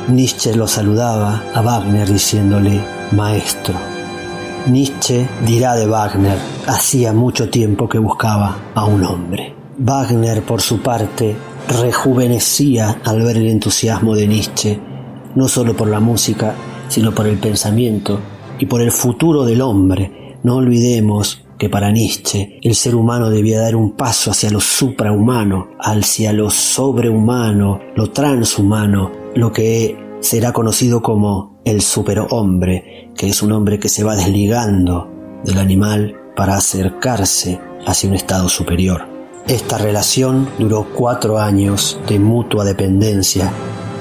Nietzsche 0.09 0.55
lo 0.55 0.67
saludaba 0.67 1.43
a 1.53 1.61
Wagner 1.61 2.11
diciéndole, 2.11 2.81
Maestro. 3.13 3.75
Nietzsche 4.67 5.29
dirá 5.45 5.77
de 5.77 5.87
Wagner, 5.87 6.39
hacía 6.67 7.13
mucho 7.13 7.51
tiempo 7.51 7.87
que 7.87 7.99
buscaba 7.99 8.57
a 8.75 8.87
un 8.87 9.05
hombre. 9.05 9.55
Wagner, 9.77 10.43
por 10.43 10.63
su 10.63 10.81
parte, 10.81 11.37
rejuvenecía 11.83 13.03
al 13.05 13.21
ver 13.21 13.37
el 13.37 13.49
entusiasmo 13.49 14.15
de 14.17 14.27
Nietzsche 14.27 14.94
no 15.35 15.49
solo 15.49 15.77
por 15.77 15.89
la 15.89 16.01
música, 16.01 16.55
sino 16.89 17.15
por 17.15 17.27
el 17.27 17.39
pensamiento 17.39 18.21
y 18.59 18.67
por 18.67 18.81
el 18.81 18.93
futuro 18.93 19.45
del 19.45 19.61
hombre. 19.61 20.39
No 20.43 20.57
olvidemos 20.57 21.45
que 21.59 21.69
para 21.69 21.91
Nietzsche 21.91 22.59
el 22.63 22.75
ser 22.75 22.95
humano 22.95 23.31
debía 23.31 23.61
dar 23.61 23.77
un 23.77 23.93
paso 23.93 24.31
hacia 24.31 24.51
lo 24.51 24.61
suprahumano, 24.61 25.69
hacia 25.79 26.33
lo 26.33 26.51
sobrehumano, 26.51 27.81
lo 27.95 28.11
transhumano, 28.11 29.11
lo 29.35 29.53
que 29.53 29.97
será 30.21 30.53
conocido 30.53 31.03
como 31.03 31.61
el 31.65 31.81
superhombre, 31.81 33.11
que 33.17 33.29
es 33.29 33.43
un 33.43 33.53
hombre 33.53 33.79
que 33.79 33.89
se 33.89 34.05
va 34.05 34.17
desligando 34.17 35.11
del 35.45 35.59
animal 35.59 36.17
para 36.37 36.57
acercarse 36.57 37.61
hacia 37.87 38.09
un 38.09 38.17
estado 38.17 38.49
superior. 38.49 39.07
Esta 39.47 39.77
relación 39.77 40.49
duró 40.59 40.87
cuatro 40.95 41.39
años 41.39 41.99
de 42.09 42.19
mutua 42.19 42.65
dependencia, 42.65 43.53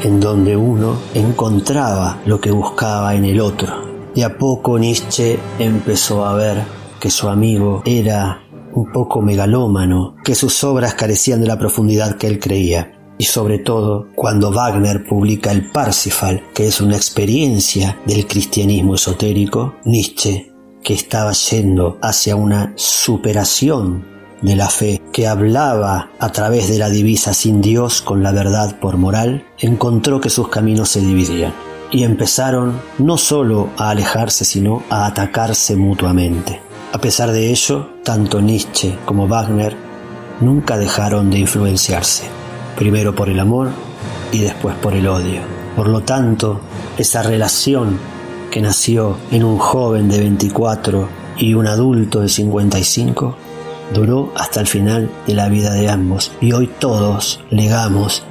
en 0.01 0.19
donde 0.19 0.55
uno 0.55 0.97
encontraba 1.13 2.19
lo 2.25 2.39
que 2.39 2.51
buscaba 2.51 3.15
en 3.15 3.25
el 3.25 3.39
otro. 3.39 3.93
De 4.15 4.23
a 4.23 4.37
poco 4.37 4.77
Nietzsche 4.77 5.39
empezó 5.59 6.25
a 6.25 6.35
ver 6.35 6.63
que 6.99 7.09
su 7.09 7.29
amigo 7.29 7.81
era 7.85 8.43
un 8.73 8.91
poco 8.91 9.21
megalómano, 9.21 10.15
que 10.23 10.35
sus 10.35 10.63
obras 10.63 10.93
carecían 10.93 11.41
de 11.41 11.47
la 11.47 11.57
profundidad 11.57 12.17
que 12.17 12.27
él 12.27 12.39
creía. 12.39 12.91
Y 13.17 13.25
sobre 13.25 13.59
todo 13.59 14.07
cuando 14.15 14.51
Wagner 14.51 15.05
publica 15.07 15.51
el 15.51 15.69
Parsifal, 15.71 16.43
que 16.53 16.67
es 16.67 16.81
una 16.81 16.95
experiencia 16.95 17.99
del 18.05 18.27
cristianismo 18.27 18.95
esotérico, 18.95 19.75
Nietzsche, 19.85 20.51
que 20.83 20.93
estaba 20.93 21.31
yendo 21.31 21.97
hacia 22.01 22.35
una 22.35 22.73
superación 22.75 24.12
de 24.43 24.55
la 24.55 24.69
fe, 24.69 25.01
que 25.11 25.25
hablaba 25.25 26.09
a 26.19 26.31
través 26.31 26.69
de 26.69 26.77
la 26.77 26.89
divisa 26.89 27.33
sin 27.33 27.61
Dios 27.61 28.01
con 28.01 28.21
la 28.21 28.31
verdad 28.31 28.77
por 28.79 28.97
moral, 28.97 29.45
encontró 29.57 30.21
que 30.21 30.29
sus 30.29 30.49
caminos 30.49 30.89
se 30.89 30.99
dividían 30.99 31.53
y 31.91 32.03
empezaron 32.03 32.79
no 32.97 33.17
solo 33.17 33.69
a 33.77 33.89
alejarse, 33.89 34.45
sino 34.45 34.83
a 34.89 35.05
atacarse 35.05 35.75
mutuamente. 35.75 36.61
A 36.91 36.99
pesar 36.99 37.31
de 37.31 37.49
ello, 37.49 37.89
tanto 38.03 38.41
Nietzsche 38.41 38.97
como 39.05 39.27
Wagner 39.27 39.75
nunca 40.41 40.77
dejaron 40.77 41.31
de 41.31 41.39
influenciarse, 41.39 42.25
primero 42.75 43.15
por 43.15 43.29
el 43.29 43.39
amor 43.39 43.69
y 44.31 44.39
después 44.39 44.75
por 44.75 44.93
el 44.93 45.07
odio. 45.07 45.41
Por 45.75 45.87
lo 45.87 46.01
tanto, 46.01 46.59
esa 46.97 47.23
relación 47.23 47.97
que 48.51 48.61
nació 48.61 49.17
en 49.31 49.43
un 49.43 49.57
joven 49.57 50.09
de 50.09 50.19
24 50.19 51.07
y 51.37 51.53
un 51.53 51.67
adulto 51.67 52.19
de 52.21 52.29
55 52.29 53.42
duró 53.93 54.31
hasta 54.35 54.59
el 54.59 54.67
final 54.67 55.09
de 55.27 55.33
la 55.33 55.47
vida 55.47 55.71
de 55.73 55.89
ambos 55.89 56.31
y 56.41 56.51
hoy 56.51 56.67
todos 56.67 57.39
legamos 57.49 58.23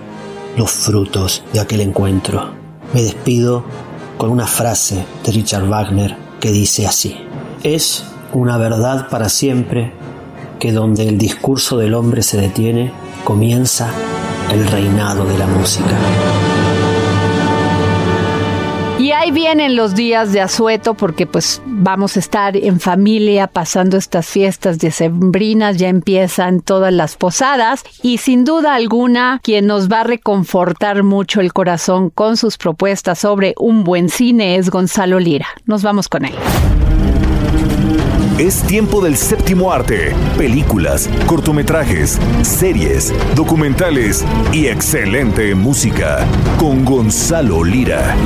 los 0.56 0.70
frutos 0.70 1.42
de 1.52 1.60
aquel 1.60 1.80
encuentro. 1.80 2.52
Me 2.92 3.02
despido 3.02 3.64
con 4.18 4.30
una 4.30 4.46
frase 4.46 5.04
de 5.24 5.32
Richard 5.32 5.66
Wagner 5.66 6.16
que 6.40 6.50
dice 6.50 6.86
así, 6.86 7.16
es 7.62 8.04
una 8.32 8.56
verdad 8.56 9.08
para 9.08 9.28
siempre 9.28 9.92
que 10.58 10.72
donde 10.72 11.08
el 11.08 11.18
discurso 11.18 11.78
del 11.78 11.94
hombre 11.94 12.22
se 12.22 12.40
detiene, 12.40 12.92
comienza 13.24 13.90
el 14.52 14.66
reinado 14.66 15.24
de 15.24 15.38
la 15.38 15.46
música. 15.46 15.96
Ahí 19.22 19.30
vienen 19.30 19.76
los 19.76 19.94
días 19.94 20.32
de 20.32 20.40
asueto 20.40 20.94
porque 20.94 21.28
pues 21.28 21.62
vamos 21.64 22.16
a 22.16 22.18
estar 22.18 22.56
en 22.56 22.80
familia 22.80 23.46
pasando 23.46 23.96
estas 23.96 24.26
fiestas 24.26 24.80
de 24.80 24.90
sembrinas, 24.90 25.76
ya 25.76 25.86
empiezan 25.86 26.60
todas 26.60 26.92
las 26.92 27.14
posadas 27.14 27.84
y 28.02 28.18
sin 28.18 28.44
duda 28.44 28.74
alguna 28.74 29.38
quien 29.44 29.68
nos 29.68 29.88
va 29.88 30.00
a 30.00 30.02
reconfortar 30.02 31.04
mucho 31.04 31.40
el 31.40 31.52
corazón 31.52 32.10
con 32.10 32.36
sus 32.36 32.58
propuestas 32.58 33.20
sobre 33.20 33.54
un 33.58 33.84
buen 33.84 34.08
cine 34.08 34.56
es 34.56 34.70
Gonzalo 34.70 35.20
Lira. 35.20 35.46
Nos 35.66 35.84
vamos 35.84 36.08
con 36.08 36.24
él. 36.24 36.34
Es 38.38 38.60
tiempo 38.64 39.00
del 39.04 39.16
séptimo 39.16 39.72
arte, 39.72 40.16
películas, 40.36 41.08
cortometrajes, 41.26 42.18
series, 42.42 43.14
documentales 43.36 44.24
y 44.52 44.66
excelente 44.66 45.54
música 45.54 46.26
con 46.58 46.84
Gonzalo 46.84 47.62
Lira. 47.62 48.16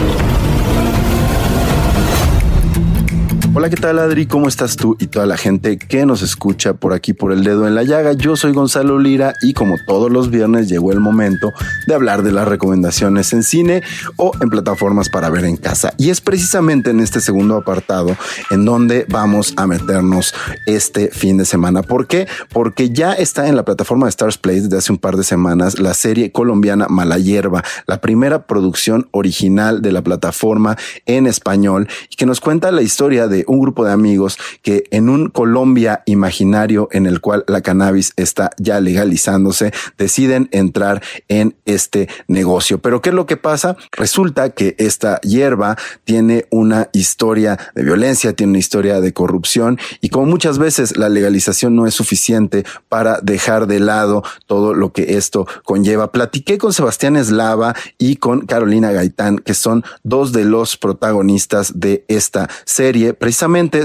Hola, 3.58 3.70
¿qué 3.70 3.76
tal 3.76 3.98
Adri? 3.98 4.26
¿Cómo 4.26 4.48
estás 4.48 4.76
tú 4.76 4.98
y 5.00 5.06
toda 5.06 5.24
la 5.24 5.38
gente 5.38 5.78
que 5.78 6.04
nos 6.04 6.20
escucha 6.20 6.74
por 6.74 6.92
aquí 6.92 7.14
por 7.14 7.32
el 7.32 7.42
dedo 7.42 7.66
en 7.66 7.74
la 7.74 7.84
llaga? 7.84 8.12
Yo 8.12 8.36
soy 8.36 8.52
Gonzalo 8.52 8.98
Lira 8.98 9.32
y 9.40 9.54
como 9.54 9.76
todos 9.86 10.12
los 10.12 10.28
viernes 10.28 10.68
llegó 10.68 10.92
el 10.92 11.00
momento 11.00 11.54
de 11.86 11.94
hablar 11.94 12.22
de 12.22 12.32
las 12.32 12.46
recomendaciones 12.46 13.32
en 13.32 13.42
cine 13.42 13.82
o 14.16 14.32
en 14.42 14.50
plataformas 14.50 15.08
para 15.08 15.30
ver 15.30 15.46
en 15.46 15.56
casa. 15.56 15.94
Y 15.96 16.10
es 16.10 16.20
precisamente 16.20 16.90
en 16.90 17.00
este 17.00 17.22
segundo 17.22 17.56
apartado 17.56 18.14
en 18.50 18.66
donde 18.66 19.06
vamos 19.08 19.54
a 19.56 19.66
meternos 19.66 20.34
este 20.66 21.08
fin 21.08 21.38
de 21.38 21.46
semana. 21.46 21.80
¿Por 21.80 22.06
qué? 22.06 22.28
Porque 22.52 22.90
ya 22.90 23.14
está 23.14 23.48
en 23.48 23.56
la 23.56 23.64
plataforma 23.64 24.04
de 24.04 24.10
Stars 24.10 24.36
Play 24.36 24.60
desde 24.60 24.76
hace 24.76 24.92
un 24.92 24.98
par 24.98 25.16
de 25.16 25.24
semanas 25.24 25.78
la 25.78 25.94
serie 25.94 26.30
colombiana 26.30 26.88
Mala 26.90 27.16
Hierba, 27.16 27.64
la 27.86 28.02
primera 28.02 28.46
producción 28.46 29.08
original 29.12 29.80
de 29.80 29.92
la 29.92 30.02
plataforma 30.02 30.76
en 31.06 31.26
español 31.26 31.88
y 32.10 32.16
que 32.16 32.26
nos 32.26 32.40
cuenta 32.40 32.70
la 32.70 32.82
historia 32.82 33.28
de 33.28 33.45
un 33.46 33.60
grupo 33.60 33.84
de 33.84 33.92
amigos 33.92 34.38
que 34.62 34.84
en 34.90 35.08
un 35.08 35.28
Colombia 35.28 36.02
imaginario 36.06 36.88
en 36.92 37.06
el 37.06 37.20
cual 37.20 37.44
la 37.46 37.60
cannabis 37.60 38.12
está 38.16 38.50
ya 38.58 38.80
legalizándose, 38.80 39.72
deciden 39.98 40.48
entrar 40.52 41.02
en 41.28 41.56
este 41.64 42.08
negocio. 42.28 42.78
Pero 42.78 43.00
¿qué 43.00 43.10
es 43.10 43.14
lo 43.14 43.26
que 43.26 43.36
pasa? 43.36 43.76
Resulta 43.92 44.50
que 44.50 44.74
esta 44.78 45.20
hierba 45.20 45.76
tiene 46.04 46.46
una 46.50 46.88
historia 46.92 47.58
de 47.74 47.82
violencia, 47.82 48.32
tiene 48.32 48.50
una 48.50 48.58
historia 48.58 49.00
de 49.00 49.12
corrupción 49.12 49.78
y 50.00 50.08
como 50.08 50.26
muchas 50.26 50.58
veces 50.58 50.96
la 50.96 51.08
legalización 51.08 51.76
no 51.76 51.86
es 51.86 51.94
suficiente 51.94 52.64
para 52.88 53.20
dejar 53.20 53.66
de 53.66 53.80
lado 53.80 54.22
todo 54.46 54.74
lo 54.74 54.92
que 54.92 55.16
esto 55.16 55.46
conlleva. 55.64 56.12
Platiqué 56.12 56.58
con 56.58 56.72
Sebastián 56.72 57.16
Eslava 57.16 57.74
y 57.98 58.16
con 58.16 58.46
Carolina 58.46 58.92
Gaitán, 58.92 59.38
que 59.38 59.54
son 59.54 59.84
dos 60.02 60.32
de 60.32 60.44
los 60.44 60.76
protagonistas 60.76 61.78
de 61.80 62.04
esta 62.08 62.48
serie 62.64 63.14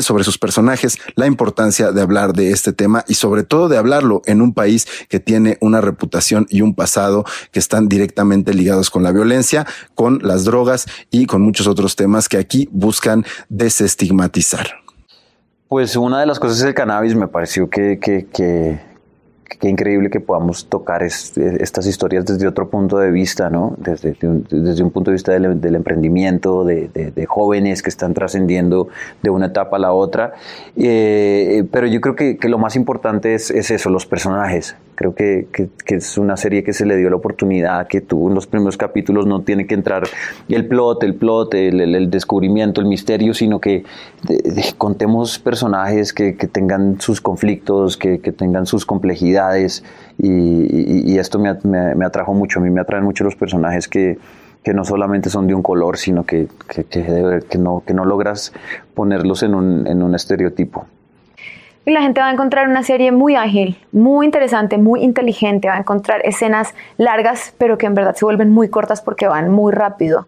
sobre 0.02 0.24
sus 0.24 0.38
personajes, 0.38 0.98
la 1.16 1.28
importancia 1.28 1.92
de 1.92 2.02
hablar 2.02 2.34
de 2.34 2.52
este 2.52 2.74
tema 2.74 3.04
y 3.08 3.16
sobre 3.16 3.44
todo 3.44 3.70
de 3.70 3.78
hablarlo 3.78 4.22
en 4.26 4.42
un 4.42 4.54
país 4.54 4.88
que 5.10 5.20
tiene 5.20 5.58
una 5.62 5.82
reputación 5.82 6.48
y 6.50 6.62
un 6.62 6.74
pasado 6.74 7.26
que 7.52 7.60
están 7.60 7.88
directamente 7.88 8.54
ligados 8.54 8.90
con 8.90 9.04
la 9.04 9.12
violencia, 9.12 9.66
con 9.96 10.20
las 10.24 10.46
drogas 10.46 10.86
y 11.10 11.26
con 11.26 11.42
muchos 11.42 11.68
otros 11.68 11.96
temas 11.96 12.30
que 12.30 12.38
aquí 12.38 12.70
buscan 12.72 13.26
desestigmatizar. 13.50 14.68
Pues 15.68 15.96
una 15.96 16.20
de 16.20 16.26
las 16.26 16.40
cosas 16.40 16.60
del 16.60 16.74
cannabis 16.74 17.16
me 17.16 17.28
pareció 17.28 17.70
que, 17.70 18.00
que, 18.00 18.28
que 18.28 18.91
qué 19.60 19.70
increíble 19.70 20.10
que 20.10 20.20
podamos 20.20 20.66
tocar 20.68 21.04
estas 21.04 21.86
historias 21.86 22.26
desde 22.26 22.48
otro 22.48 22.70
punto 22.70 22.98
de 22.98 23.12
vista, 23.12 23.50
¿no? 23.50 23.76
Desde, 23.78 24.16
un, 24.24 24.46
desde 24.50 24.84
un 24.84 24.92
punto 24.92 25.12
de 25.12 25.16
vista 25.16 25.32
del, 25.34 25.76
emprendimiento, 25.76 26.64
de, 26.64 27.26
jóvenes 27.28 27.82
que 27.82 27.90
están 27.90 28.14
trascendiendo 28.14 28.90
de 29.22 29.30
una 29.30 29.48
etapa 29.48 29.78
a 29.78 29.80
la 29.80 29.94
otra. 29.94 30.34
Eh, 30.76 31.64
pero 31.72 31.88
yo 31.88 32.02
creo 32.02 32.16
que, 32.16 32.38
lo 32.50 32.58
más 32.58 32.76
importante 32.76 33.34
es, 33.34 33.52
eso, 33.52 33.90
los 33.90 34.06
personajes. 34.06 34.76
Creo 35.02 35.16
que, 35.16 35.48
es 35.88 36.18
una 36.20 36.38
serie 36.38 36.64
que 36.64 36.74
se 36.74 36.86
le 36.86 36.96
dio 36.96 37.10
la 37.10 37.16
oportunidad, 37.16 37.88
que 37.88 38.02
tú 38.02 38.28
en 38.28 38.36
los 38.36 38.46
primeros 38.46 38.78
capítulos 38.78 39.26
no 39.26 39.42
tiene 39.42 39.66
que 39.66 39.74
entrar 39.74 40.04
el 40.48 40.68
plot, 40.68 41.02
el 41.02 41.16
plot, 41.16 41.56
el, 41.56 42.12
descubrimiento, 42.12 42.82
el 42.82 42.88
misterio, 42.88 43.34
sino 43.34 43.60
que 43.60 43.84
contemos 44.78 45.40
personajes 45.40 46.14
que, 46.14 46.34
tengan 46.34 47.02
sus 47.02 47.20
conflictos, 47.20 47.98
que 47.98 48.20
tengan 48.20 48.68
sus 48.68 48.86
complejidades 48.86 49.84
y, 50.20 51.18
esto 51.18 51.40
me, 51.40 52.06
atrajo 52.06 52.36
mucho, 52.36 52.60
a 52.60 52.62
mí 52.62 52.70
me 52.70 52.82
atraen 52.82 53.04
mucho 53.04 53.24
los 53.24 53.36
personajes 53.36 53.88
que, 53.88 54.20
no 54.72 54.86
solamente 54.86 55.32
son 55.32 55.48
de 55.48 55.56
un 55.56 55.64
color, 55.64 55.98
sino 55.98 56.24
que, 56.28 56.48
que, 56.70 57.58
no, 57.58 57.82
que 57.84 57.96
no 57.96 58.06
logras 58.06 58.54
ponerlos 58.94 59.42
en 59.42 59.56
un, 59.56 59.88
en 59.88 60.04
un 60.04 60.14
estereotipo. 60.14 60.86
Y 61.84 61.92
la 61.92 62.02
gente 62.02 62.22
va 62.22 62.28
a 62.28 62.32
encontrar 62.32 62.68
una 62.68 62.84
serie 62.84 63.12
muy 63.12 63.36
ágil, 63.36 63.76
muy 63.92 64.26
interesante, 64.26 64.78
muy 64.78 65.02
inteligente, 65.04 65.68
va 65.68 65.76
a 65.76 65.80
encontrar 65.80 66.22
escenas 66.24 66.76
largas, 66.98 67.56
pero 67.58 67.78
que 67.78 67.88
en 67.88 67.96
verdad 67.96 68.16
se 68.16 68.24
vuelven 68.24 68.52
muy 68.52 68.70
cortas 68.70 69.02
porque 69.02 69.28
van 69.28 69.50
muy 69.50 69.74
rápido 69.74 70.28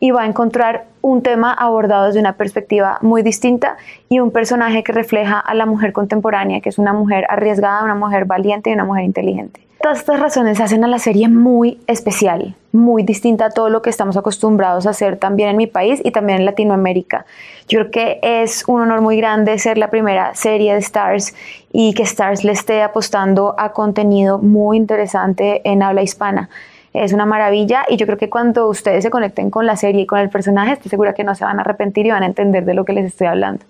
y 0.00 0.10
va 0.10 0.22
a 0.22 0.26
encontrar 0.26 0.86
un 1.02 1.22
tema 1.22 1.52
abordado 1.52 2.06
desde 2.06 2.20
una 2.20 2.34
perspectiva 2.34 2.98
muy 3.02 3.22
distinta 3.22 3.76
y 4.08 4.20
un 4.20 4.30
personaje 4.30 4.82
que 4.82 4.92
refleja 4.92 5.38
a 5.38 5.54
la 5.54 5.66
mujer 5.66 5.92
contemporánea, 5.92 6.60
que 6.60 6.68
es 6.68 6.78
una 6.78 6.92
mujer 6.92 7.24
arriesgada, 7.28 7.84
una 7.84 7.94
mujer 7.94 8.24
valiente 8.24 8.70
y 8.70 8.74
una 8.74 8.84
mujer 8.84 9.04
inteligente. 9.04 9.68
Todas 9.80 10.00
estas 10.00 10.18
razones 10.18 10.60
hacen 10.60 10.82
a 10.82 10.88
la 10.88 10.98
serie 10.98 11.28
muy 11.28 11.78
especial, 11.86 12.56
muy 12.72 13.04
distinta 13.04 13.46
a 13.46 13.50
todo 13.50 13.68
lo 13.68 13.80
que 13.80 13.90
estamos 13.90 14.16
acostumbrados 14.16 14.86
a 14.86 14.90
hacer 14.90 15.18
también 15.18 15.50
en 15.50 15.56
mi 15.56 15.68
país 15.68 16.00
y 16.02 16.10
también 16.10 16.40
en 16.40 16.46
Latinoamérica. 16.46 17.26
Yo 17.68 17.78
creo 17.78 17.90
que 17.92 18.18
es 18.22 18.64
un 18.66 18.80
honor 18.80 19.02
muy 19.02 19.16
grande 19.16 19.56
ser 19.58 19.78
la 19.78 19.88
primera 19.88 20.34
serie 20.34 20.72
de 20.72 20.80
Stars 20.80 21.32
y 21.72 21.94
que 21.94 22.02
Stars 22.02 22.42
le 22.42 22.52
esté 22.52 22.82
apostando 22.82 23.54
a 23.56 23.72
contenido 23.72 24.38
muy 24.38 24.76
interesante 24.76 25.62
en 25.64 25.84
habla 25.84 26.02
hispana 26.02 26.50
es 26.92 27.12
una 27.12 27.26
maravilla 27.26 27.84
y 27.88 27.96
yo 27.96 28.06
creo 28.06 28.18
que 28.18 28.30
cuando 28.30 28.68
ustedes 28.68 29.04
se 29.04 29.10
conecten 29.10 29.50
con 29.50 29.66
la 29.66 29.76
serie 29.76 30.02
y 30.02 30.06
con 30.06 30.18
el 30.18 30.30
personaje, 30.30 30.72
estoy 30.72 30.90
segura 30.90 31.14
que 31.14 31.24
no 31.24 31.34
se 31.34 31.44
van 31.44 31.58
a 31.58 31.62
arrepentir 31.62 32.06
y 32.06 32.10
van 32.10 32.22
a 32.22 32.26
entender 32.26 32.64
de 32.64 32.74
lo 32.74 32.84
que 32.84 32.92
les 32.92 33.06
estoy 33.06 33.26
hablando. 33.26 33.64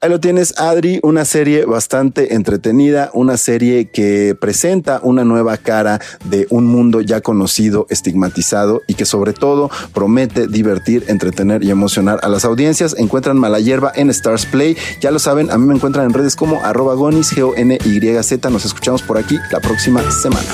Ahí 0.00 0.10
lo 0.10 0.20
tienes, 0.20 0.54
Adri, 0.60 1.00
una 1.02 1.24
serie 1.24 1.64
bastante 1.64 2.34
entretenida, 2.34 3.10
una 3.14 3.36
serie 3.36 3.90
que 3.90 4.36
presenta 4.40 5.00
una 5.02 5.24
nueva 5.24 5.56
cara 5.56 6.00
de 6.24 6.46
un 6.50 6.66
mundo 6.66 7.00
ya 7.00 7.20
conocido, 7.20 7.84
estigmatizado 7.90 8.80
y 8.86 8.94
que 8.94 9.04
sobre 9.04 9.32
todo 9.32 9.72
promete 9.92 10.46
divertir, 10.46 11.04
entretener 11.08 11.64
y 11.64 11.72
emocionar 11.72 12.20
a 12.22 12.28
las 12.28 12.44
audiencias. 12.44 12.94
Encuentran 12.96 13.38
Mala 13.38 13.58
Hierba 13.58 13.90
en 13.96 14.08
Stars 14.10 14.46
Play. 14.46 14.76
Ya 15.00 15.10
lo 15.10 15.18
saben, 15.18 15.50
a 15.50 15.58
mí 15.58 15.66
me 15.66 15.74
encuentran 15.74 16.06
en 16.06 16.14
redes 16.14 16.36
como 16.36 16.64
arroba 16.64 16.94
gonis, 16.94 17.34
G-O-N-Y-Z. 17.36 18.50
Nos 18.50 18.66
escuchamos 18.66 19.02
por 19.02 19.18
aquí 19.18 19.36
la 19.50 19.58
próxima 19.58 20.08
semana. 20.12 20.46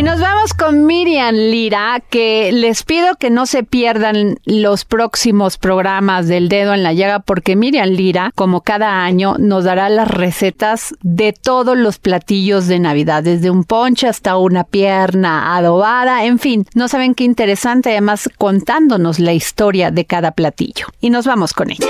Y 0.00 0.02
nos 0.02 0.18
vamos 0.18 0.54
con 0.54 0.86
Miriam 0.86 1.34
Lira, 1.34 2.02
que 2.08 2.52
les 2.52 2.84
pido 2.84 3.16
que 3.16 3.28
no 3.28 3.44
se 3.44 3.64
pierdan 3.64 4.38
los 4.46 4.86
próximos 4.86 5.58
programas 5.58 6.26
del 6.26 6.48
dedo 6.48 6.72
en 6.72 6.82
la 6.82 6.94
llaga, 6.94 7.18
porque 7.18 7.54
Miriam 7.54 7.90
Lira, 7.90 8.32
como 8.34 8.62
cada 8.62 9.04
año, 9.04 9.36
nos 9.38 9.64
dará 9.64 9.90
las 9.90 10.08
recetas 10.08 10.94
de 11.02 11.34
todos 11.34 11.76
los 11.76 11.98
platillos 11.98 12.66
de 12.66 12.78
Navidad, 12.78 13.22
desde 13.22 13.50
un 13.50 13.64
ponche 13.64 14.08
hasta 14.08 14.38
una 14.38 14.64
pierna 14.64 15.54
adobada, 15.54 16.24
en 16.24 16.38
fin, 16.38 16.64
no 16.74 16.88
saben 16.88 17.14
qué 17.14 17.24
interesante, 17.24 17.90
además 17.90 18.30
contándonos 18.38 19.18
la 19.18 19.34
historia 19.34 19.90
de 19.90 20.06
cada 20.06 20.30
platillo. 20.30 20.86
Y 21.02 21.10
nos 21.10 21.26
vamos 21.26 21.52
con 21.52 21.72
ella. 21.72 21.86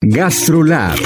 GastroLab 0.00 0.98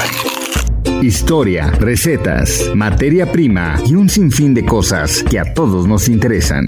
Historia, 1.03 1.71
recetas, 1.79 2.71
materia 2.75 3.31
prima 3.31 3.77
y 3.87 3.95
un 3.95 4.09
sinfín 4.09 4.53
de 4.53 4.65
cosas 4.65 5.23
que 5.23 5.39
a 5.39 5.55
todos 5.55 5.87
nos 5.87 6.09
interesan. 6.09 6.67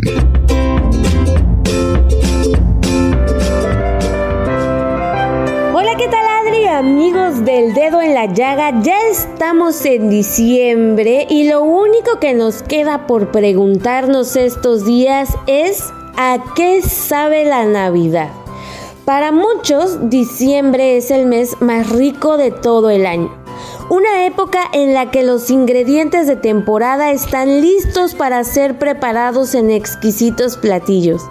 Amigos 6.80 7.44
del 7.44 7.74
dedo 7.74 8.00
en 8.00 8.14
la 8.14 8.24
llaga, 8.24 8.80
ya 8.82 8.96
estamos 9.10 9.84
en 9.84 10.08
diciembre 10.08 11.26
y 11.28 11.46
lo 11.46 11.60
único 11.60 12.18
que 12.18 12.32
nos 12.32 12.62
queda 12.62 13.06
por 13.06 13.30
preguntarnos 13.30 14.34
estos 14.34 14.86
días 14.86 15.28
es 15.46 15.84
¿a 16.16 16.38
qué 16.56 16.80
sabe 16.80 17.44
la 17.44 17.66
Navidad? 17.66 18.30
Para 19.04 19.30
muchos, 19.30 20.08
diciembre 20.08 20.96
es 20.96 21.10
el 21.10 21.26
mes 21.26 21.60
más 21.60 21.90
rico 21.90 22.38
de 22.38 22.50
todo 22.50 22.88
el 22.88 23.04
año 23.04 23.39
una 23.90 24.24
época 24.24 24.60
en 24.72 24.94
la 24.94 25.10
que 25.10 25.24
los 25.24 25.50
ingredientes 25.50 26.28
de 26.28 26.36
temporada 26.36 27.10
están 27.10 27.60
listos 27.60 28.14
para 28.14 28.44
ser 28.44 28.78
preparados 28.78 29.56
en 29.56 29.72
exquisitos 29.72 30.56
platillos. 30.56 31.22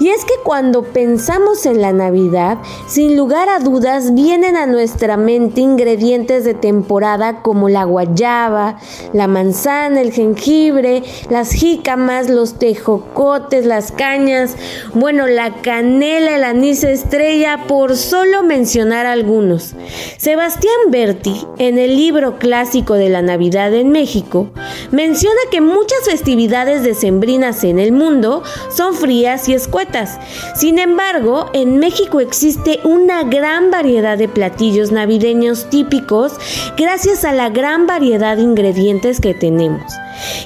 Y 0.00 0.08
es 0.08 0.24
que 0.24 0.34
cuando 0.42 0.82
pensamos 0.84 1.66
en 1.66 1.82
la 1.82 1.92
Navidad, 1.92 2.58
sin 2.88 3.16
lugar 3.16 3.50
a 3.50 3.58
dudas 3.58 4.14
vienen 4.14 4.56
a 4.56 4.66
nuestra 4.66 5.18
mente 5.18 5.60
ingredientes 5.60 6.44
de 6.44 6.54
temporada 6.54 7.42
como 7.42 7.68
la 7.68 7.84
guayaba, 7.84 8.78
la 9.12 9.28
manzana, 9.28 10.00
el 10.00 10.12
jengibre, 10.12 11.02
las 11.28 11.52
jícamas, 11.52 12.30
los 12.30 12.58
tejocotes, 12.58 13.66
las 13.66 13.92
cañas, 13.92 14.56
bueno, 14.94 15.26
la 15.26 15.60
canela, 15.62 16.36
el 16.36 16.44
anís 16.44 16.84
estrella, 16.84 17.66
por 17.68 17.96
solo 17.96 18.42
mencionar 18.42 19.04
algunos. 19.04 19.74
Sebastián 20.16 20.74
Berti, 20.88 21.46
en 21.58 21.78
el 21.78 21.81
libro 21.88 22.38
clásico 22.38 22.94
de 22.94 23.08
la 23.08 23.22
Navidad 23.22 23.74
en 23.74 23.90
México, 23.90 24.50
menciona 24.90 25.40
que 25.50 25.60
muchas 25.60 26.04
festividades 26.04 26.82
decembrinas 26.82 27.64
en 27.64 27.78
el 27.78 27.92
mundo 27.92 28.42
son 28.74 28.94
frías 28.94 29.48
y 29.48 29.54
escuetas. 29.54 30.18
Sin 30.54 30.78
embargo, 30.78 31.50
en 31.52 31.78
México 31.78 32.20
existe 32.20 32.80
una 32.84 33.24
gran 33.24 33.70
variedad 33.70 34.16
de 34.16 34.28
platillos 34.28 34.92
navideños 34.92 35.68
típicos 35.70 36.32
gracias 36.76 37.24
a 37.24 37.32
la 37.32 37.50
gran 37.50 37.86
variedad 37.86 38.36
de 38.36 38.42
ingredientes 38.42 39.20
que 39.20 39.34
tenemos 39.34 39.82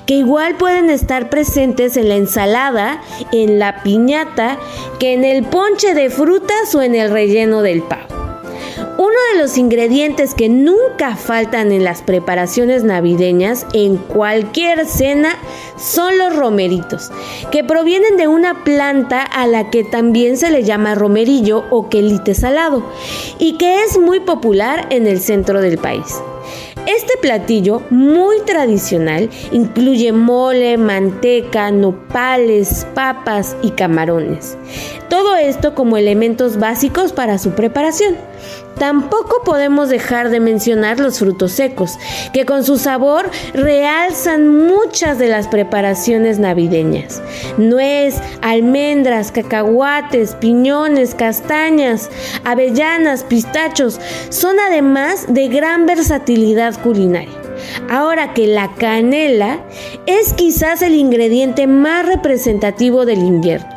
que 0.07 0.15
igual 0.15 0.57
pueden 0.57 0.91
estar 0.91 1.29
presentes 1.29 1.97
en 1.97 2.09
la 2.09 2.17
ensalada, 2.17 3.03
en 3.33 3.59
la 3.59 3.83
piñata, 3.83 4.59
que 4.99 5.15
en 5.15 5.25
el 5.25 5.45
ponche 5.45 5.95
de 5.95 6.11
frutas 6.11 6.75
o 6.75 6.83
en 6.83 6.95
el 6.95 7.11
relleno 7.11 7.63
del 7.63 7.83
pavo. 7.83 8.16
De 9.33 9.39
los 9.41 9.59
ingredientes 9.59 10.35
que 10.35 10.49
nunca 10.49 11.17
faltan 11.17 11.73
en 11.73 11.85
las 11.85 12.03
preparaciones 12.03 12.85
navideñas 12.85 13.67
en 13.73 13.97
cualquier 13.97 14.87
cena 14.87 15.31
son 15.77 16.17
los 16.19 16.37
romeritos, 16.37 17.11
que 17.51 17.65
provienen 17.65 18.17
de 18.17 18.29
una 18.29 18.63
planta 18.63 19.23
a 19.23 19.47
la 19.47 19.71
que 19.71 19.85
también 19.85 20.37
se 20.37 20.51
le 20.51 20.63
llama 20.63 20.95
romerillo 20.95 21.65
o 21.71 21.89
quelite 21.89 22.35
salado 22.35 22.85
y 23.39 23.59
que 23.59 23.83
es 23.83 23.99
muy 23.99 24.21
popular 24.21 24.87
en 24.91 25.07
el 25.07 25.21
centro 25.21 25.61
del 25.61 25.79
país. 25.79 26.21
Este 26.87 27.15
platillo, 27.21 27.83
muy 27.91 28.41
tradicional, 28.43 29.29
incluye 29.51 30.13
mole, 30.13 30.79
manteca, 30.79 31.73
nopales, 31.73 32.87
papas 32.95 33.57
y 33.61 33.71
camarones. 33.71 34.57
Todo 35.09 35.35
esto 35.35 35.75
como 35.75 35.97
elementos 35.97 36.59
básicos 36.59 37.13
para 37.13 37.39
su 37.39 37.51
preparación. 37.51 38.17
Tampoco 38.79 39.43
podemos 39.43 39.89
dejar 39.89 40.29
de 40.29 40.39
mencionar 40.39 41.01
los 41.01 41.19
frutos 41.19 41.53
secos, 41.53 41.99
que 42.33 42.45
con 42.45 42.63
su 42.63 42.77
sabor 42.77 43.31
realzan 43.55 44.49
muchas 44.49 45.19
de 45.19 45.29
las 45.29 45.49
preparaciones 45.49 46.39
navideñas. 46.39 47.23
Nuez, 47.57 48.21
almendras, 48.43 49.33
cacahuates, 49.33 50.35
piñones, 50.35 51.15
castañas, 51.15 52.11
avellanas, 52.45 53.25
pistachos 53.25 53.99
son 54.29 54.61
además 54.61 55.25
de 55.29 55.49
gran 55.49 55.87
versatilidad 55.87 56.79
culinaria. 56.83 57.33
Ahora 57.89 58.35
que 58.35 58.47
la 58.47 58.75
canela 58.75 59.61
es 60.07 60.35
quizás 60.35 60.83
el 60.83 60.95
ingrediente 60.95 61.67
más 61.67 62.05
representativo 62.05 63.07
del 63.07 63.21
invierno, 63.21 63.69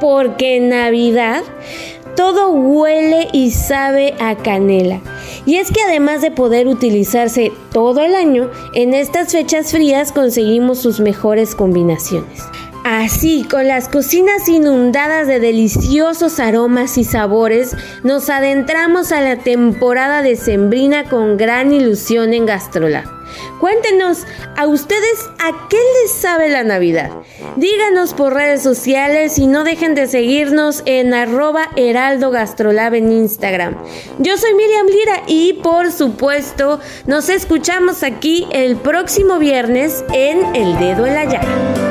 porque 0.00 0.56
en 0.56 0.68
Navidad 0.68 1.42
todo 2.18 2.50
huele 2.50 3.28
y 3.32 3.52
sabe 3.52 4.12
a 4.18 4.34
canela. 4.34 5.00
Y 5.46 5.58
es 5.58 5.70
que 5.70 5.80
además 5.82 6.20
de 6.20 6.32
poder 6.32 6.66
utilizarse 6.66 7.52
todo 7.70 8.00
el 8.00 8.16
año, 8.16 8.50
en 8.74 8.92
estas 8.92 9.30
fechas 9.30 9.70
frías 9.70 10.10
conseguimos 10.10 10.80
sus 10.80 10.98
mejores 10.98 11.54
combinaciones. 11.54 12.42
Así, 12.84 13.46
con 13.48 13.68
las 13.68 13.86
cocinas 13.86 14.48
inundadas 14.48 15.28
de 15.28 15.38
deliciosos 15.38 16.40
aromas 16.40 16.98
y 16.98 17.04
sabores, 17.04 17.76
nos 18.02 18.30
adentramos 18.30 19.12
a 19.12 19.20
la 19.20 19.36
temporada 19.36 20.20
decembrina 20.20 21.04
con 21.04 21.36
gran 21.36 21.72
ilusión 21.72 22.34
en 22.34 22.46
Gastrolab. 22.46 23.17
Cuéntenos, 23.60 24.24
¿a 24.56 24.66
ustedes 24.66 25.28
a 25.38 25.68
qué 25.68 25.76
les 25.76 26.12
sabe 26.12 26.48
la 26.48 26.64
Navidad? 26.64 27.10
Díganos 27.56 28.14
por 28.14 28.34
redes 28.34 28.62
sociales 28.62 29.38
y 29.38 29.46
no 29.46 29.64
dejen 29.64 29.94
de 29.94 30.06
seguirnos 30.06 30.82
en 30.86 31.14
arroba 31.14 31.70
heraldo 31.76 32.30
gastrolab 32.30 32.94
en 32.94 33.12
Instagram. 33.12 33.76
Yo 34.18 34.36
soy 34.36 34.54
Miriam 34.54 34.86
Lira 34.86 35.22
y 35.26 35.54
por 35.54 35.90
supuesto 35.92 36.80
nos 37.06 37.28
escuchamos 37.28 38.02
aquí 38.02 38.46
el 38.52 38.76
próximo 38.76 39.38
viernes 39.38 40.04
en 40.12 40.54
El 40.54 40.78
Dedo 40.78 41.06
en 41.06 41.14
la 41.14 41.24
Llaga. 41.24 41.88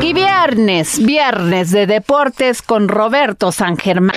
Y 0.00 0.12
viernes, 0.12 1.04
viernes 1.04 1.70
de 1.70 1.86
deportes 1.86 2.62
con 2.62 2.88
Roberto 2.88 3.52
San 3.52 3.76
Germán. 3.76 4.16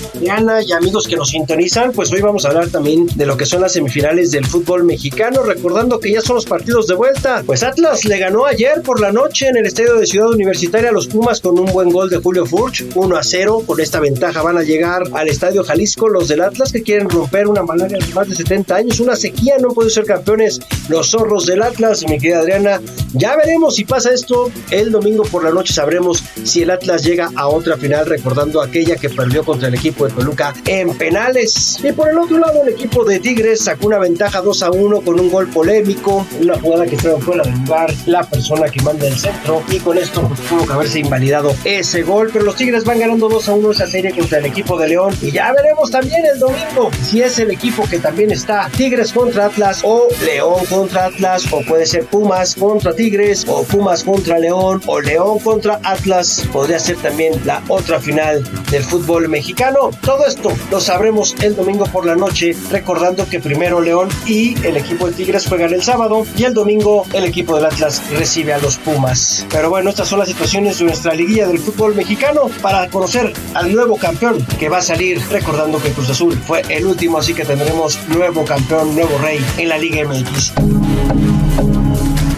Diana 0.21 0.61
y 0.61 0.71
amigos 0.71 1.07
que 1.07 1.15
nos 1.15 1.29
sintonizan, 1.29 1.91
pues 1.93 2.13
hoy 2.13 2.21
vamos 2.21 2.45
a 2.45 2.49
hablar 2.49 2.67
también 2.67 3.07
de 3.15 3.25
lo 3.25 3.35
que 3.35 3.47
son 3.47 3.61
las 3.61 3.73
semifinales 3.73 4.29
del 4.29 4.45
fútbol 4.45 4.83
mexicano, 4.83 5.41
recordando 5.41 5.99
que 5.99 6.11
ya 6.11 6.21
son 6.21 6.35
los 6.35 6.45
partidos 6.45 6.85
de 6.85 6.93
vuelta. 6.93 7.41
Pues 7.43 7.63
Atlas 7.63 8.05
le 8.05 8.19
ganó 8.19 8.45
ayer 8.45 8.83
por 8.83 9.01
la 9.01 9.11
noche 9.11 9.47
en 9.47 9.57
el 9.57 9.65
estadio 9.65 9.95
de 9.95 10.05
Ciudad 10.05 10.29
Universitaria 10.29 10.89
a 10.89 10.93
los 10.93 11.07
Pumas 11.07 11.41
con 11.41 11.57
un 11.57 11.65
buen 11.73 11.89
gol 11.89 12.11
de 12.11 12.17
Julio 12.17 12.45
Furch, 12.45 12.85
1 12.93 13.17
a 13.17 13.23
0. 13.23 13.63
Con 13.65 13.79
esta 13.79 13.99
ventaja 13.99 14.43
van 14.43 14.59
a 14.59 14.61
llegar 14.61 15.03
al 15.13 15.27
estadio 15.27 15.63
Jalisco 15.63 16.07
los 16.07 16.27
del 16.27 16.41
Atlas 16.41 16.71
que 16.71 16.83
quieren 16.83 17.09
romper 17.09 17.47
una 17.47 17.63
malaria 17.63 17.97
de 17.97 18.13
más 18.13 18.29
de 18.29 18.35
70 18.35 18.75
años, 18.75 18.99
una 18.99 19.15
sequía, 19.15 19.57
no 19.57 19.69
pueden 19.69 19.89
ser 19.89 20.05
campeones 20.05 20.59
los 20.87 21.09
zorros 21.09 21.47
del 21.47 21.63
Atlas, 21.63 22.05
mi 22.07 22.19
querida 22.19 22.41
Adriana. 22.41 22.79
Ya 23.13 23.35
veremos 23.35 23.75
si 23.75 23.85
pasa 23.85 24.13
esto. 24.13 24.51
El 24.69 24.91
domingo 24.91 25.23
por 25.23 25.43
la 25.43 25.49
noche 25.49 25.73
sabremos 25.73 26.23
si 26.43 26.61
el 26.61 26.69
Atlas 26.69 27.03
llega 27.03 27.31
a 27.35 27.47
otra 27.47 27.75
final, 27.77 28.05
recordando 28.05 28.61
aquella 28.61 28.97
que 28.97 29.09
perdió 29.09 29.43
contra 29.43 29.67
el 29.67 29.73
equipo 29.73 30.07
de 30.07 30.10
Toluca 30.11 30.53
en 30.65 30.95
penales. 30.97 31.77
Y 31.83 31.91
por 31.91 32.09
el 32.09 32.17
otro 32.17 32.37
lado, 32.37 32.63
el 32.63 32.69
equipo 32.69 33.03
de 33.03 33.19
Tigres 33.19 33.63
sacó 33.63 33.87
una 33.87 33.99
ventaja 33.99 34.41
2 34.41 34.63
a 34.63 34.71
1 34.71 35.01
con 35.01 35.19
un 35.19 35.29
gol 35.31 35.47
polémico, 35.47 36.25
una 36.39 36.59
jugada 36.59 36.85
que 36.85 36.95
estaba 36.95 37.19
fuera 37.19 37.43
del 37.43 37.57
lugar, 37.59 37.93
la 38.05 38.23
persona 38.23 38.69
que 38.69 38.81
manda 38.81 39.07
el 39.07 39.17
centro, 39.17 39.63
y 39.69 39.79
con 39.79 39.97
esto 39.97 40.27
pues, 40.27 40.39
tuvo 40.41 40.65
que 40.65 40.73
haberse 40.73 40.99
invalidado 40.99 41.55
ese 41.63 42.03
gol. 42.03 42.29
Pero 42.31 42.45
los 42.45 42.55
Tigres 42.55 42.83
van 42.83 42.99
ganando 42.99 43.29
2 43.29 43.49
a 43.49 43.53
1 43.53 43.71
esa 43.71 43.87
serie 43.87 44.11
contra 44.11 44.39
el 44.39 44.45
equipo 44.45 44.77
de 44.77 44.89
León. 44.89 45.15
Y 45.21 45.31
ya 45.31 45.51
veremos 45.53 45.91
también 45.91 46.25
el 46.25 46.39
domingo 46.39 46.91
si 47.03 47.21
es 47.21 47.39
el 47.39 47.51
equipo 47.51 47.83
que 47.89 47.99
también 47.99 48.31
está 48.31 48.69
Tigres 48.75 49.13
contra 49.13 49.45
Atlas 49.45 49.81
o 49.83 50.07
León 50.25 50.65
contra 50.69 51.05
Atlas, 51.05 51.45
o 51.51 51.61
puede 51.61 51.85
ser 51.85 52.05
Pumas 52.05 52.55
contra 52.55 52.93
Tigres, 52.93 53.45
o 53.47 53.63
Pumas 53.63 54.03
contra 54.03 54.39
León, 54.39 54.81
o 54.85 54.99
León 55.01 55.39
contra 55.39 55.79
Atlas. 55.83 56.45
Podría 56.51 56.79
ser 56.79 56.97
también 56.97 57.33
la 57.45 57.61
otra 57.67 57.99
final 57.99 58.43
del 58.69 58.83
fútbol 58.83 59.29
mexicano. 59.29 59.91
Todo 60.01 60.25
esto 60.25 60.51
lo 60.71 60.81
sabremos 60.81 61.35
el 61.41 61.55
domingo 61.55 61.85
por 61.85 62.05
la 62.05 62.15
noche, 62.15 62.55
recordando 62.71 63.27
que 63.29 63.39
primero 63.39 63.81
León 63.81 64.09
y 64.25 64.55
el 64.65 64.77
equipo 64.77 65.07
de 65.07 65.13
Tigres 65.13 65.45
juegan 65.47 65.73
el 65.73 65.83
sábado 65.83 66.25
y 66.35 66.43
el 66.43 66.53
domingo 66.53 67.05
el 67.13 67.25
equipo 67.25 67.55
del 67.55 67.65
Atlas 67.65 68.01
recibe 68.11 68.53
a 68.53 68.57
los 68.57 68.77
Pumas. 68.77 69.45
Pero 69.51 69.69
bueno, 69.69 69.91
estas 69.91 70.07
son 70.07 70.19
las 70.19 70.27
situaciones 70.27 70.79
de 70.79 70.85
nuestra 70.85 71.13
liguilla 71.13 71.47
del 71.47 71.59
fútbol 71.59 71.93
mexicano 71.93 72.49
para 72.61 72.89
conocer 72.89 73.31
al 73.53 73.73
nuevo 73.73 73.97
campeón 73.97 74.45
que 74.59 74.69
va 74.69 74.79
a 74.79 74.81
salir, 74.81 75.21
recordando 75.29 75.81
que 75.81 75.91
Cruz 75.91 76.09
Azul 76.09 76.37
fue 76.47 76.63
el 76.69 76.85
último, 76.85 77.19
así 77.19 77.33
que 77.33 77.45
tendremos 77.45 77.99
nuevo 78.07 78.43
campeón, 78.43 78.95
nuevo 78.95 79.17
rey 79.19 79.39
en 79.57 79.69
la 79.69 79.77
Liga 79.77 80.03
MX. 80.07 80.90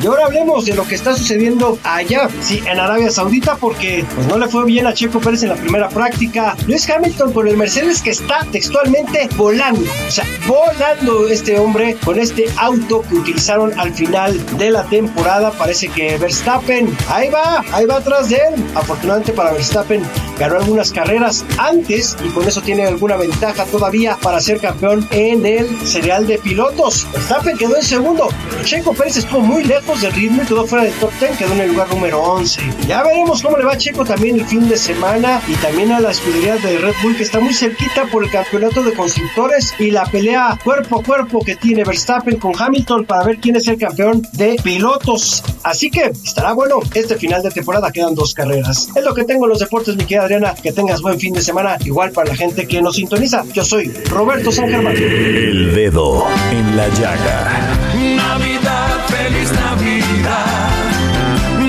Y 0.04 0.06
ahora 0.06 0.26
hablemos 0.26 0.66
de 0.66 0.76
lo 0.76 0.86
que 0.86 0.96
está 0.96 1.16
sucediendo 1.16 1.80
allá, 1.82 2.28
sí, 2.42 2.62
en 2.70 2.78
Arabia 2.78 3.10
Saudita, 3.10 3.56
porque 3.56 4.04
pues 4.14 4.28
no 4.28 4.38
le 4.38 4.50
fue 4.50 4.66
bien 4.66 4.86
a 4.86 4.94
Checo 4.94 5.22
Pérez 5.22 5.44
en 5.44 5.50
la 5.50 5.56
primera 5.56 5.88
práctica. 5.88 6.58
Luis 6.68 6.90
Hamilton 6.90 7.32
con 7.32 7.48
el 7.48 7.56
Mercedes 7.56 8.02
que 8.02 8.10
está 8.10 8.46
textualmente 8.52 9.30
volando, 9.38 9.90
o 10.06 10.12
sea, 10.12 10.26
volando 10.46 11.30
este 11.30 11.58
hombre 11.58 11.96
con 12.04 12.20
este 12.20 12.48
auto 12.58 13.02
que 13.04 13.16
utilizaron 13.16 13.80
al 13.80 13.94
final 13.94 14.46
de 14.58 14.72
la 14.72 14.84
temporada. 14.84 15.52
Parece 15.52 15.88
que 15.88 16.18
Verstappen, 16.18 16.94
ahí 17.08 17.30
va, 17.30 17.64
ahí 17.72 17.86
va 17.86 17.96
atrás 17.96 18.28
de 18.28 18.36
él. 18.36 18.66
Afortunadamente 18.76 19.32
para 19.32 19.54
Verstappen 19.54 20.04
ganó 20.38 20.58
algunas 20.58 20.92
carreras 20.92 21.46
antes 21.58 22.18
y 22.26 22.28
con 22.32 22.46
eso 22.46 22.60
tiene 22.60 22.84
alguna 22.84 23.16
ventaja 23.16 23.64
todavía 23.68 24.18
para 24.22 24.42
ser 24.42 24.60
campeón 24.60 25.08
en 25.12 25.46
el 25.46 25.88
serial 25.88 26.28
de 26.28 26.40
pilotos. 26.40 27.08
Verstappen 27.14 27.58
quedó 27.58 27.78
en 27.78 27.84
segundo, 27.84 28.28
Checo 28.66 28.94
Pérez 28.94 29.16
estuvo 29.16 29.40
muy 29.40 29.64
lejos 29.64 29.93
de 30.02 30.10
ritmo 30.10 30.42
y 30.44 30.46
quedó 30.46 30.66
fuera 30.66 30.86
del 30.86 30.94
top 30.94 31.12
10, 31.20 31.38
quedó 31.38 31.54
en 31.54 31.62
el 31.62 31.72
lugar 31.72 31.90
número 31.90 32.22
11. 32.22 32.62
Ya 32.88 33.04
veremos 33.04 33.42
cómo 33.42 33.58
le 33.58 33.66
va 33.66 33.74
a 33.74 33.78
Checo 33.78 34.04
también 34.04 34.40
el 34.40 34.46
fin 34.46 34.68
de 34.68 34.78
semana 34.78 35.42
y 35.48 35.54
también 35.56 35.92
a 35.92 36.00
la 36.00 36.12
escudería 36.12 36.56
de 36.56 36.78
Red 36.78 36.96
Bull 37.02 37.16
que 37.16 37.24
está 37.24 37.40
muy 37.40 37.54
cerquita 37.54 38.06
por 38.12 38.24
el 38.24 38.32
campeonato 38.32 38.84
de 38.84 38.94
constructores 38.94 39.74
y 39.80 39.92
la 39.92 40.06
pelea 40.06 40.58
cuerpo 40.64 41.00
a 41.00 41.04
cuerpo 41.04 41.40
que 41.46 41.56
tiene 41.56 41.84
Verstappen 41.84 42.38
con 42.40 42.54
Hamilton 42.60 43.06
para 43.06 43.24
ver 43.24 43.38
quién 43.38 43.56
es 43.56 43.68
el 43.68 43.78
campeón 43.78 44.28
de 44.34 44.56
pilotos. 44.64 45.44
Así 45.64 45.90
que 45.90 46.12
estará 46.24 46.54
bueno 46.54 46.80
este 46.94 47.16
final 47.18 47.44
de 47.44 47.52
temporada, 47.52 47.92
quedan 47.92 48.16
dos 48.16 48.34
carreras. 48.34 48.90
Es 48.96 49.04
lo 49.04 49.14
que 49.14 49.24
tengo 49.24 49.46
en 49.46 49.50
los 49.50 49.60
deportes, 49.60 49.96
mi 49.96 50.06
querida 50.06 50.24
Adriana, 50.24 50.56
que 50.56 50.72
tengas 50.72 51.02
buen 51.02 51.20
fin 51.20 51.34
de 51.34 51.42
semana, 51.42 51.78
igual 51.86 52.12
para 52.12 52.30
la 52.30 52.36
gente 52.36 52.68
que 52.68 52.82
nos 52.82 52.96
sintoniza. 52.96 53.44
Yo 53.54 53.64
soy 53.64 53.92
Roberto 54.10 54.52
San 54.52 54.70
Germán. 54.70 54.96
El 54.96 55.76
dedo 55.76 56.26
en 56.52 56.78
la 56.78 56.88
llaga. 56.90 57.94
Navidad, 57.94 59.06
feliz 59.08 59.52
Navidad. 59.52 59.83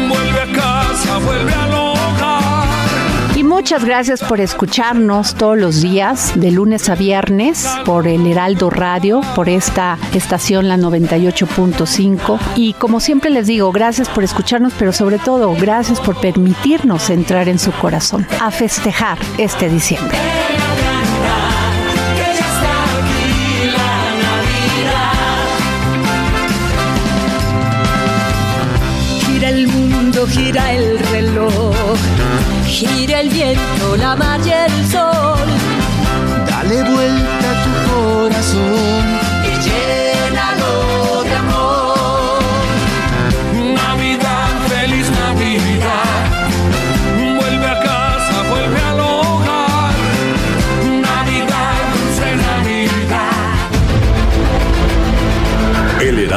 Vuelve 0.09 0.41
a 0.41 0.53
casa, 0.53 1.19
vuelve 1.19 1.53
al 1.53 1.75
hogar. 1.75 3.35
Y 3.37 3.43
muchas 3.43 3.85
gracias 3.85 4.23
por 4.23 4.41
escucharnos 4.41 5.35
todos 5.35 5.59
los 5.59 5.83
días, 5.83 6.39
de 6.39 6.53
lunes 6.53 6.89
a 6.89 6.95
viernes, 6.95 7.69
por 7.85 8.07
el 8.07 8.27
Heraldo 8.27 8.71
Radio, 8.71 9.23
por 9.35 9.49
esta 9.49 9.99
estación, 10.15 10.69
la 10.69 10.77
98.5. 10.77 12.39
Y 12.55 12.75
como 12.75 13.01
siempre 13.01 13.31
les 13.31 13.49
digo, 13.49 13.73
gracias 13.73 14.09
por 14.09 14.23
escucharnos, 14.23 14.73
pero 14.79 14.93
sobre 14.93 15.19
todo, 15.19 15.55
gracias 15.57 16.01
por 16.01 16.21
permitirnos 16.21 17.11
entrar 17.11 17.49
en 17.49 17.59
su 17.59 17.73
corazón, 17.73 18.25
a 18.41 18.53
festejar 18.53 19.19
este 19.37 19.69
diciembre. 19.69 20.17
Gira 30.27 30.73
el 30.73 30.99
reloj, 30.99 31.99
gira 32.67 33.21
el 33.21 33.29
viento, 33.29 33.97
la 33.97 34.17
mar 34.17 34.41
y 34.45 34.51
el 34.51 34.87
sol. 34.87 35.49
Dale 36.49 36.83
vuelta 36.83 37.51
a 37.51 37.65
tu 37.65 37.73
corazón 37.91 38.94